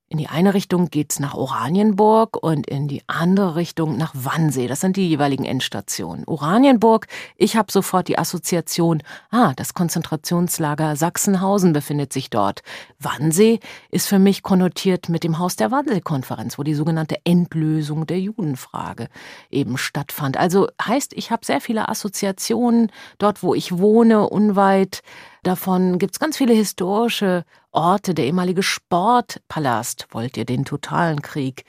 in 0.10 0.18
die 0.18 0.28
eine 0.28 0.56
Richtung 0.56 0.90
geht's 0.90 1.20
nach 1.20 1.36
Oranienburg 1.36 2.36
und 2.42 2.68
in 2.68 2.88
die 2.88 3.04
andere 3.06 3.56
Richtung 3.56 3.96
nach 3.96 4.12
Wannsee. 4.16 4.68
Das 4.68 4.80
sind 4.80 4.98
die 4.98 5.08
jeweiligen 5.08 5.46
Endstationen. 5.46 6.26
Oranienburg, 6.26 7.06
ich 7.38 7.56
habe 7.56 7.72
sofort 7.72 8.08
die 8.08 8.18
Assoziation, 8.18 9.04
ah, 9.30 9.54
das 9.56 9.76
Konzentrationslager 9.76 10.96
Sachsenhausen 10.96 11.74
befindet 11.74 12.12
sich 12.12 12.32
dort. 12.32 12.64
Wannsee 12.98 13.60
ist 13.92 14.08
für 14.08 14.18
mich 14.18 14.42
konnotiert 14.42 15.10
mit 15.10 15.24
dem 15.24 15.38
Haus 15.38 15.56
der 15.58 15.70
Wannsee-Konferenz, 15.70 16.58
wo 16.58 16.64
die 16.64 16.74
sogenannte 16.74 17.18
Endlösung 17.24 18.08
der 18.08 18.20
Judenfrage 18.20 19.10
eben 19.52 19.78
stattfand. 19.78 20.38
Also 20.38 20.70
heißt, 20.84 21.14
ich 21.14 21.30
habe 21.30 21.46
sehr 21.46 21.62
viele 21.62 21.88
Assoziationen 21.88 22.92
dort, 23.20 23.44
wo 23.44 23.54
ich 23.54 23.78
wohne, 23.78 24.28
unweit 24.28 25.04
Davon 25.44 26.00
gibt's 26.00 26.20
ganz 26.20 26.38
viele 26.38 26.54
historische 26.54 27.46
Orte. 27.72 28.14
Der 28.14 28.26
ehemalige 28.26 28.64
Sportpalast, 28.64 30.08
wollt 30.12 30.38
ihr 30.38 30.46
den 30.46 30.66
totalen 30.66 31.22
Krieg? 31.22 31.66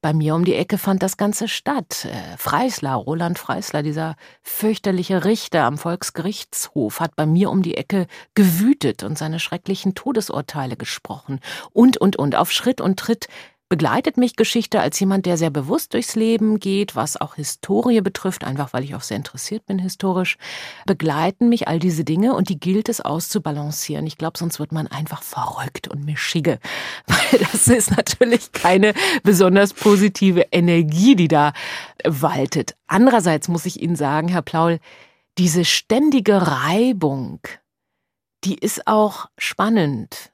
Bei 0.00 0.12
mir 0.12 0.36
um 0.36 0.44
die 0.44 0.54
Ecke 0.54 0.78
fand 0.78 1.02
das 1.02 1.16
Ganze 1.16 1.48
statt. 1.48 2.04
Äh, 2.04 2.36
Freisler, 2.36 2.94
Roland 2.94 3.36
Freisler, 3.36 3.82
dieser 3.82 4.14
fürchterliche 4.42 5.24
Richter 5.24 5.64
am 5.64 5.76
Volksgerichtshof, 5.76 7.00
hat 7.00 7.16
bei 7.16 7.26
mir 7.26 7.50
um 7.50 7.62
die 7.62 7.76
Ecke 7.76 8.06
gewütet 8.34 9.02
und 9.02 9.18
seine 9.18 9.40
schrecklichen 9.40 9.96
Todesurteile 9.96 10.76
gesprochen. 10.76 11.40
Und, 11.72 11.96
und, 11.96 12.14
und. 12.14 12.36
Auf 12.36 12.52
Schritt 12.52 12.80
und 12.80 13.00
Tritt 13.00 13.26
begleitet 13.68 14.16
mich 14.16 14.36
Geschichte 14.36 14.80
als 14.80 14.98
jemand, 14.98 15.26
der 15.26 15.36
sehr 15.36 15.50
bewusst 15.50 15.92
durchs 15.92 16.16
Leben 16.16 16.58
geht, 16.58 16.96
was 16.96 17.20
auch 17.20 17.34
Historie 17.34 18.00
betrifft, 18.00 18.44
einfach 18.44 18.72
weil 18.72 18.84
ich 18.84 18.94
auch 18.94 19.02
sehr 19.02 19.16
interessiert 19.16 19.66
bin 19.66 19.78
historisch, 19.78 20.38
begleiten 20.86 21.48
mich 21.48 21.68
all 21.68 21.78
diese 21.78 22.04
Dinge 22.04 22.34
und 22.34 22.48
die 22.48 22.58
gilt 22.58 22.88
es 22.88 23.00
auszubalancieren. 23.00 24.06
Ich 24.06 24.16
glaube, 24.16 24.38
sonst 24.38 24.58
wird 24.58 24.72
man 24.72 24.86
einfach 24.86 25.22
verrückt 25.22 25.88
und 25.88 26.04
mischige, 26.04 26.58
weil 27.06 27.40
das 27.40 27.68
ist 27.68 27.90
natürlich 27.96 28.52
keine 28.52 28.94
besonders 29.22 29.74
positive 29.74 30.46
Energie, 30.50 31.14
die 31.14 31.28
da 31.28 31.52
waltet. 32.04 32.74
Andererseits 32.86 33.48
muss 33.48 33.66
ich 33.66 33.82
Ihnen 33.82 33.96
sagen, 33.96 34.28
Herr 34.28 34.42
Plaul, 34.42 34.80
diese 35.36 35.64
ständige 35.64 36.46
Reibung, 36.46 37.40
die 38.44 38.56
ist 38.56 38.86
auch 38.86 39.26
spannend. 39.36 40.32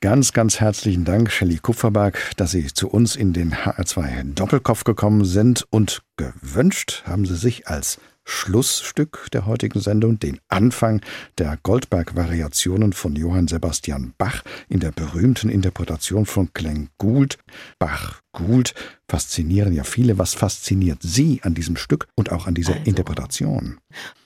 Ganz, 0.00 0.32
ganz 0.32 0.60
herzlichen 0.60 1.04
Dank, 1.04 1.30
Shelley 1.30 1.58
Kupferberg, 1.58 2.32
dass 2.36 2.52
Sie 2.52 2.66
zu 2.66 2.88
uns 2.88 3.16
in 3.16 3.32
den 3.32 3.54
HR2 3.54 4.34
Doppelkopf 4.34 4.84
gekommen 4.84 5.24
sind 5.24 5.66
und 5.70 6.02
gewünscht 6.16 7.02
haben 7.06 7.26
Sie 7.26 7.36
sich 7.36 7.68
als 7.68 7.98
Schlussstück 8.28 9.28
der 9.32 9.46
heutigen 9.46 9.80
Sendung, 9.80 10.20
den 10.20 10.38
Anfang 10.48 11.00
der 11.38 11.58
Goldberg-Variationen 11.62 12.92
von 12.92 13.16
Johann 13.16 13.48
Sebastian 13.48 14.12
Bach 14.18 14.42
in 14.68 14.80
der 14.80 14.92
berühmten 14.92 15.48
Interpretation 15.48 16.26
von 16.26 16.50
Glenn 16.52 16.90
Gould. 16.98 17.38
Bach, 17.78 18.20
Gould 18.32 18.74
faszinieren 19.10 19.72
ja 19.72 19.82
viele. 19.82 20.18
Was 20.18 20.34
fasziniert 20.34 20.98
Sie 21.02 21.40
an 21.42 21.54
diesem 21.54 21.76
Stück 21.76 22.06
und 22.14 22.30
auch 22.30 22.46
an 22.46 22.54
dieser 22.54 22.74
also. 22.74 22.84
Interpretation? 22.84 23.78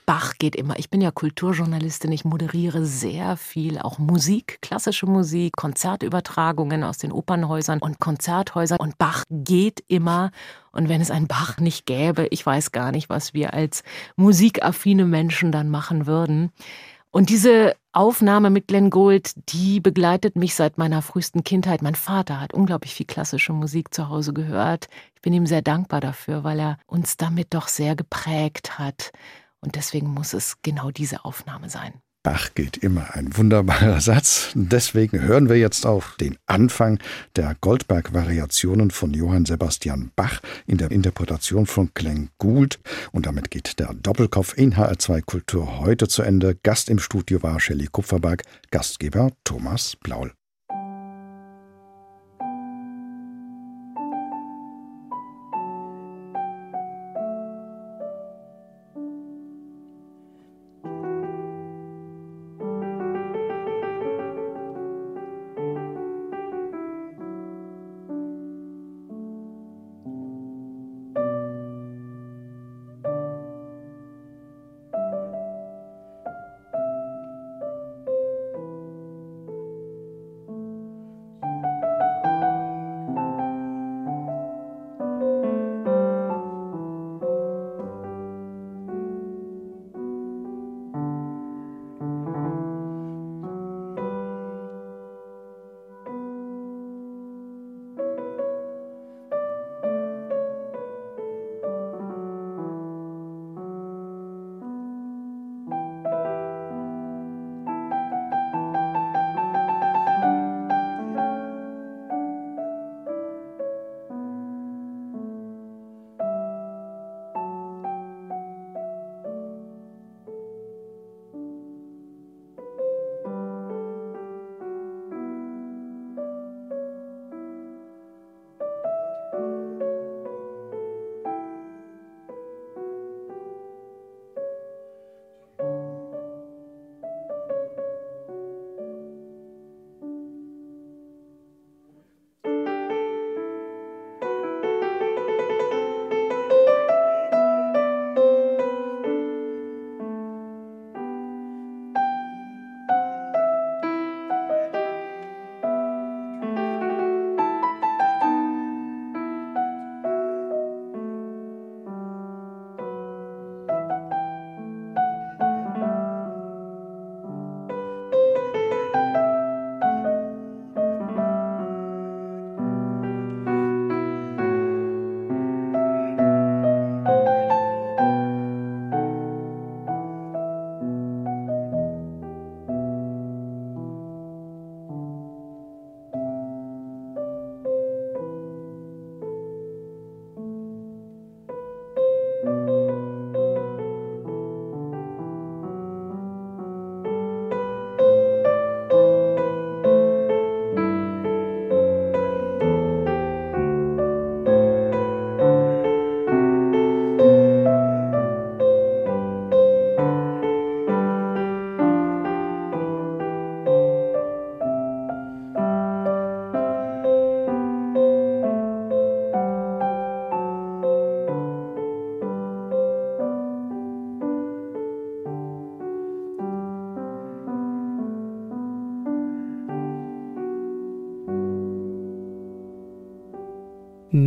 Bach 0.05 0.33
geht 0.39 0.55
immer. 0.55 0.77
Ich 0.77 0.89
bin 0.89 1.01
ja 1.01 1.11
Kulturjournalistin, 1.11 2.11
ich 2.11 2.25
moderiere 2.25 2.85
sehr 2.85 3.37
viel, 3.37 3.79
auch 3.79 3.99
Musik, 3.99 4.59
klassische 4.61 5.05
Musik, 5.05 5.55
Konzertübertragungen 5.55 6.83
aus 6.83 6.97
den 6.97 7.11
Opernhäusern 7.11 7.79
und 7.79 7.99
Konzerthäusern. 7.99 8.79
Und 8.79 8.97
Bach 8.97 9.23
geht 9.29 9.83
immer. 9.87 10.31
Und 10.71 10.89
wenn 10.89 11.01
es 11.01 11.11
einen 11.11 11.27
Bach 11.27 11.57
nicht 11.57 11.85
gäbe, 11.85 12.27
ich 12.31 12.45
weiß 12.45 12.71
gar 12.71 12.91
nicht, 12.91 13.09
was 13.09 13.33
wir 13.33 13.53
als 13.53 13.83
musikaffine 14.15 15.05
Menschen 15.05 15.51
dann 15.51 15.69
machen 15.69 16.07
würden. 16.07 16.51
Und 17.15 17.29
diese 17.29 17.75
Aufnahme 17.91 18.49
mit 18.49 18.67
Glenn 18.67 18.89
Gould, 18.89 19.33
die 19.49 19.79
begleitet 19.79 20.35
mich 20.35 20.55
seit 20.55 20.79
meiner 20.79 21.03
frühesten 21.03 21.43
Kindheit. 21.43 21.83
Mein 21.83 21.93
Vater 21.93 22.41
hat 22.41 22.55
unglaublich 22.55 22.95
viel 22.95 23.05
klassische 23.05 23.53
Musik 23.53 23.93
zu 23.93 24.09
Hause 24.09 24.33
gehört. 24.33 24.87
Ich 25.13 25.21
bin 25.21 25.31
ihm 25.31 25.45
sehr 25.45 25.61
dankbar 25.61 26.01
dafür, 26.01 26.43
weil 26.43 26.59
er 26.59 26.79
uns 26.87 27.15
damit 27.15 27.53
doch 27.53 27.67
sehr 27.67 27.95
geprägt 27.95 28.79
hat. 28.79 29.11
Und 29.63 29.75
deswegen 29.75 30.07
muss 30.07 30.33
es 30.33 30.57
genau 30.61 30.91
diese 30.91 31.23
Aufnahme 31.23 31.69
sein. 31.69 31.93
Bach 32.21 32.53
geht 32.53 32.77
immer 32.77 33.15
ein 33.15 33.35
wunderbarer 33.35 33.99
Satz. 33.99 34.51
Deswegen 34.55 35.21
hören 35.21 35.49
wir 35.49 35.57
jetzt 35.57 35.85
auf 35.85 36.15
den 36.19 36.37
Anfang 36.45 36.99
der 37.35 37.55
Goldberg-Variationen 37.59 38.91
von 38.91 39.13
Johann 39.13 39.45
Sebastian 39.45 40.11
Bach 40.15 40.41
in 40.65 40.77
der 40.77 40.91
Interpretation 40.91 41.65
von 41.65 41.91
Glenn 41.93 42.29
Gould. 42.37 42.79
Und 43.11 43.25
damit 43.25 43.51
geht 43.51 43.79
der 43.79 43.93
Doppelkopf 43.93 44.57
in 44.57 44.75
HR2 44.75 45.21
Kultur 45.21 45.79
heute 45.79 46.07
zu 46.07 46.23
Ende. 46.23 46.55
Gast 46.63 46.89
im 46.89 46.99
Studio 46.99 47.41
war 47.43 47.59
Shelley 47.59 47.87
Kupferberg, 47.91 48.43
Gastgeber 48.71 49.31
Thomas 49.43 49.97
Blaul. 49.97 50.33